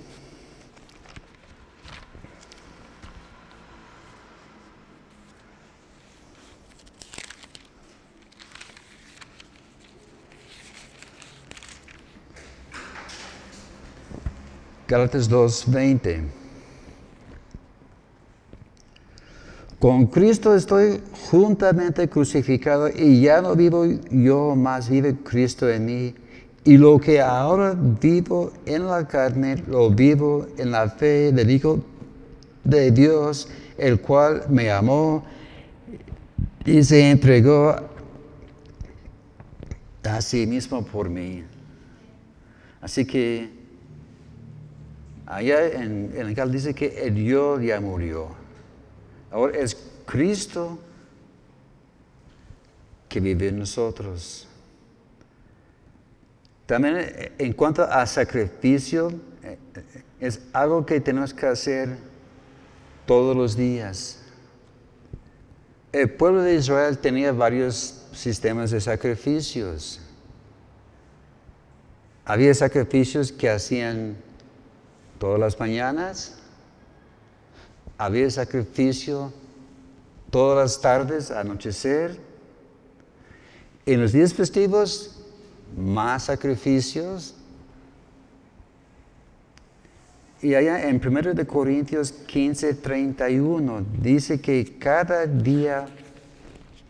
Gálatas 14.88 15.28
2:20. 15.28 16.22
Con 19.80 20.06
Cristo 20.06 20.54
estoy 20.54 21.00
juntamente 21.30 22.08
crucificado 22.08 22.88
y 22.88 23.20
ya 23.20 23.42
no 23.42 23.54
vivo 23.54 23.84
yo, 24.10 24.54
más 24.54 24.88
vive 24.88 25.16
Cristo 25.22 25.68
en 25.68 25.84
mí. 25.84 26.14
Y 26.64 26.78
lo 26.78 26.98
que 26.98 27.20
ahora 27.20 27.76
vivo 27.76 28.52
en 28.64 28.86
la 28.86 29.06
carne, 29.06 29.62
lo 29.68 29.90
vivo 29.90 30.46
en 30.56 30.70
la 30.70 30.88
fe 30.88 31.30
del 31.30 31.50
Hijo 31.50 31.80
de 32.64 32.90
Dios, 32.90 33.48
el 33.76 34.00
cual 34.00 34.44
me 34.48 34.70
amó 34.70 35.24
y 36.64 36.82
se 36.82 37.10
entregó 37.10 37.76
a 40.02 40.20
sí 40.22 40.46
mismo 40.46 40.84
por 40.84 41.10
mí. 41.10 41.44
Así 42.80 43.04
que 43.04 43.55
Allá 45.26 45.66
en, 45.66 46.12
el 46.16 46.34
cal 46.36 46.52
dice 46.52 46.72
que 46.72 47.02
el 47.04 47.16
yo 47.16 47.60
ya 47.60 47.80
murió. 47.80 48.28
Ahora 49.30 49.58
es 49.58 49.76
Cristo 50.06 50.78
que 53.08 53.18
vive 53.18 53.48
en 53.48 53.58
nosotros. 53.58 54.46
También 56.66 56.96
eh, 56.98 57.32
en 57.38 57.52
cuanto 57.52 57.82
a 57.82 58.06
sacrificio, 58.06 59.12
eh, 59.42 59.58
es 60.20 60.40
algo 60.52 60.86
que 60.86 61.00
tenemos 61.00 61.34
que 61.34 61.46
hacer 61.46 61.96
todos 63.04 63.36
los 63.36 63.56
días. 63.56 64.22
El 65.92 66.10
pueblo 66.10 66.42
de 66.42 66.54
Israel 66.54 66.98
tenía 66.98 67.32
varios 67.32 68.06
sistemas 68.12 68.70
de 68.70 68.80
sacrificios. 68.80 70.00
Había 72.24 72.54
sacrificios 72.54 73.32
que 73.32 73.48
hacían 73.48 74.16
todas 75.18 75.40
las 75.40 75.58
mañanas. 75.58 76.38
Había 77.98 78.30
sacrificio 78.30 79.32
todas 80.30 80.58
las 80.58 80.80
tardes, 80.80 81.30
anochecer. 81.30 82.18
En 83.86 84.00
los 84.00 84.12
días 84.12 84.34
festivos, 84.34 85.22
más 85.76 86.24
sacrificios. 86.24 87.34
Y 90.42 90.54
allá 90.54 90.88
en 90.88 91.00
1 91.04 91.34
de 91.34 91.46
Corintios 91.46 92.12
15, 92.12 92.74
31 92.74 93.86
dice 94.02 94.40
que 94.40 94.76
cada 94.78 95.26
día 95.26 95.86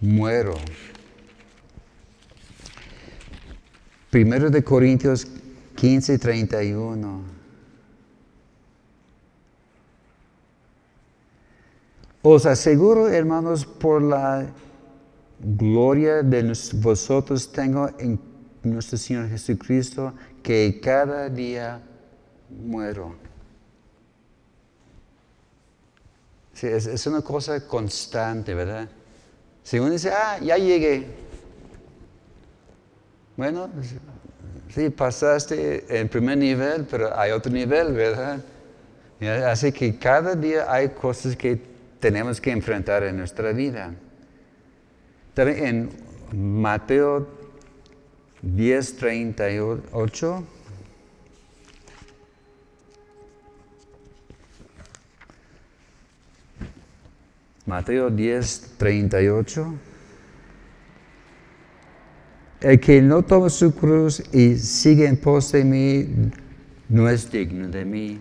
muero. 0.00 0.54
1 4.12 4.50
de 4.50 4.64
Corintios 4.64 5.26
15, 5.76 6.18
31. 6.18 7.35
Os 12.28 12.44
aseguro, 12.44 13.06
hermanos, 13.06 13.64
por 13.64 14.02
la 14.02 14.48
gloria 15.38 16.24
de 16.24 16.52
vosotros 16.74 17.52
tengo 17.52 17.88
en 18.00 18.18
nuestro 18.64 18.98
Señor 18.98 19.28
Jesucristo, 19.28 20.12
que 20.42 20.80
cada 20.82 21.28
día 21.28 21.80
muero. 22.50 23.14
es, 26.60 27.06
una 27.06 27.22
cosa 27.22 27.64
constante, 27.64 28.54
¿verdad? 28.54 28.88
Si 29.62 29.78
uno 29.78 29.90
dice, 29.90 30.10
ah, 30.10 30.40
ya 30.42 30.56
llegué. 30.56 31.06
Bueno, 33.36 33.70
sí, 34.74 34.90
pasaste 34.90 35.86
el 35.88 36.08
primer 36.08 36.38
nivel, 36.38 36.88
pero 36.90 37.16
hay 37.16 37.30
otro 37.30 37.52
nivel, 37.52 37.92
¿verdad? 37.92 38.40
Así 39.46 39.70
que 39.70 39.96
cada 39.96 40.34
día 40.34 40.66
hay 40.68 40.88
cosas 40.88 41.36
que 41.36 41.75
tenemos 42.00 42.40
que 42.40 42.50
enfrentar 42.50 43.02
en 43.04 43.16
nuestra 43.16 43.52
vida. 43.52 43.94
También 45.34 45.90
en 46.32 46.60
Mateo 46.62 47.28
10, 48.42 48.96
38. 48.96 50.44
Mateo 57.66 58.10
10, 58.10 58.74
38. 58.78 59.74
El 62.60 62.80
que 62.80 63.02
no 63.02 63.22
toma 63.22 63.50
su 63.50 63.74
cruz 63.74 64.22
y 64.32 64.56
sigue 64.56 65.06
en 65.06 65.16
pos 65.16 65.52
de 65.52 65.64
mí, 65.64 66.08
no 66.88 67.08
es 67.08 67.30
digno 67.30 67.68
de 67.68 67.84
mí. 67.84 68.20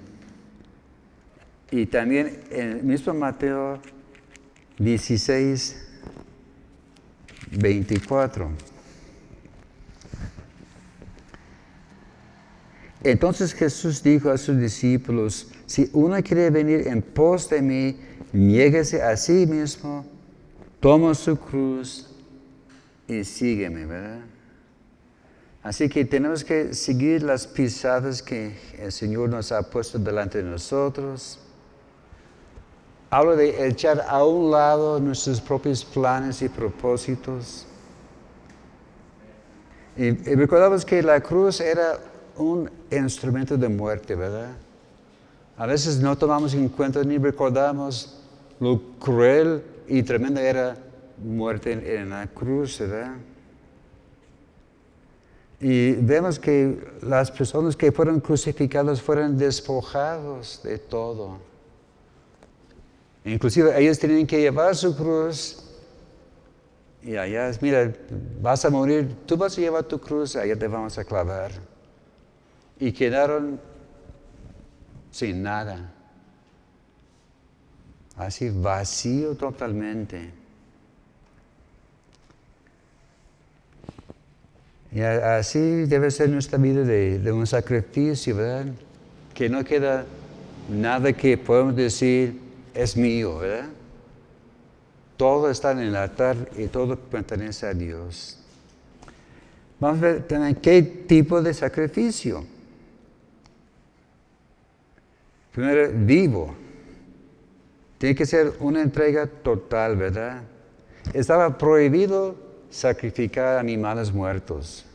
Y 1.71 1.87
también 1.87 2.41
en 2.51 2.69
el 2.69 2.83
mismo 2.83 3.13
Mateo 3.13 3.79
16, 4.77 5.75
24. 7.51 8.49
Entonces 13.03 13.53
Jesús 13.53 14.01
dijo 14.01 14.29
a 14.29 14.37
sus 14.37 14.57
discípulos, 14.57 15.51
si 15.65 15.89
uno 15.93 16.21
quiere 16.23 16.49
venir 16.49 16.87
en 16.87 17.01
pos 17.01 17.49
de 17.49 17.61
mí, 17.61 17.99
niéguese 18.33 19.01
a 19.01 19.15
sí 19.15 19.45
mismo, 19.45 20.05
toma 20.79 21.13
su 21.13 21.37
cruz 21.37 22.09
y 23.07 23.23
sígueme, 23.23 23.85
¿verdad? 23.85 24.21
Así 25.61 25.89
que 25.89 26.05
tenemos 26.05 26.43
que 26.43 26.73
seguir 26.73 27.23
las 27.23 27.47
pisadas 27.47 28.21
que 28.21 28.55
el 28.79 28.91
Señor 28.91 29.29
nos 29.29 29.51
ha 29.51 29.69
puesto 29.69 29.97
delante 29.97 30.43
de 30.43 30.49
nosotros 30.49 31.39
habla 33.09 33.35
de 33.35 33.67
echar 33.67 34.05
a 34.07 34.25
un 34.25 34.51
lado 34.51 34.99
nuestros 34.99 35.39
propios 35.39 35.85
planes 35.85 36.41
y 36.41 36.49
propósitos. 36.49 37.65
Y, 39.97 40.11
recordamos 40.35 40.83
que 40.83 41.01
la 41.01 41.21
cruz 41.21 41.61
era 41.61 41.97
un 42.37 42.69
instrumento 42.91 43.57
de 43.57 43.69
muerte, 43.69 44.15
¿verdad? 44.15 44.51
A 45.57 45.65
veces 45.65 45.99
no 45.99 46.17
tomamos 46.17 46.53
en 46.53 46.67
cuenta 46.67 47.01
ni 47.03 47.17
recordamos 47.17 48.19
lo 48.59 48.81
cruel 48.99 49.63
y 49.87 50.03
tremenda 50.03 50.41
era 50.41 50.77
muerte 51.23 51.71
en, 51.71 51.85
en 51.85 52.09
la 52.09 52.27
cruz, 52.27 52.79
¿verdad? 52.79 53.13
Y 55.61 55.93
vemos 55.93 56.37
que 56.37 56.77
las 57.01 57.31
personas 57.31 57.77
que 57.77 57.91
fueron 57.91 58.19
crucificadas 58.19 59.01
fueron 59.01 59.37
despojados 59.37 60.59
de 60.63 60.77
todo. 60.77 61.39
Inclusive 63.25 63.77
ellos 63.81 63.97
tenían 63.97 64.27
que 64.27 64.39
llevar 64.39 64.75
su 64.75 64.95
cruz 64.95 65.65
y 67.01 67.17
allá, 67.17 67.51
mira, 67.61 67.91
vas 68.41 68.65
a 68.65 68.69
morir, 68.69 69.15
tú 69.25 69.35
vas 69.35 69.57
a 69.57 69.61
llevar 69.61 69.83
tu 69.83 69.99
cruz, 69.99 70.35
allá 70.35 70.55
te 70.55 70.67
vamos 70.67 70.97
a 70.97 71.03
clavar. 71.03 71.51
Y 72.79 72.91
quedaron 72.91 73.59
sin 75.11 75.43
nada. 75.43 75.91
Así 78.15 78.49
vacío 78.49 79.35
totalmente. 79.35 80.31
Y 84.91 85.01
así 85.01 85.85
debe 85.85 86.09
ser 86.09 86.29
nuestra 86.29 86.57
vida 86.57 86.83
de, 86.83 87.19
de 87.19 87.31
un 87.31 87.45
sacrificio, 87.45 88.35
¿verdad? 88.35 88.73
Que 89.33 89.47
no 89.47 89.63
queda 89.63 90.05
nada 90.69 91.13
que 91.13 91.37
podemos 91.37 91.75
decir 91.75 92.44
es 92.75 92.95
mío, 92.97 93.39
¿verdad? 93.39 93.69
Todo 95.17 95.49
está 95.49 95.71
en 95.71 95.79
el 95.79 95.95
altar 95.95 96.35
y 96.57 96.67
todo 96.67 96.97
pertenece 96.97 97.65
a 97.65 97.73
Dios. 97.73 98.37
Vamos 99.79 99.99
a 99.99 100.01
ver 100.01 100.27
también 100.27 100.55
qué 100.55 100.81
tipo 100.83 101.41
de 101.41 101.53
sacrificio. 101.53 102.45
Primero, 105.53 105.89
vivo. 105.93 106.53
Tiene 107.97 108.13
que 108.13 108.25
ser 108.25 108.53
una 108.59 108.81
entrega 108.81 109.25
total, 109.25 109.95
¿verdad? 109.95 110.41
Estaba 111.13 111.57
prohibido 111.57 112.35
sacrificar 112.69 113.57
animales 113.57 114.11
muertos. 114.11 114.85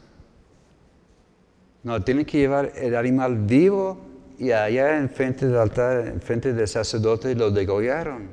No, 1.82 2.02
tiene 2.04 2.26
que 2.26 2.36
llevar 2.36 2.72
el 2.76 2.94
animal 2.94 3.38
vivo 3.38 4.09
y 4.40 4.52
allá 4.52 4.96
en 4.96 5.10
frente 5.10 5.46
del 5.46 5.58
altar, 5.58 6.06
en 6.06 6.20
frente 6.22 6.54
del 6.54 6.66
sacerdote, 6.66 7.34
lo 7.34 7.50
degollaron. 7.50 8.26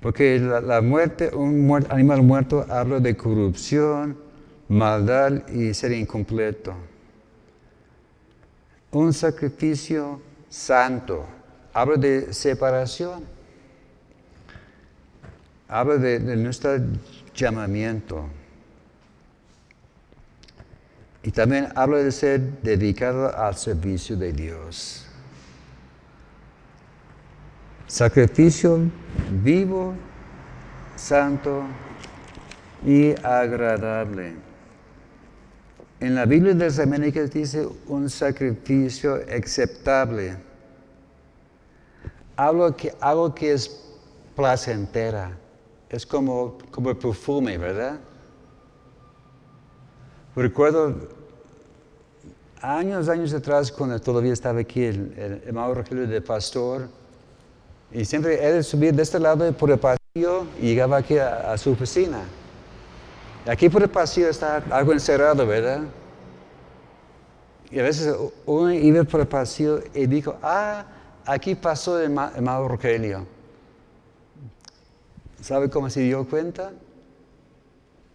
Porque 0.00 0.38
la, 0.38 0.80
muerte, 0.80 1.34
un 1.34 1.84
animal 1.90 2.22
muerto 2.22 2.64
habla 2.68 3.00
de 3.00 3.16
corrupción, 3.16 4.16
maldad 4.68 5.48
y 5.48 5.74
ser 5.74 5.90
incompleto. 5.90 6.74
Un 8.92 9.12
sacrificio 9.12 10.20
santo 10.48 11.26
habla 11.72 11.96
de 11.96 12.32
separación, 12.32 13.24
habla 15.66 15.96
de, 15.96 16.36
nuestro 16.36 16.76
llamamiento. 17.34 18.28
Y 21.24 21.30
también 21.30 21.68
habla 21.74 21.98
de 21.98 22.12
ser 22.12 22.40
dedicado 22.62 23.34
al 23.34 23.56
servicio 23.56 24.14
de 24.16 24.32
Dios. 24.32 25.06
Sacrificio 27.86 28.78
vivo, 29.42 29.94
santo 30.96 31.64
y 32.84 33.12
agradable. 33.24 34.34
En 35.98 36.14
la 36.14 36.26
Biblia 36.26 36.52
de 36.52 36.66
las 36.66 36.78
Américas 36.78 37.30
dice 37.30 37.66
un 37.86 38.10
sacrificio 38.10 39.18
aceptable 39.34 40.36
algo 42.36 42.76
que, 42.76 42.94
algo 43.00 43.34
que 43.34 43.52
es 43.52 43.80
placentera. 44.34 45.38
Es 45.88 46.04
como, 46.04 46.58
como 46.70 46.94
perfume, 46.94 47.56
¿verdad? 47.56 47.98
Recuerdo 50.34 51.08
años, 52.64 53.08
años 53.08 53.32
atrás, 53.34 53.70
cuando 53.70 53.98
todavía 54.00 54.32
estaba 54.32 54.60
aquí 54.60 54.84
el, 54.84 55.14
el 55.16 55.42
hermano 55.46 55.74
Rogelio 55.74 56.06
de 56.06 56.20
pastor, 56.20 56.88
y 57.94 58.04
siempre 58.04 58.44
él 58.44 58.64
subía 58.64 58.90
de 58.90 59.02
este 59.02 59.20
lado 59.20 59.52
por 59.52 59.70
el 59.70 59.78
pasillo 59.78 60.46
y 60.60 60.66
llegaba 60.66 60.96
aquí 60.96 61.16
a, 61.16 61.56
su 61.56 61.70
oficina. 61.70 62.24
Aquí 63.46 63.68
por 63.68 63.82
el 63.82 63.88
pasillo 63.88 64.28
está 64.28 64.56
algo 64.70 64.92
encerrado, 64.92 65.46
¿verdad? 65.46 65.82
Y 67.70 67.78
a 67.78 67.84
veces 67.84 68.16
uno 68.46 68.72
iba 68.72 69.04
por 69.04 69.20
el 69.20 69.28
pasillo 69.28 69.80
y 69.94 70.06
dijo, 70.06 70.36
ah, 70.42 70.84
aquí 71.24 71.54
pasó 71.54 72.00
el 72.00 72.06
hermano 72.06 72.66
Rogelio. 72.66 73.26
¿Sabe 75.40 75.70
cómo 75.70 75.88
se 75.88 76.00
dio 76.00 76.26
cuenta? 76.26 76.72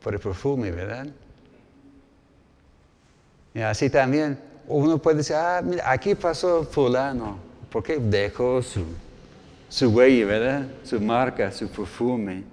Por 0.04 0.14
el 0.14 0.20
perfume, 0.20 0.72
¿verdad? 0.72 1.08
Y 3.54 3.62
así 3.62 3.89
también 3.89 4.38
uno 4.68 4.97
puede 5.00 5.18
decir, 5.18 5.36
ah, 5.36 5.62
mira, 5.64 5.89
aquí 5.91 6.14
pasó 6.16 6.64
fulano, 6.64 7.38
porque 7.72 7.97
dejó 7.97 8.62
su, 8.62 8.84
su 9.68 9.89
huella, 9.89 10.26
¿verdad? 10.26 10.68
Su 10.84 11.02
marca, 11.02 11.52
su 11.52 11.68
perfume. 11.68 12.43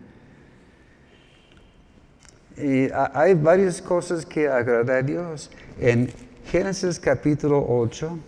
Y 2.56 2.88
hay 3.12 3.34
varias 3.34 3.82
cosas 3.82 4.24
que 4.24 4.48
agradar 4.48 4.96
a 4.96 5.02
Dios. 5.02 5.50
En 5.78 6.10
Génesis 6.50 6.98
capítulo 6.98 7.64
8, 7.68 8.18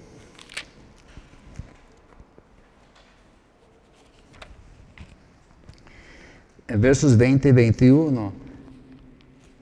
en 6.69 6.81
versos 6.81 7.17
20 7.17 7.49
y 7.49 7.53
21. 7.53 8.33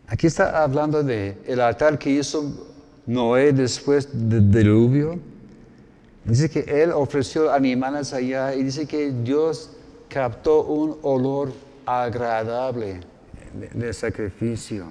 Aquí 0.09 0.27
está 0.27 0.63
hablando 0.63 1.03
de 1.05 1.37
altar 1.63 1.97
que 1.97 2.11
hizo 2.11 2.76
Noé 3.07 3.53
después 3.53 4.09
del 4.13 4.51
diluvio. 4.51 5.19
Dice 6.25 6.51
que 6.51 6.61
él 6.83 6.91
ofreció 6.91 7.53
animales 7.53 8.13
allá 8.13 8.55
y 8.55 8.65
dice 8.65 8.87
que 8.87 9.13
Dios 9.13 9.71
captó 10.09 10.65
un 10.65 10.99
olor 11.03 11.53
agradable 11.85 13.01
de, 13.73 13.93
sacrificio. 13.93 14.87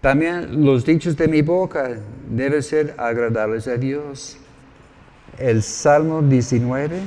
También 0.00 0.64
los 0.64 0.84
dichos 0.84 1.16
de 1.16 1.28
mi 1.28 1.42
boca 1.42 1.96
deben 2.28 2.62
ser 2.62 2.94
agradables 2.98 3.68
a 3.68 3.76
Dios. 3.76 4.38
El 5.38 5.62
Salmo 5.62 6.20
19 6.22 7.00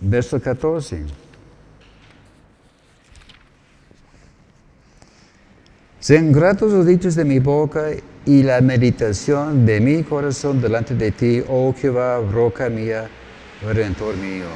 Verso 0.00 0.40
14. 0.40 1.04
Sean 6.00 6.32
gratos 6.32 6.72
los 6.72 6.86
dichos 6.86 7.16
de 7.16 7.24
mi 7.24 7.40
boca 7.40 7.90
y 8.24 8.42
la 8.42 8.60
meditación 8.60 9.66
de 9.66 9.80
mi 9.80 10.04
corazón 10.04 10.60
delante 10.60 10.94
de 10.94 11.10
ti, 11.10 11.42
oh 11.48 11.74
Jehová, 11.76 12.20
roca 12.20 12.68
mía, 12.68 13.08
redentor 13.62 14.16
mío. 14.16 14.46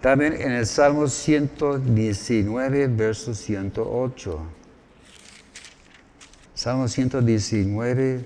También 0.00 0.40
en 0.40 0.52
el 0.52 0.66
Salmo 0.66 1.08
119, 1.08 2.86
verso 2.86 3.34
108. 3.34 4.40
Salmo 6.54 6.88
119, 6.88 8.24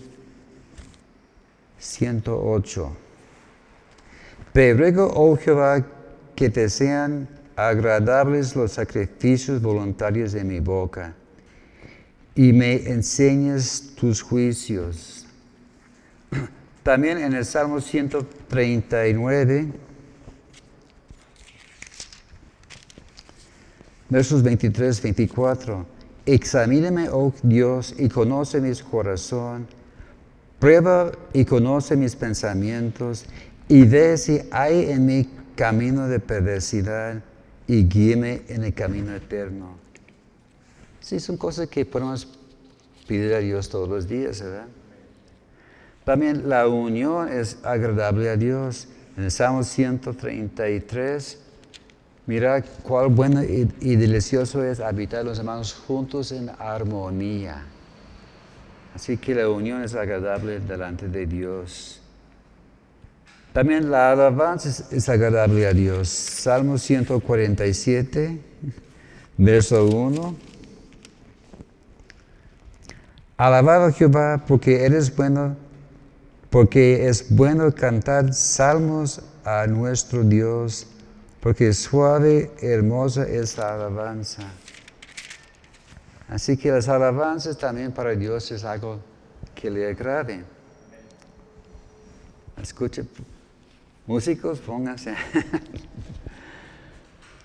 108. 1.78 3.01
Pero 4.52 4.78
ruego, 4.78 5.10
oh 5.14 5.36
Jehová, 5.36 5.84
que 6.34 6.50
te 6.50 6.68
sean 6.68 7.28
agradables 7.56 8.54
los 8.54 8.72
sacrificios 8.72 9.62
voluntarios 9.62 10.32
de 10.32 10.44
mi 10.44 10.60
boca 10.60 11.14
y 12.34 12.52
me 12.52 12.74
enseñes 12.88 13.94
tus 13.94 14.20
juicios. 14.22 15.26
También 16.82 17.18
en 17.18 17.32
el 17.34 17.44
Salmo 17.44 17.80
139, 17.80 19.72
versos 24.08 24.42
23, 24.42 25.00
24, 25.02 25.86
examíname, 26.26 27.08
oh 27.10 27.32
Dios, 27.42 27.94
y 27.98 28.08
conoce 28.08 28.60
mi 28.60 28.74
corazón, 28.78 29.66
prueba 30.58 31.12
y 31.32 31.44
conoce 31.44 31.96
mis 31.96 32.16
pensamientos 32.16 33.26
y 33.68 33.84
ve 33.84 34.16
si 34.18 34.40
hay 34.50 34.90
en 34.90 35.06
mi 35.06 35.28
camino 35.54 36.08
de 36.08 36.20
perversidad 36.20 37.22
y 37.66 37.84
guíeme 37.84 38.42
en 38.48 38.64
el 38.64 38.74
camino 38.74 39.14
eterno. 39.14 39.76
Sí, 41.00 41.20
son 41.20 41.36
cosas 41.36 41.68
que 41.68 41.84
podemos 41.84 42.28
pedir 43.06 43.34
a 43.34 43.38
Dios 43.38 43.68
todos 43.68 43.88
los 43.88 44.06
días, 44.06 44.40
¿verdad? 44.40 44.66
También 46.04 46.48
la 46.48 46.66
unión 46.68 47.28
es 47.28 47.58
agradable 47.64 48.28
a 48.28 48.36
Dios. 48.36 48.88
En 49.16 49.24
el 49.24 49.30
Salmo 49.30 49.62
133, 49.62 51.38
mira 52.26 52.62
cuál 52.82 53.08
bueno 53.08 53.42
y 53.42 53.96
delicioso 53.96 54.64
es 54.64 54.80
habitar 54.80 55.24
los 55.24 55.38
hermanos 55.38 55.74
juntos 55.74 56.32
en 56.32 56.50
armonía. 56.58 57.62
Así 58.94 59.16
que 59.16 59.34
la 59.34 59.48
unión 59.48 59.82
es 59.82 59.94
agradable 59.94 60.60
delante 60.60 61.08
de 61.08 61.26
Dios. 61.26 62.01
También 63.52 63.90
la 63.90 64.12
alabanza 64.12 64.86
es, 64.90 65.08
agradable 65.10 65.66
a 65.66 65.74
Dios. 65.74 66.08
Salmo 66.08 66.78
147, 66.78 68.40
verso 69.36 69.86
1. 69.86 70.36
Alabado 73.36 73.92
Jehová 73.92 74.42
porque 74.46 74.86
eres 74.86 75.14
bueno, 75.14 75.56
porque 76.48 77.08
es 77.08 77.34
bueno 77.34 77.74
cantar 77.74 78.32
salmos 78.32 79.20
a 79.44 79.66
nuestro 79.66 80.24
Dios, 80.24 80.86
porque 81.40 81.74
suave 81.74 82.52
y 82.62 82.66
hermosa 82.66 83.24
es 83.24 83.58
la 83.58 83.74
alabanza. 83.74 84.44
Así 86.28 86.56
que 86.56 86.70
las 86.70 86.88
alabanzas 86.88 87.58
también 87.58 87.92
para 87.92 88.12
Dios 88.12 88.50
es 88.50 88.64
algo 88.64 88.98
que 89.54 89.70
le 89.70 89.90
agrade. 89.90 90.42
Escuche, 92.56 93.04
músicos, 94.06 94.60
pónganse. 94.60 95.14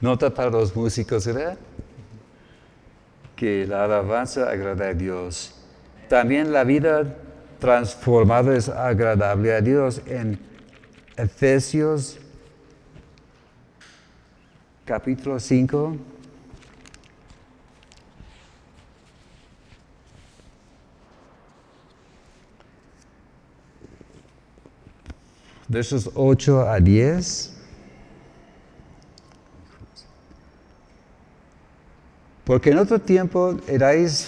Nota 0.02 0.34
para 0.34 0.50
los 0.50 0.76
músicos, 0.76 1.26
¿verdad? 1.26 1.58
Que 3.36 3.66
la 3.66 3.86
alabanza 3.86 4.50
agrada 4.50 4.90
a 4.90 4.94
Dios. 4.94 5.56
También 6.08 6.52
la 6.52 6.64
vida 6.64 7.16
transformada 7.60 8.56
es 8.56 8.70
agradable 8.70 9.54
a 9.54 9.62
Dios. 9.62 10.02
En 10.06 10.40
Efesios 11.16 12.20
capítulo 14.86 15.40
5. 15.40 15.98
Versos 25.68 26.10
8 26.14 26.70
a 26.70 26.80
10. 26.80 27.54
Porque 32.46 32.70
en 32.70 32.78
otro 32.78 33.00
tiempo 33.00 33.58
erais 33.68 34.26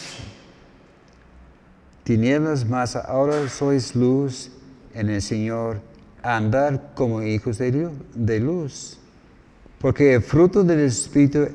tinieblas, 2.03 2.65
mas 2.65 2.95
ahora 2.95 3.47
sois 3.47 3.95
luz 3.95 4.51
en 4.93 5.09
el 5.09 5.21
Señor, 5.21 5.79
andar 6.21 6.91
como 6.95 7.21
hijos 7.21 7.59
de 7.59 8.39
luz. 8.41 8.97
Porque 9.79 10.15
el 10.15 10.21
fruto 10.21 10.65
del 10.65 10.81
Espíritu 10.81 11.47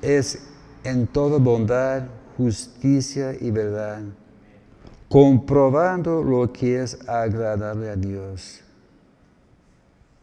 es 0.00 0.48
en 0.84 1.06
toda 1.06 1.38
bondad, 1.38 2.04
justicia 2.38 3.36
y 3.38 3.50
verdad, 3.50 4.00
comprobando 5.10 6.22
lo 6.22 6.50
que 6.50 6.82
es 6.82 7.06
agradable 7.06 7.90
a 7.90 7.96
Dios. 7.96 8.62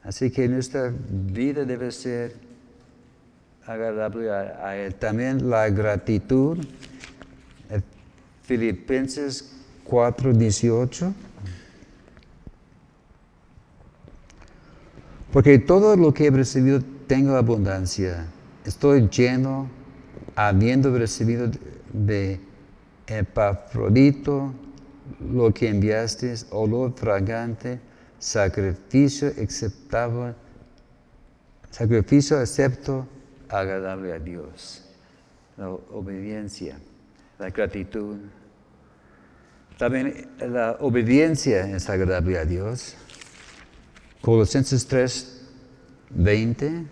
Así 0.05 0.29
que 0.29 0.47
nuestra 0.47 0.93
vida 1.09 1.65
debe 1.65 1.91
ser 1.91 2.35
agradable 3.65 4.31
a, 4.31 4.77
Él. 4.77 4.93
También 4.95 5.49
la 5.49 5.67
gratitud. 5.69 6.63
Filipenses 8.43 9.51
4, 9.83 10.33
18. 10.33 11.13
Porque 15.33 15.57
todo 15.57 15.95
lo 15.97 16.13
que 16.13 16.27
he 16.27 16.31
recibido 16.31 16.81
tengo 17.07 17.35
abundancia. 17.35 18.27
Estoy 18.63 19.09
lleno, 19.09 19.67
habiendo 20.35 20.95
recibido 20.95 21.49
de 21.91 22.39
Epafrodito 23.07 24.53
lo 25.19 25.53
que 25.53 25.69
enviaste, 25.69 26.35
olor 26.51 26.93
fragante, 26.95 27.79
sacrificio 28.19 29.27
aceptable, 29.41 30.33
sacrificio 31.71 32.37
acepto 32.37 33.07
agradable 33.49 34.13
a 34.13 34.19
Dios. 34.19 34.81
La 35.57 35.69
obediencia, 35.69 36.77
la 37.39 37.49
gratitud. 37.49 38.17
También 39.77 40.27
la 40.39 40.77
obediencia 40.79 41.69
es 41.75 41.89
agradable 41.89 42.37
a 42.37 42.45
Dios. 42.45 42.95
Colosenses 44.21 44.87
3, 44.87 45.41
20. 46.09 46.85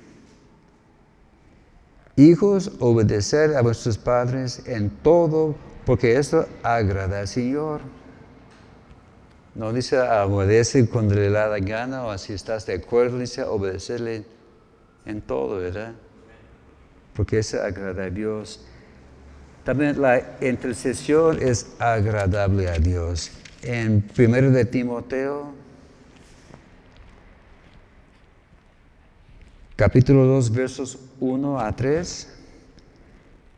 Hijos, 2.16 2.72
obedecer 2.80 3.56
a 3.56 3.62
vuestros 3.62 3.98
padres 3.98 4.62
en 4.68 4.90
todo, 4.90 5.56
porque 5.86 6.18
esto 6.18 6.48
agrada 6.62 7.22
al 7.22 7.28
Señor. 7.28 7.82
No 9.56 9.72
dice 9.72 10.00
obedece 10.00 10.88
cuando 10.88 11.16
le 11.16 11.30
da 11.30 11.48
la 11.48 11.60
gana 11.60 12.06
o 12.06 12.18
si 12.18 12.34
estás 12.34 12.66
de 12.66 12.74
acuerdo, 12.74 13.20
dice 13.20 13.44
obedecerle 13.44 14.26
en 15.06 15.22
todo, 15.22 15.58
¿verdad? 15.58 15.94
Porque 17.14 17.40
eso 17.40 17.62
agrada 17.62 18.06
a 18.06 18.10
Dios. 18.10 18.66
También 19.64 20.02
la 20.02 20.38
intercesión 20.42 21.42
es 21.42 21.68
agradable 21.80 22.68
a 22.68 22.80
Dios. 22.80 23.32
En 23.62 24.04
1 24.18 24.52
de 24.52 24.66
Timoteo 24.66 25.54
capítulo 29.76 30.26
2, 30.26 30.52
versos 30.52 31.00
1 31.20 31.60
a 31.60 31.76
3. 31.76 32.30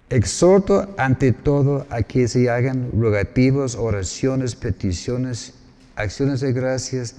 Exhorto 0.09 0.93
ante 0.97 1.31
todo 1.31 1.85
a 1.89 2.03
que 2.03 2.27
se 2.27 2.49
hagan 2.49 2.91
rogativos, 2.91 3.75
oraciones, 3.75 4.55
peticiones, 4.55 5.53
acciones 5.95 6.41
de 6.41 6.53
gracias 6.53 7.15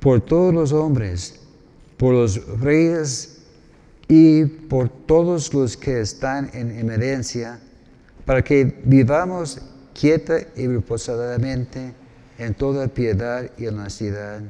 por 0.00 0.20
todos 0.20 0.52
los 0.52 0.72
hombres, 0.72 1.40
por 1.96 2.14
los 2.14 2.46
reyes 2.60 3.38
y 4.08 4.44
por 4.44 4.88
todos 4.88 5.52
los 5.54 5.76
que 5.76 6.00
están 6.00 6.50
en 6.52 6.78
emergencia, 6.78 7.60
para 8.24 8.42
que 8.42 8.80
vivamos 8.84 9.60
quieta 9.98 10.38
y 10.56 10.66
reposadamente 10.66 11.94
en 12.38 12.54
toda 12.54 12.88
piedad 12.88 13.50
y 13.56 13.66
honestidad 13.66 14.42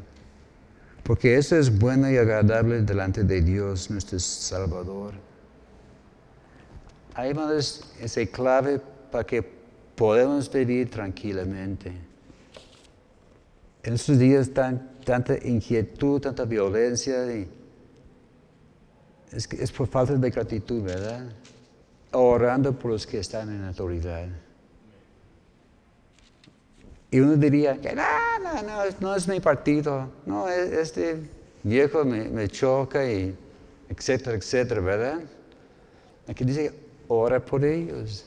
porque 1.05 1.37
eso 1.37 1.57
es 1.57 1.79
bueno 1.79 2.11
y 2.11 2.17
agradable 2.17 2.81
delante 2.81 3.23
de 3.23 3.43
Dios, 3.43 3.91
nuestro 3.91 4.19
Salvador. 4.19 5.13
Hay 7.15 7.31
hermanos, 7.31 7.85
esa 8.01 8.25
clave 8.27 8.81
para 9.13 9.23
que 9.25 9.45
podamos 9.95 10.51
vivir 10.51 10.91
tranquilamente. 10.91 11.93
En 13.85 13.93
estos 13.93 14.19
días 14.19 14.49
tan, 14.51 14.99
tanta 15.05 15.37
inquietud, 15.47 16.21
tanta 16.21 16.47
violencia, 16.47 17.25
es, 19.31 19.47
es 19.53 19.73
por 19.73 19.87
falta 19.87 20.15
de 20.15 20.31
gratitud, 20.31 20.83
¿verdad? 20.83 21.27
Orando 22.13 22.73
por 22.73 22.93
los 22.93 23.07
que 23.07 23.19
están 23.19 23.51
en 23.51 23.63
autoridad. 23.63 24.27
Y 27.11 27.21
uno 27.21 27.37
diría 27.37 27.79
que 27.79 27.95
no, 27.95 28.03
no, 28.43 28.63
no, 28.63 28.83
no 29.01 29.15
es 29.15 29.29
mi 29.29 29.39
partido, 29.39 30.11
no, 30.25 30.49
e, 30.49 30.81
este 30.81 31.21
viejo 31.63 32.05
me, 32.05 32.49
choca 32.49 33.09
y 33.09 33.37
etcétera, 33.89 34.37
etcétera, 34.37 34.81
¿verdad? 34.81 35.21
Aquí 36.27 36.43
dice, 36.43 36.73
ora 37.07 37.39
por 37.39 37.65
ellos. 37.65 38.25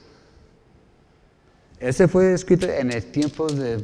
Ese 1.80 2.08
fue 2.08 2.34
escrito 2.34 2.68
en 2.68 2.91
el 2.91 3.03
tiempo 3.12 3.47
de, 3.47 3.84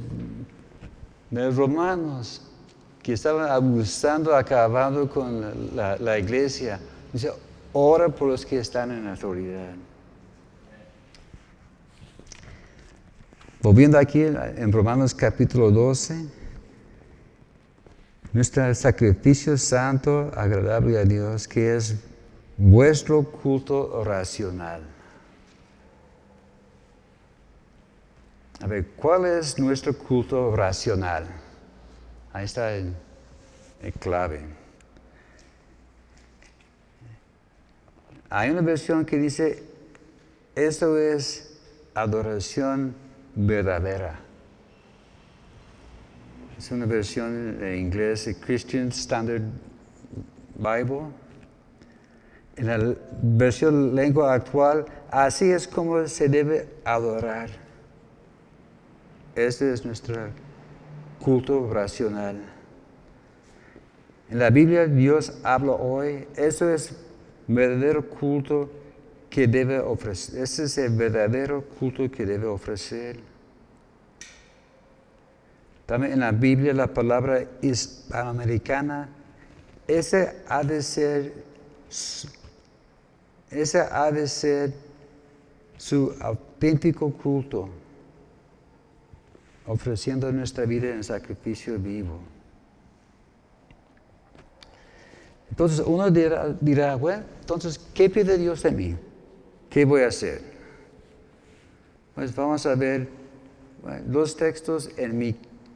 los 1.41 1.55
romanos, 1.55 2.41
que 3.01 3.13
estaban 3.13 3.49
abusando, 3.49 4.35
acabando 4.35 5.09
con 5.09 5.75
la, 5.75 5.97
la 5.97 6.17
iglesia. 6.19 6.79
Dice, 7.11 7.31
ora 7.73 8.07
por 8.07 8.29
los 8.29 8.45
que 8.45 8.59
están 8.59 8.91
en 8.91 9.07
autoridad. 9.07 9.73
Volviendo 13.61 13.97
aquí 13.97 14.21
en 14.21 14.71
Romanos 14.71 15.13
capítulo 15.15 15.71
12, 15.71 16.25
nuestro 18.33 18.75
sacrificio 18.75 19.57
santo, 19.57 20.31
agradable 20.35 20.97
a 20.97 21.05
Dios, 21.05 21.47
que 21.47 21.75
es 21.75 21.95
vuestro 22.57 23.23
culto 23.23 24.03
racional. 24.03 24.92
A 28.63 28.65
ver, 28.65 28.85
¿cuál 28.95 29.25
es 29.25 29.59
nuestro 29.59 29.93
culto 29.93 30.55
racional? 30.55 31.25
Ahí 32.31 32.45
está 32.45 32.73
el, 32.73 32.93
clave. 33.99 34.39
Hay 38.29 38.51
una 38.51 38.61
versión 38.61 39.03
que 39.03 39.17
dice, 39.17 39.63
esto 40.55 40.97
es 40.97 41.59
adoración 41.93 42.95
verdadera. 43.35 44.17
Es 46.57 46.71
una 46.71 46.85
versión 46.85 47.61
en 47.61 47.77
inglés, 47.77 48.23
de 48.27 48.35
Christian 48.35 48.87
Standard 48.93 49.43
Bible. 50.55 51.07
En 52.55 52.67
la 52.67 52.95
versión 53.21 53.93
lengua 53.93 54.33
actual, 54.33 54.85
así 55.11 55.51
es 55.51 55.67
como 55.67 56.07
se 56.07 56.29
debe 56.29 56.69
adorar. 56.85 57.62
Este 59.35 59.73
es 59.73 59.83
nuestro 59.83 60.15
culto 61.19 61.71
racional. 61.71 62.41
En 64.29 64.39
la 64.39 64.49
Biblia 64.49 64.87
Dios 64.87 65.39
habla 65.43 65.73
hoy, 65.73 66.27
eso 66.35 66.69
es 66.69 66.95
verdadero 67.47 68.07
culto 68.07 68.69
que 69.29 69.47
debe 69.47 69.79
ofrecer. 69.79 70.43
Ese 70.43 70.65
es 70.65 70.77
el 70.77 70.95
verdadero 70.95 71.63
culto 71.79 72.09
que 72.11 72.25
debe 72.25 72.45
ofrecer. 72.45 73.19
También 75.85 76.13
en 76.13 76.19
la 76.19 76.31
Biblia 76.31 76.73
la 76.73 76.87
palabra 76.87 77.43
hispanoamericana, 77.61 79.09
ese 79.87 80.43
ha 80.47 80.63
de 80.63 80.81
ser, 80.81 81.33
ese 83.49 83.79
ha 83.79 84.11
de 84.11 84.27
ser 84.27 84.73
su 85.77 86.15
auténtico 86.21 87.11
culto, 87.11 87.69
ofreciendo 89.65 90.31
nuestra 90.31 90.65
vida 90.65 90.89
en 90.89 91.03
sacrificio 91.03 91.79
vivo. 91.79 92.19
Entonces 95.49 95.83
uno 95.85 96.09
dirá, 96.09 96.95
bueno, 96.95 97.23
entonces, 97.39 97.79
¿qué 97.93 98.09
pide 98.09 98.37
Dios 98.37 98.63
de 98.63 98.71
mí? 98.71 98.97
¿Qué 99.69 99.85
voy 99.85 100.01
a 100.01 100.07
hacer? 100.07 100.41
Pues 102.15 102.35
vamos 102.35 102.65
a 102.65 102.75
ver 102.75 103.07
los 104.07 104.35
textos 104.35 104.89
en 104.97 105.17
mi, 105.17 105.35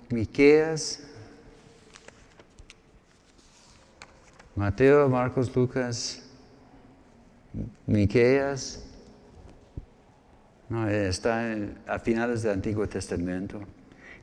Miqueas, 0.10 1.04
Mateo, 4.56 5.08
Marcos, 5.10 5.56
Lucas, 5.56 6.24
Miqueas, 7.86 8.84
no, 10.70 10.90
está 10.90 11.56
a 11.86 12.00
finales 12.00 12.42
del 12.44 12.54
Antiguo 12.54 12.88
Testamento. 12.88 13.62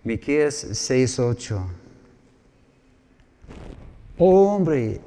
Miqueas 0.04 0.66
6:8. 0.70 1.64
Oh 4.18 4.54
hombre, 4.54 5.00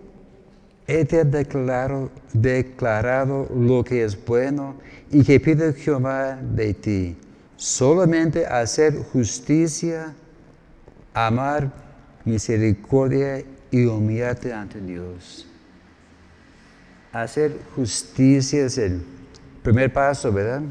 he 0.88 1.06
te 1.06 1.24
declarado, 1.24 2.10
declarado 2.34 3.48
lo 3.54 3.84
que 3.84 4.04
es 4.04 4.18
bueno 4.26 4.76
y 5.12 5.24
que 5.24 5.40
pide 5.40 5.72
Jehová 5.74 6.36
de 6.42 6.74
ti. 6.74 7.16
Solamente 7.56 8.46
hacer 8.46 8.98
justicia, 9.14 10.16
amar 11.14 11.72
misericordia 12.26 13.44
y 13.72 13.86
humillarte 13.86 14.52
ante 14.52 14.82
Dios. 14.82 15.48
Hacer 17.12 17.58
justicia 17.76 18.66
es 18.66 18.78
el 18.78 19.02
primer 19.64 19.92
paso, 19.94 20.32
¿verdad? 20.32 20.62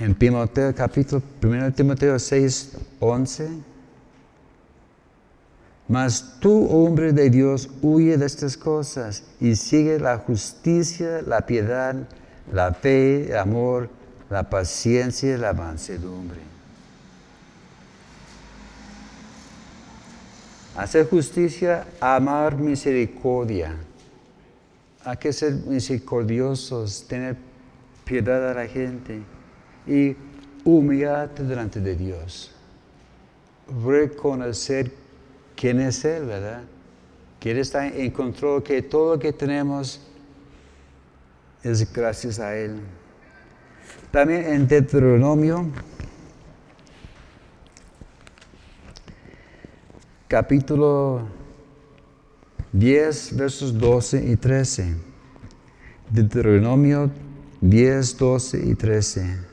En 0.00 0.14
Timoteo, 0.14 0.72
capítulo 0.76 1.20
1 1.42 1.72
Timoteo 1.72 2.20
6, 2.20 2.76
11. 3.00 3.48
Mas 5.88 6.38
tú, 6.38 6.68
hombre 6.70 7.12
de 7.12 7.28
Dios, 7.28 7.68
huye 7.82 8.16
de 8.16 8.24
estas 8.24 8.56
cosas 8.56 9.24
y 9.40 9.56
sigue 9.56 9.98
la 9.98 10.18
justicia, 10.18 11.20
la 11.22 11.40
piedad, 11.40 11.96
la 12.52 12.72
fe, 12.74 13.32
el 13.32 13.38
amor, 13.38 13.90
la 14.30 14.48
paciencia 14.48 15.34
y 15.34 15.36
la 15.36 15.52
mansedumbre. 15.52 16.42
Hacer 20.76 21.08
justicia, 21.08 21.88
amar 22.00 22.56
misericordia. 22.56 23.74
Hay 25.04 25.16
que 25.16 25.32
ser 25.32 25.54
misericordiosos, 25.54 27.04
tener 27.08 27.36
piedad 28.04 28.48
a 28.48 28.54
la 28.54 28.68
gente 28.68 29.37
y 29.88 30.16
humillarte 30.64 31.42
delante 31.42 31.80
de 31.80 31.96
Dios. 31.96 32.52
Reconocer 33.84 34.92
quién 35.56 35.80
es 35.80 36.04
Él, 36.04 36.26
¿verdad? 36.26 36.62
Que 37.40 37.52
Él 37.52 37.58
está 37.58 37.86
en 37.86 38.10
control, 38.10 38.62
que 38.62 38.82
todo 38.82 39.14
lo 39.14 39.20
que 39.20 39.32
tenemos 39.32 40.00
es 41.62 41.90
gracias 41.92 42.38
a 42.38 42.54
Él. 42.56 42.80
También 44.10 44.44
en 44.44 44.68
Deuteronomio, 44.68 45.66
capítulo 50.26 51.26
10, 52.72 53.36
versos 53.36 53.78
12 53.78 54.30
y 54.30 54.36
13. 54.36 54.96
Deuteronomio 56.10 57.10
10, 57.60 58.16
12 58.18 58.66
y 58.66 58.74
13. 58.74 59.47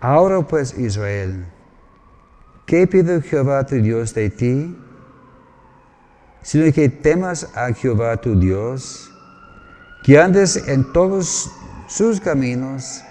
Ahora 0.00 0.40
pues 0.40 0.76
Israel, 0.78 1.44
¿qué 2.64 2.86
pide 2.86 3.20
Jehová 3.20 3.66
tu 3.66 3.76
Dios 3.76 4.14
de 4.14 4.30
ti? 4.30 4.74
Sino 6.40 6.72
que 6.72 6.88
temas 6.88 7.54
a 7.54 7.70
Jehová 7.74 8.16
tu 8.16 8.38
Dios, 8.38 9.10
que 10.02 10.18
andes 10.18 10.56
en 10.68 10.90
todos 10.94 11.50
sus 11.86 12.18
caminos 12.18 13.02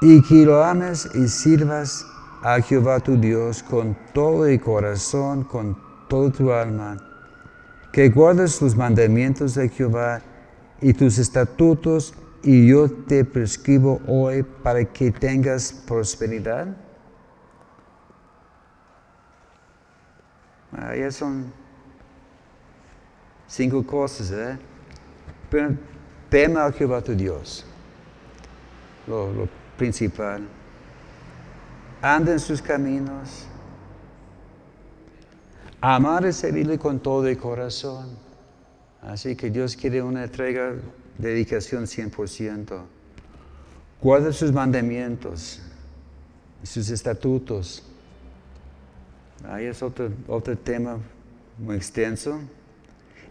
y 0.00 0.22
que 0.22 0.46
lo 0.46 0.62
ames 0.62 1.08
y 1.12 1.26
sirvas 1.26 2.06
a 2.42 2.60
Jehová 2.60 3.00
tu 3.00 3.16
Dios 3.16 3.64
con 3.64 3.96
todo 4.12 4.46
el 4.46 4.60
corazón, 4.60 5.42
con 5.42 5.76
toda 6.06 6.30
tu 6.30 6.52
alma, 6.52 6.98
que 7.90 8.10
guardes 8.10 8.62
los 8.62 8.76
mandamientos 8.76 9.56
de 9.56 9.68
Jehová 9.70 10.22
y 10.80 10.92
tus 10.92 11.18
estatutos 11.18 12.14
y 12.46 12.68
yo 12.68 12.88
te 12.88 13.24
prescribo 13.24 14.00
hoy 14.06 14.44
para 14.44 14.84
que 14.84 15.10
tengas 15.10 15.72
prosperidad? 15.72 16.68
Ahí 20.70 21.10
son 21.10 21.52
cinco 23.48 23.84
cosas, 23.84 24.30
¿eh? 24.30 24.58
Pero 25.50 25.74
tema 26.30 26.66
a 26.66 26.72
Jehová 26.72 27.02
tu 27.02 27.16
Dios, 27.16 27.66
lo, 29.08 29.32
lo 29.32 29.48
principal. 29.76 30.46
Anda 32.00 32.30
en 32.30 32.38
sus 32.38 32.62
caminos. 32.62 33.44
Amar 35.80 36.24
y 36.26 36.32
servirle 36.32 36.78
con 36.78 37.00
todo 37.00 37.26
el 37.26 37.36
corazón. 37.36 38.16
Así 39.02 39.34
que 39.34 39.50
Dios 39.50 39.74
quiere 39.74 40.00
una 40.00 40.22
entrega 40.22 40.74
dedicación 41.18 41.84
100%. 41.84 42.82
Guarda 44.00 44.32
sus 44.32 44.52
mandamientos, 44.52 45.60
sus 46.62 46.90
estatutos. 46.90 47.82
Ahí 49.48 49.66
es 49.66 49.82
otro, 49.82 50.10
otro 50.28 50.56
tema 50.56 50.98
muy 51.58 51.76
extenso. 51.76 52.40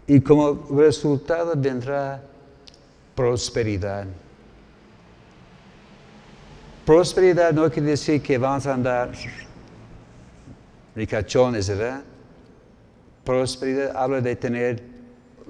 Y 0.06 0.20
como 0.20 0.66
resultado 0.70 1.54
vendrá 1.56 2.22
prosperidad. 3.14 4.06
Prosperidad 6.84 7.52
no 7.52 7.68
quiere 7.70 7.90
decir 7.90 8.22
que 8.22 8.38
vamos 8.38 8.66
a 8.66 8.74
andar 8.74 9.10
ricachones, 10.94 11.68
¿verdad? 11.68 12.04
Prosperidad 13.24 13.96
habla 13.96 14.20
de 14.20 14.36
tener 14.36 14.95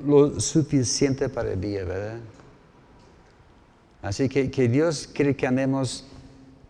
lo 0.05 0.39
suficiente 0.41 1.29
para 1.29 1.53
el 1.53 1.61
día, 1.61 1.85
¿verdad? 1.85 2.19
Así 4.03 4.29
que, 4.29 4.51
que 4.51 4.69
Dios 4.69 5.09
quiere 5.13 5.35
que 5.35 5.47
andemos 5.47 6.05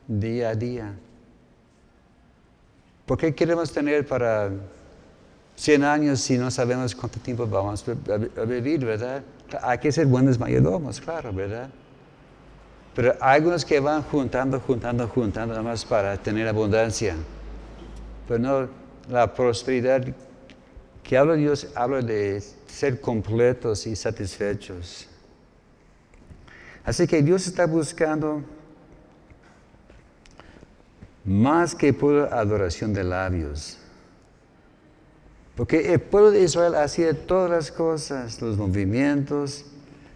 día 0.07 0.51
a 0.51 0.55
día. 0.55 0.95
¿Por 3.05 3.19
qué 3.19 3.35
queremos 3.35 3.73
tener 3.73 4.07
para 4.07 4.51
100 5.57 5.85
años 5.85 6.21
si 6.21 6.39
no 6.39 6.51
sabemos 6.51 6.95
cuánto 6.95 7.21
tiempo 7.21 7.47
vamos 7.47 7.85
a 7.89 8.45
vivir, 8.45 8.85
verdad? 8.85 9.23
Hay 9.63 9.79
que 9.79 9.93
ser 9.93 10.07
buenos 10.07 10.39
mayordomos, 10.39 11.01
claro, 11.01 11.33
¿verdad? 11.33 11.69
Pero 12.95 13.15
hay 13.21 13.37
algunos 13.37 13.65
que 13.65 13.79
van 13.79 14.03
juntando, 14.03 14.59
juntando, 14.59 15.07
juntando, 15.07 15.55
nada 15.55 15.63
más 15.63 15.85
para 15.85 16.17
tener 16.17 16.49
abundancia. 16.49 17.15
Pero 18.27 18.39
no, 18.41 18.69
la 19.11 19.33
prosperidad 19.35 20.03
que 21.03 21.17
habla 21.17 21.35
Dios, 21.35 21.69
habla 21.75 22.01
de 22.01 22.43
ser 22.67 23.01
completos 23.01 23.87
y 23.87 23.97
satisfechos. 23.97 25.09
Así 26.85 27.07
que 27.07 27.23
Dios 27.23 27.47
está 27.47 27.67
buscando 27.67 28.43
más 31.25 31.75
que 31.75 31.93
pura 31.93 32.27
adoración 32.27 32.93
de 32.93 33.03
labios. 33.03 33.79
Porque 35.57 35.93
el 35.93 36.01
pueblo 36.01 36.31
de 36.31 36.43
Israel 36.43 36.75
hacía 36.75 37.27
todas 37.27 37.51
las 37.51 37.73
cosas, 37.73 38.41
los 38.41 38.57
movimientos, 38.57 39.65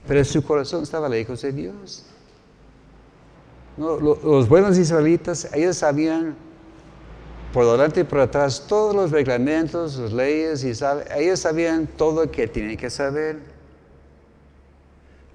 pero 0.07 0.25
su 0.25 0.45
corazón 0.45 0.83
estaba 0.83 1.09
lejos 1.09 1.43
de 1.43 1.53
Dios. 1.53 2.05
los 3.77 4.49
buenos 4.49 4.77
israelitas, 4.77 5.49
ellos 5.55 5.79
sabían 5.79 6.37
por 7.53 7.71
delante 7.71 8.01
y 8.01 8.05
por 8.05 8.21
atrás 8.21 8.65
todos 8.69 8.95
los 8.95 9.11
reglamentos, 9.11 9.97
las 9.97 10.13
leyes, 10.13 10.65
y 10.65 10.73
ellos 11.17 11.41
sabían 11.41 11.87
todo 11.87 12.25
lo 12.25 12.31
que 12.31 12.47
tenían 12.47 12.77
que 12.77 12.91
saber. 12.91 13.39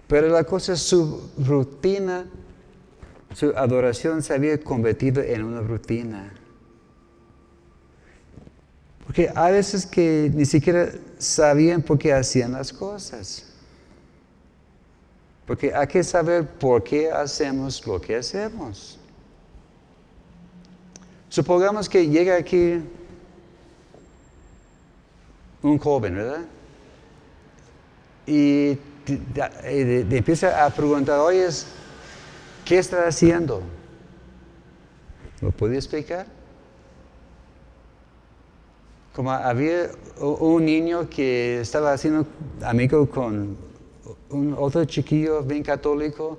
Pero 0.07 0.30
la 0.30 0.43
cosa 0.43 0.74
es 0.74 0.82
su 0.82 1.30
rutina, 1.38 2.26
su 3.34 3.51
adoración 3.55 4.22
se 4.22 4.34
había 4.34 4.57
convertido 4.59 5.22
en 5.22 5.43
una 5.43 5.61
rutina. 5.61 6.32
Porque 9.05 9.32
a 9.34 9.49
veces 9.51 9.86
que 9.86 10.32
ni 10.34 10.45
siquiera 10.45 10.89
sabían 11.18 11.82
por 11.82 11.97
qué 11.97 12.13
hacían 12.13 12.53
las 12.53 12.72
cosas. 12.72 13.45
Porque 15.45 15.74
hay 15.74 15.88
que 15.88 16.03
saber 16.03 16.47
por 16.47 16.84
qué 16.84 17.11
hacemos 17.11 17.86
lo 17.86 18.01
que 18.01 18.16
hacemos. 18.16 18.99
Supongamos 21.36 21.89
que 21.89 22.07
llega 22.07 22.38
aquí 22.38 22.81
un 25.61 25.77
joven, 25.77 26.15
¿verdad? 26.15 26.45
Y 28.25 28.75
te, 29.03 30.15
empieza 30.15 30.65
a 30.65 30.69
preguntar, 30.69 31.19
oye, 31.19 31.49
¿qué 32.63 32.77
está 32.77 33.05
haciendo? 33.05 33.61
¿Lo 35.41 35.51
puede 35.51 35.75
explicar? 35.75 36.25
como 39.13 39.31
había 39.31 39.91
un 40.21 40.63
niño 40.63 41.09
que 41.09 41.59
estaba 41.59 41.91
haciendo 41.91 42.25
amigo 42.61 43.09
con 43.09 43.57
un 44.29 44.55
otro 44.57 44.86
chiquillo 44.86 45.43
bien 45.43 45.63
católico, 45.63 46.38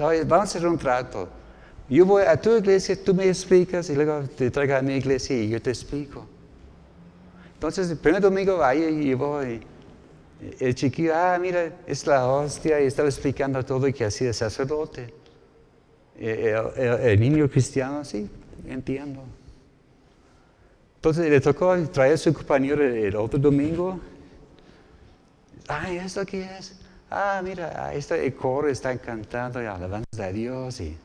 vamos 0.00 0.32
a 0.32 0.42
hacer 0.42 0.66
un 0.66 0.78
trato. 0.78 1.41
Yo 1.88 2.06
voy 2.06 2.22
a 2.22 2.40
tu 2.40 2.56
iglesia, 2.56 2.96
tú 3.02 3.14
me 3.14 3.28
explicas 3.28 3.90
y 3.90 3.94
luego 3.94 4.22
te 4.36 4.50
traigo 4.50 4.76
a 4.76 4.82
mi 4.82 4.94
iglesia 4.94 5.36
y 5.36 5.48
yo 5.48 5.60
te 5.60 5.70
explico. 5.70 6.26
Entonces, 7.54 7.90
el 7.90 7.98
primer 7.98 8.20
domingo 8.20 8.62
ahí 8.62 8.82
y 8.82 9.14
voy. 9.14 9.60
El 10.58 10.74
chiquillo, 10.74 11.12
ah, 11.14 11.38
mira, 11.40 11.72
es 11.86 12.06
la 12.06 12.26
hostia, 12.26 12.80
y 12.80 12.86
estaba 12.86 13.08
explicando 13.08 13.64
todo 13.64 13.86
y 13.86 13.92
que 13.92 14.04
hacía 14.04 14.28
el 14.28 14.34
sacerdote. 14.34 15.12
el 16.18 17.20
niño 17.20 17.48
cristiano, 17.48 18.04
sí, 18.04 18.28
entiendo. 18.66 19.22
Entonces 20.96 21.30
le 21.30 21.40
tocó 21.40 21.76
traer 21.88 22.14
a 22.14 22.16
su 22.16 22.32
compañero 22.32 22.82
el 22.82 23.16
otro 23.16 23.38
domingo. 23.38 24.00
Ay, 25.68 25.98
¿esto 25.98 26.24
qué 26.24 26.48
es? 26.58 26.78
Ah, 27.10 27.40
mira, 27.44 27.92
este 27.92 28.32
coro 28.34 28.68
está 28.68 28.96
cantando 28.98 29.62
y 29.62 29.66
alabanza 29.66 30.24
a 30.24 30.32
Dios. 30.32 30.80
Y, 30.80 30.96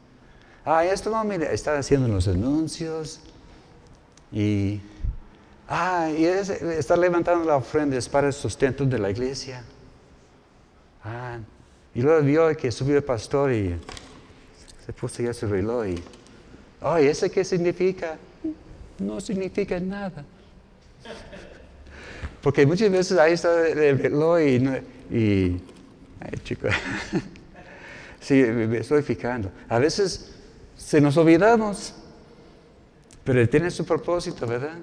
ah, 0.68 0.86
esto 0.86 1.10
no, 1.10 1.24
mira, 1.24 1.52
está 1.52 1.78
haciendo 1.78 2.08
los 2.08 2.28
anuncios. 2.28 3.22
Y, 4.32 4.80
ah, 5.68 6.10
y 6.16 6.26
está 6.26 6.96
levantando 6.98 7.46
la 7.46 7.56
ofrenda 7.56 7.98
para 8.12 8.28
el 8.28 8.34
sustento 8.34 8.86
de 8.86 9.00
la 9.00 9.10
iglesia. 9.10 9.64
Ah, 11.04 11.40
y 11.96 12.02
luego 12.02 12.22
vio 12.22 12.58
que 12.58 12.72
subió 12.72 12.98
el 12.98 13.04
pastor 13.04 13.52
y 13.52 13.76
se 14.86 14.94
puso 14.94 15.24
ya 15.24 15.34
su 15.34 15.48
reloj. 15.48 15.88
Y, 15.88 16.04
oh, 16.82 17.00
¿y 17.00 17.08
eso 17.08 17.30
qué 17.32 17.44
significa? 17.44 18.18
no 19.00 19.22
significa 19.22 19.80
nada. 19.80 20.26
Porque 22.42 22.66
muchas 22.66 22.90
veces 22.92 23.18
ahí 23.18 23.34
está 23.34 23.68
el 23.68 24.00
reloj 24.00 24.40
y, 24.40 25.62
ay, 26.20 26.40
chico, 26.44 26.68
sí, 28.20 28.36
me 28.36 28.78
estoy 28.78 29.02
fijando. 29.02 29.52
A 29.68 29.80
veces 29.80 30.37
se 30.78 31.02
nos 31.02 31.18
olvidamos, 31.18 31.94
pero 33.24 33.42
él 33.42 33.50
tiene 33.50 33.70
su 33.72 33.86
propósito, 33.86 34.48
¿verdad? 34.48 34.78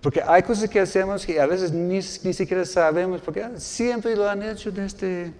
Porque 0.00 0.20
hay 0.26 0.42
cosas 0.42 0.68
que 0.68 0.80
hacemos 0.80 1.24
que 1.24 1.40
a 1.40 1.46
veces 1.46 1.70
ni, 1.70 1.96
ni 1.96 2.32
siquiera 2.32 2.64
sabemos, 2.64 3.20
porque 3.20 3.48
siempre 3.58 4.16
lo 4.16 4.28
han 4.28 4.42
hecho 4.42 4.72
desde 4.72 5.32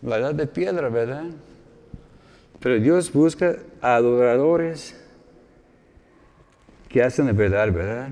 la 0.00 0.16
edad 0.16 0.34
de 0.34 0.46
piedra, 0.46 0.88
¿verdad? 0.88 1.24
Pero 2.60 2.80
Dios 2.80 3.12
busca 3.12 3.56
adoradores 3.82 4.94
que 6.88 7.02
hacen 7.02 7.26
de 7.26 7.32
verdad, 7.32 7.70
¿verdad? 7.70 8.08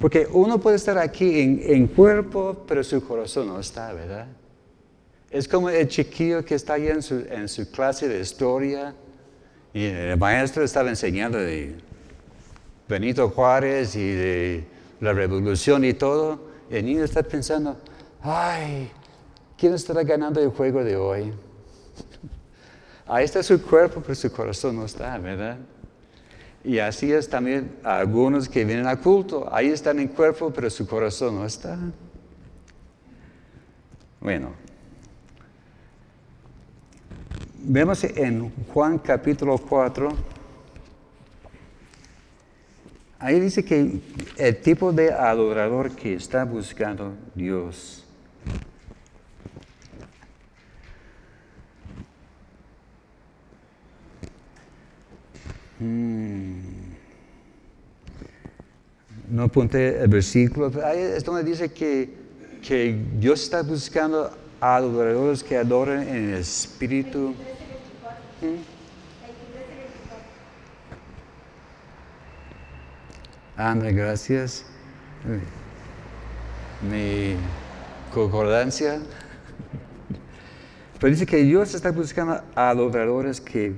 Porque 0.00 0.26
uno 0.32 0.58
puede 0.58 0.76
estar 0.76 0.96
aquí 0.98 1.60
en, 1.62 1.86
cuerpo, 1.88 2.64
pero 2.66 2.82
su 2.82 3.06
corazón 3.06 3.48
no 3.48 3.60
está, 3.60 3.92
¿verdad? 3.92 4.26
Es 5.34 5.48
como 5.48 5.68
el 5.68 5.88
chiquillo 5.88 6.44
que 6.44 6.54
está 6.54 6.74
ahí 6.74 6.86
en 6.86 7.02
su, 7.02 7.16
en 7.28 7.48
su 7.48 7.68
clase 7.68 8.06
de 8.06 8.20
historia 8.20 8.94
y 9.72 9.86
el 9.86 10.16
maestro 10.16 10.62
estaba 10.62 10.88
enseñando 10.88 11.38
de 11.38 11.74
Benito 12.88 13.28
Juárez 13.30 13.96
y 13.96 14.12
de 14.12 14.64
la 15.00 15.12
revolución 15.12 15.84
y 15.84 15.92
todo. 15.92 16.38
Y 16.70 16.76
el 16.76 16.84
niño 16.84 17.02
está 17.02 17.24
pensando, 17.24 17.76
ay, 18.22 18.92
¿quién 19.58 19.74
estará 19.74 20.04
ganando 20.04 20.40
el 20.40 20.50
juego 20.50 20.84
de 20.84 20.94
hoy? 20.94 21.32
Ahí 23.08 23.24
está 23.24 23.42
su 23.42 23.60
cuerpo, 23.60 24.00
pero 24.02 24.14
su 24.14 24.30
corazón 24.30 24.76
no 24.76 24.84
está, 24.84 25.18
¿verdad? 25.18 25.58
Y 26.62 26.78
así 26.78 27.12
es 27.12 27.28
también 27.28 27.74
algunos 27.82 28.48
que 28.48 28.64
vienen 28.64 28.86
al 28.86 29.00
culto. 29.00 29.52
Ahí 29.52 29.70
están 29.70 29.98
en 29.98 30.06
cuerpo, 30.06 30.52
pero 30.54 30.70
su 30.70 30.86
corazón 30.86 31.34
no 31.34 31.44
está. 31.44 31.76
Bueno, 34.20 34.62
vemos 37.66 38.04
en 38.04 38.52
Juan 38.72 38.98
capítulo 38.98 39.58
4. 39.58 40.08
Ahí 43.18 43.40
dice 43.40 43.64
que 43.64 44.00
el 44.36 44.56
tipo 44.60 44.92
de 44.92 45.12
adorador 45.12 45.90
que 45.92 46.14
está 46.14 46.44
buscando 46.44 47.14
Dios. 47.34 48.04
Mm. 55.80 56.58
No 59.30 59.44
apunté 59.44 60.02
el 60.02 60.08
versículo, 60.08 60.70
pero 60.70 60.86
ahí 60.86 60.98
es 60.98 61.24
donde 61.24 61.42
dice 61.42 61.72
que, 61.72 62.10
que 62.62 62.96
Dios 63.18 63.42
está 63.42 63.62
buscando 63.62 64.30
adoradores 64.60 65.42
que 65.42 65.56
adoren 65.56 66.02
en 66.08 66.30
el 66.30 66.34
espíritu. 66.34 67.34
Anda, 73.56 73.90
gracias. 73.90 74.64
Mi 76.90 77.36
concordancia. 78.12 79.00
Pero 80.98 81.10
dice 81.10 81.26
que 81.26 81.38
Dios 81.38 81.74
está 81.74 81.90
buscando 81.90 82.42
a 82.54 82.70
adoradores 82.70 83.40
que 83.40 83.74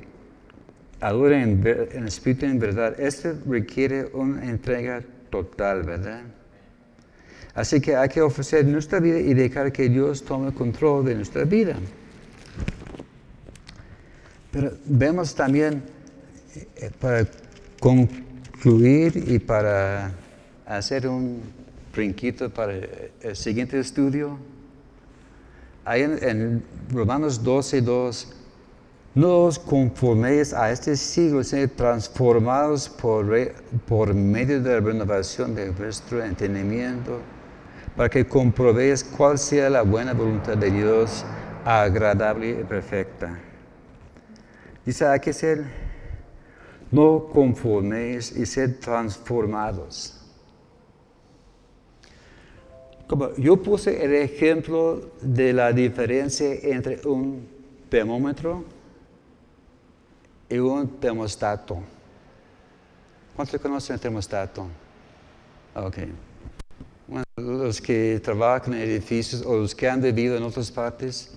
adoren 1.00 1.62
en, 1.92 2.06
espíritu 2.06 2.46
y 2.46 2.50
en 2.50 2.58
verdad, 2.58 2.98
esto 2.98 3.34
requiere 3.46 4.06
una 4.12 4.44
entrega 4.44 5.02
total, 5.30 5.82
¿verdad? 5.82 6.22
Así 7.54 7.80
que 7.80 7.96
hay 7.96 8.08
que 8.08 8.20
ofrecer 8.20 8.64
nuestra 8.66 9.00
vida 9.00 9.18
y 9.18 9.34
dejar 9.34 9.72
que 9.72 9.88
Dios 9.88 10.24
tome 10.24 10.52
control 10.52 11.04
de 11.04 11.14
nuestra 11.14 11.44
vida. 11.44 11.76
Pero 14.56 14.72
vemos 14.86 15.34
también, 15.34 15.82
eh, 16.76 16.90
para 16.98 17.26
concluir 17.78 19.22
y 19.28 19.38
para 19.38 20.10
hacer 20.64 21.06
un 21.06 21.42
brinquito 21.94 22.48
para 22.48 22.72
el 23.20 23.36
siguiente 23.36 23.78
estudio, 23.78 24.38
hay 25.84 26.04
en, 26.04 26.62
Romanos 26.90 27.44
12, 27.44 27.82
2, 27.82 28.32
no 29.14 29.42
os 29.42 29.58
conforméis 29.58 30.54
a 30.54 30.70
este 30.70 30.96
siglo, 30.96 31.44
sino 31.44 31.68
transformados 31.68 32.88
por, 32.88 33.26
por 33.86 34.14
medio 34.14 34.62
de 34.62 34.80
la 34.80 34.80
renovación 34.80 35.54
de 35.54 35.68
vuestro 35.68 36.24
entendimiento, 36.24 37.20
para 37.94 38.08
que 38.08 38.26
comprobéis 38.26 39.04
cuál 39.04 39.36
sea 39.36 39.68
la 39.68 39.82
buena 39.82 40.14
voluntad 40.14 40.56
de 40.56 40.70
Dios, 40.70 41.26
agradable 41.62 42.60
y 42.60 42.64
perfecta. 42.64 43.38
Dice, 44.86 45.04
hay 45.04 45.18
que 45.18 45.32
ser, 45.32 45.64
no 46.92 47.26
conforméis 47.26 48.30
y 48.30 48.46
ser 48.46 48.78
transformados. 48.78 50.12
Como 53.08 53.34
yo 53.34 53.56
puse 53.60 54.04
el 54.04 54.14
ejemplo 54.14 55.10
de 55.20 55.52
la 55.52 55.72
diferencia 55.72 56.54
entre 56.62 57.00
un 57.04 57.48
termómetro 57.88 58.64
y 60.48 60.58
un 60.58 60.88
termostato. 61.00 61.82
¿Cuántos 63.34 63.60
conocen 63.60 63.94
el 63.94 64.00
termostato? 64.00 64.68
Ok. 65.74 65.98
los 67.36 67.80
que 67.80 68.20
trabajan 68.22 68.74
en 68.74 68.80
edificios 68.82 69.42
o 69.42 69.56
los 69.56 69.74
que 69.74 69.88
han 69.88 70.00
vivido 70.00 70.36
en 70.36 70.44
otras 70.44 70.70
partes 70.70 71.36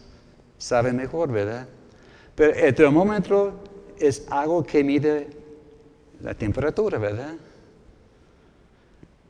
saben 0.57 0.95
mejor, 0.95 1.31
¿verdad? 1.31 1.67
Pero 2.39 2.53
el 2.53 2.73
termómetro 2.73 3.51
es 3.97 4.25
algo 4.29 4.63
que 4.63 4.81
mide 4.81 5.27
la 6.21 6.33
temperatura, 6.33 6.97
¿verdad? 6.97 7.33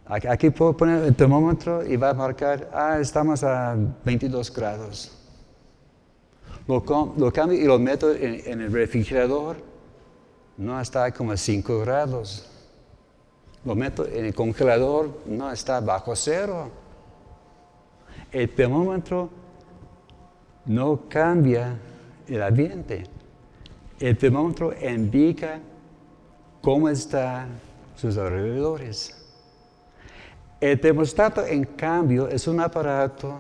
Aquí 0.05 0.51
puedo 0.51 0.77
poner 0.77 1.03
el 1.05 1.15
termómetro 1.15 1.83
y 1.83 1.97
va 1.97 2.11
a 2.11 2.13
marcar, 2.13 2.69
ah, 2.71 2.99
estamos 3.01 3.43
a 3.43 3.75
22 4.05 4.53
grados. 4.53 5.11
Lo, 6.67 6.83
cambio 7.33 7.59
y 7.59 7.63
lo 7.63 7.79
meto 7.79 8.13
en 8.13 8.61
el 8.61 8.71
refrigerador 8.71 9.57
no 10.57 10.79
está 10.79 11.11
como 11.11 11.31
a 11.31 11.37
5 11.37 11.79
grados. 11.79 12.47
Lo 13.65 13.73
meto 13.73 14.05
en 14.05 14.25
el 14.25 14.35
congelador, 14.35 15.21
no 15.25 15.51
está 15.51 15.79
bajo 15.79 16.15
cero. 16.15 16.69
El 18.31 18.53
termómetro 18.53 19.31
no 20.67 21.09
cambia 21.09 21.75
el 22.29 22.41
ambiente. 22.43 23.03
El 23.99 24.17
termómetro 24.17 24.73
indica 24.81 25.59
cómo 26.61 26.89
están 26.89 27.49
sus 27.95 28.17
alrededores. 28.17 29.15
El 30.61 30.79
termostato, 30.79 31.45
en 31.45 31.63
cambio, 31.63 32.27
es 32.27 32.47
un 32.47 32.59
aparato 32.59 33.39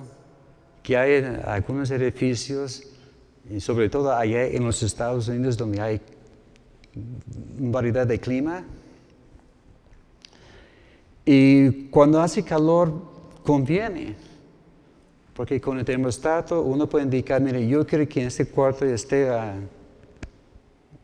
que 0.81 0.97
hay 0.97 1.15
en 1.15 1.41
algunos 1.45 1.91
edificios, 1.91 2.83
y 3.49 3.59
sobre 3.59 3.89
todo 3.89 4.13
allá 4.13 4.45
en 4.45 4.63
los 4.63 4.81
Estados 4.83 5.27
Unidos, 5.27 5.57
donde 5.57 5.81
hay 5.81 6.01
variedad 7.57 8.07
de 8.07 8.19
clima. 8.19 8.63
Y 11.25 11.85
cuando 11.89 12.21
hace 12.21 12.43
calor, 12.43 12.93
conviene. 13.43 14.15
Porque 15.39 15.61
con 15.61 15.79
el 15.79 15.85
termostato 15.85 16.61
uno 16.63 16.89
puede 16.89 17.05
indicar, 17.05 17.39
mire, 17.39 17.65
yo 17.65 17.87
quiero 17.87 18.05
que 18.09 18.19
en 18.19 18.27
este 18.27 18.45
cuarto 18.45 18.83
esté 18.83 19.29
a, 19.29 19.55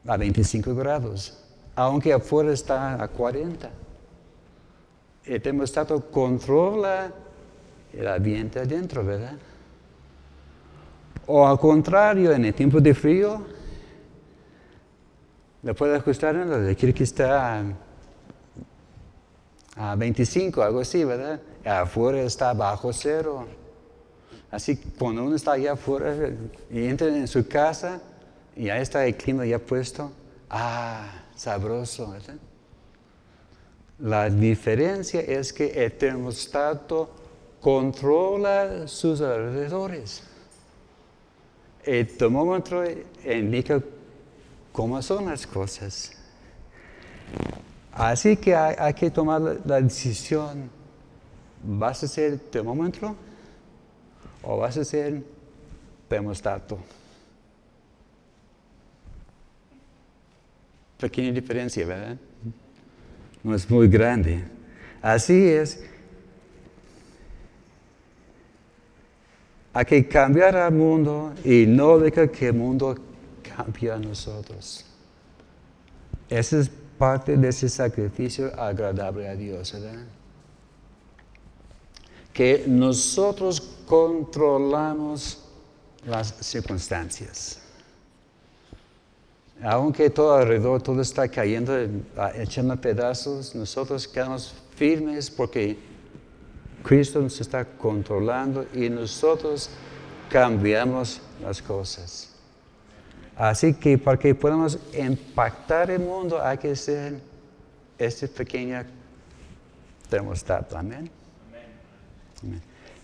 a 0.06 0.18
25 0.18 0.76
grados, 0.76 1.42
aunque 1.74 2.12
afuera 2.12 2.52
está 2.52 3.02
a 3.02 3.08
40. 3.08 3.72
El 5.24 5.42
termostato 5.42 6.12
controla 6.12 7.14
el 7.94 8.06
ambiente 8.06 8.60
adentro, 8.60 9.06
¿verdad? 9.06 9.38
O 11.28 11.48
al 11.48 11.58
contrario, 11.58 12.34
en 12.34 12.44
el 12.44 12.54
tiempo 12.54 12.82
de 12.82 12.94
frío, 12.94 13.42
le 15.64 15.74
puede 15.74 15.96
ajustar, 15.96 16.36
le 16.36 16.76
quiere 16.76 16.94
que 16.94 17.06
esté 17.06 17.24
a, 17.24 17.64
25, 19.96 20.62
algo 20.62 20.82
así, 20.82 21.06
¿verdad? 21.06 21.40
Afuera 21.64 22.22
está 22.22 22.54
bajo 22.54 22.92
cero. 22.92 23.64
Así 24.56 24.78
cuando 24.78 25.26
uno 25.26 25.36
está 25.36 25.52
allá 25.52 25.74
afuera 25.74 26.16
y 26.72 26.86
entra 26.86 27.08
en 27.10 27.28
su 27.28 27.46
casa 27.46 28.02
y 28.56 28.68
ya 28.68 28.78
está 28.78 29.06
el 29.06 29.14
clima 29.18 29.46
ya 29.46 29.60
puesto, 29.60 30.14
ah, 30.50 31.26
sabroso. 31.36 32.16
La 34.00 34.30
diferencia 34.30 35.20
es 35.20 35.52
que 35.52 35.84
el 35.84 35.92
termostato 35.98 37.10
controla 37.60 38.88
sus 38.88 39.20
alrededores. 39.20 40.24
El 41.84 42.08
termómetro 42.16 42.82
indica 43.26 43.82
cómo 44.72 45.02
son 45.02 45.26
las 45.26 45.46
cosas. 45.46 46.14
Así 47.92 48.38
que 48.38 48.56
hay, 48.56 48.94
que 48.94 49.12
tomar 49.12 49.42
la, 49.66 49.82
decisión, 49.82 50.70
¿vas 51.62 52.02
a 52.06 52.08
ser 52.08 52.40
termómetro 52.40 53.18
o 54.46 54.58
vas 54.58 54.78
a 54.78 54.86
ser 54.86 55.24
termostato? 56.08 56.80
Pequeña 61.00 61.32
diferencia, 61.32 61.86
¿verdad? 61.86 62.18
No 63.44 63.54
es 63.54 63.70
muy 63.70 63.88
grande. 63.88 64.44
Así 65.02 65.50
es 65.50 65.84
Hay 69.76 69.84
que 69.84 70.08
cambiar 70.08 70.56
al 70.56 70.74
mundo 70.74 71.34
y 71.44 71.66
no 71.68 72.00
dejar 72.00 72.32
que 72.32 72.48
el 72.48 72.54
mundo 72.54 72.96
cambie 73.44 73.92
a 73.92 73.98
nosotros. 73.98 74.86
Esa 76.30 76.60
es 76.60 76.72
parte 76.98 77.36
de 77.36 77.50
ese 77.50 77.68
sacrificio 77.68 78.58
agradable 78.58 79.28
a 79.28 79.36
Dios, 79.36 79.74
¿verdad? 79.74 80.06
Que 82.32 82.64
nosotros 82.66 83.75
controlamos 83.86 85.40
las 86.06 86.36
circunstancias. 86.42 87.60
Aunque 89.64 90.10
todo 90.10 90.36
alrededor, 90.36 90.82
todo 90.82 91.02
está 91.02 91.28
cayendo, 91.28 91.74
echando 92.36 92.76
pedazos, 92.80 93.56
nosotros 93.56 94.08
quedamos 94.08 94.54
firmes 94.76 95.32
porque 95.32 95.78
Cristo 96.84 97.22
nos 97.22 97.40
está 97.40 97.66
controlando 97.66 98.68
y 98.74 98.90
nosotros 98.90 99.70
cambiamos 100.30 101.22
las 101.42 101.62
cosas. 101.62 102.32
Así 103.36 103.74
que 103.74 103.98
para 103.98 104.18
que 104.18 104.36
podamos 104.36 104.78
impactar 104.98 105.90
el 105.90 106.00
mundo 106.00 106.42
hay 106.42 106.58
que 106.58 106.76
ser 106.76 107.20
este 107.98 108.28
pequeño 108.28 108.84
termostato. 110.10 110.78
Amén. 110.78 111.10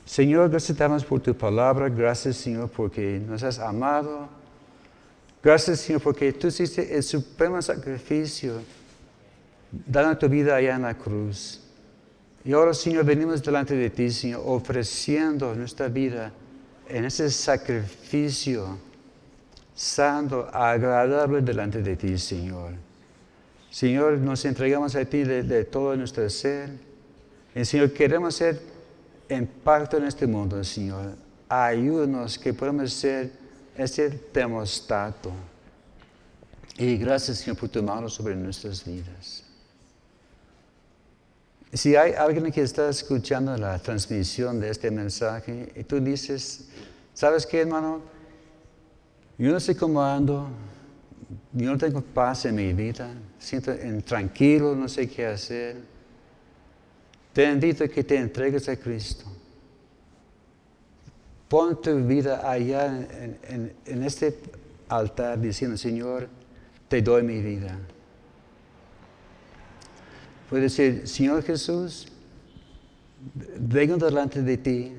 Señor, 0.06 0.50
gracias 0.50 0.78
damos 0.78 1.06
por 1.06 1.20
tu 1.20 1.34
palabra. 1.36 1.90
Gracias, 1.90 2.38
Señor, 2.38 2.70
porque 2.70 3.22
nos 3.26 3.44
has 3.44 3.60
amado. 3.60 4.28
Gracias, 5.44 5.80
Señor, 5.80 6.02
porque 6.02 6.34
tú 6.34 6.48
hiciste 6.48 6.96
el 6.96 7.04
supremo 7.04 7.62
sacrificio, 7.62 8.62
dando 9.72 10.18
tu 10.18 10.30
vida 10.30 10.56
allá 10.56 10.76
en 10.76 10.84
la 10.84 10.98
cruz. 10.98 11.62
Y 12.44 12.54
ahora, 12.54 12.74
Señor, 12.74 13.06
venimos 13.06 13.44
delante 13.44 13.76
de 13.76 13.90
ti, 13.90 14.10
Señor, 14.12 14.42
ofreciendo 14.46 15.56
nuestra 15.56 15.88
vida 15.88 16.32
en 16.88 17.06
ese 17.06 17.30
sacrificio 17.30 18.78
santo, 19.74 20.48
agradable 20.54 21.42
delante 21.42 21.82
de 21.82 21.96
ti, 21.96 22.18
Señor. 22.18 22.74
Señor, 23.70 24.18
nos 24.18 24.44
entregamos 24.46 24.96
a 24.96 25.06
ti 25.06 25.24
de, 25.24 25.64
todo 25.64 25.96
nuestro 25.96 26.30
ser. 26.30 26.70
Y, 27.56 27.64
Señor, 27.64 27.94
queremos 27.94 28.36
ser 28.36 28.60
impacto 29.36 29.98
en 29.98 30.06
este 30.06 30.28
mundo, 30.28 30.64
Señor. 30.64 31.16
Ayúdanos 31.48 32.38
que 32.38 32.54
podamos 32.54 32.94
ser 32.94 33.32
ese 33.76 34.10
termostato. 34.10 35.32
Y 36.78 36.98
gracias, 36.98 37.40
Señor, 37.40 37.58
por 37.58 37.70
tu 37.70 37.84
mano 37.84 38.10
sobre 38.10 38.36
nuestras 38.36 38.84
vidas. 38.84 39.44
Si 41.74 41.96
hay 41.96 42.14
alguien 42.14 42.52
que 42.52 42.62
está 42.62 42.90
escuchando 42.90 43.56
la 43.56 43.80
transmisión 43.80 44.60
de 44.60 44.70
este 44.70 44.92
mensaje 44.92 45.72
y 45.76 45.84
tú 45.84 46.02
dices, 46.02 46.68
¿sabes 47.14 47.46
qué, 47.46 47.62
hermano? 47.62 48.02
Yo 49.38 49.52
no 49.52 49.60
sé 49.60 49.76
cómo 49.76 50.04
ando, 50.04 50.50
yo 51.54 51.72
no 51.72 51.78
tengo 51.78 52.02
paz 52.02 52.46
en 52.46 52.56
mi 52.56 52.74
vida, 52.74 53.10
siento 53.40 53.74
tranquilo, 54.06 54.76
no 54.76 54.90
sé 54.90 55.10
qué 55.10 55.28
hacer. 55.28 55.91
Te 57.34 57.50
invito 57.50 57.84
a 57.84 57.88
que 57.88 58.04
te 58.04 58.18
entregues 58.18 58.68
a 58.68 58.76
Cristo. 58.76 59.26
Pon 61.48 61.82
tu 61.82 61.96
vida 62.06 62.50
allá 62.50 62.88
en, 62.88 63.74
en 63.86 64.04
este 64.04 64.38
altar 64.88 65.40
diciendo, 65.40 65.78
Señor, 65.78 66.28
te 66.88 67.02
doy 67.02 67.24
mi 67.24 67.42
vida. 67.42 67.78
Puede 70.50 70.64
decir, 70.64 71.08
Señor 71.08 71.44
Jesús, 71.44 72.08
vengo 73.58 73.98
delante 73.98 74.42
de 74.42 74.58
ti 74.58 74.92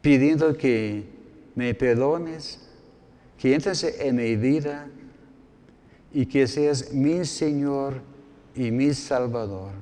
pidiendo 0.00 0.56
que 0.56 1.04
me 1.54 1.72
perdones, 1.74 2.58
que 3.38 3.54
entres 3.54 3.84
en 3.84 4.16
mi 4.16 4.36
vida 4.36 4.88
y 6.12 6.26
que 6.26 6.46
seas 6.46 6.92
mi 6.92 7.24
Señor 7.24 8.02
y 8.54 8.70
mi 8.70 8.92
Salvador. 8.92 9.72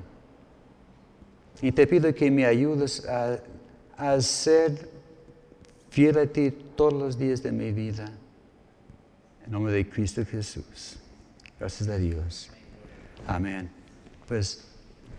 Y 1.62 1.72
te 1.72 1.86
pido 1.86 2.12
que 2.14 2.30
me 2.30 2.44
ayudes 2.44 3.06
a, 3.06 3.38
a 3.96 4.20
ser 4.20 4.90
fiel 5.90 6.18
a 6.18 6.26
ti 6.26 6.50
todos 6.76 6.92
los 6.92 7.16
días 7.16 7.42
de 7.42 7.52
mi 7.52 7.70
vida. 7.72 8.12
En 9.46 9.52
nombre 9.52 9.72
de 9.72 9.88
Cristo 9.88 10.24
Jesús. 10.26 10.98
Gracias 11.58 11.88
a 11.88 11.96
Dios. 11.96 12.50
Amén. 13.26 13.70
Pues 14.26 14.64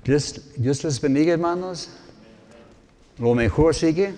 Dios, 0.03 0.41
Dios 0.57 0.83
les 0.83 0.99
bendiga, 0.99 1.33
hermanos. 1.33 1.89
Lo 3.17 3.33
mejor 3.33 3.73
sigue. 3.73 4.13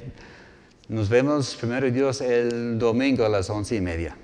Nos 0.88 1.08
vemos 1.08 1.54
primero 1.54 1.90
Dios 1.90 2.20
el 2.20 2.78
domingo 2.78 3.24
a 3.24 3.28
las 3.28 3.48
once 3.48 3.76
y 3.76 3.80
media. 3.80 4.16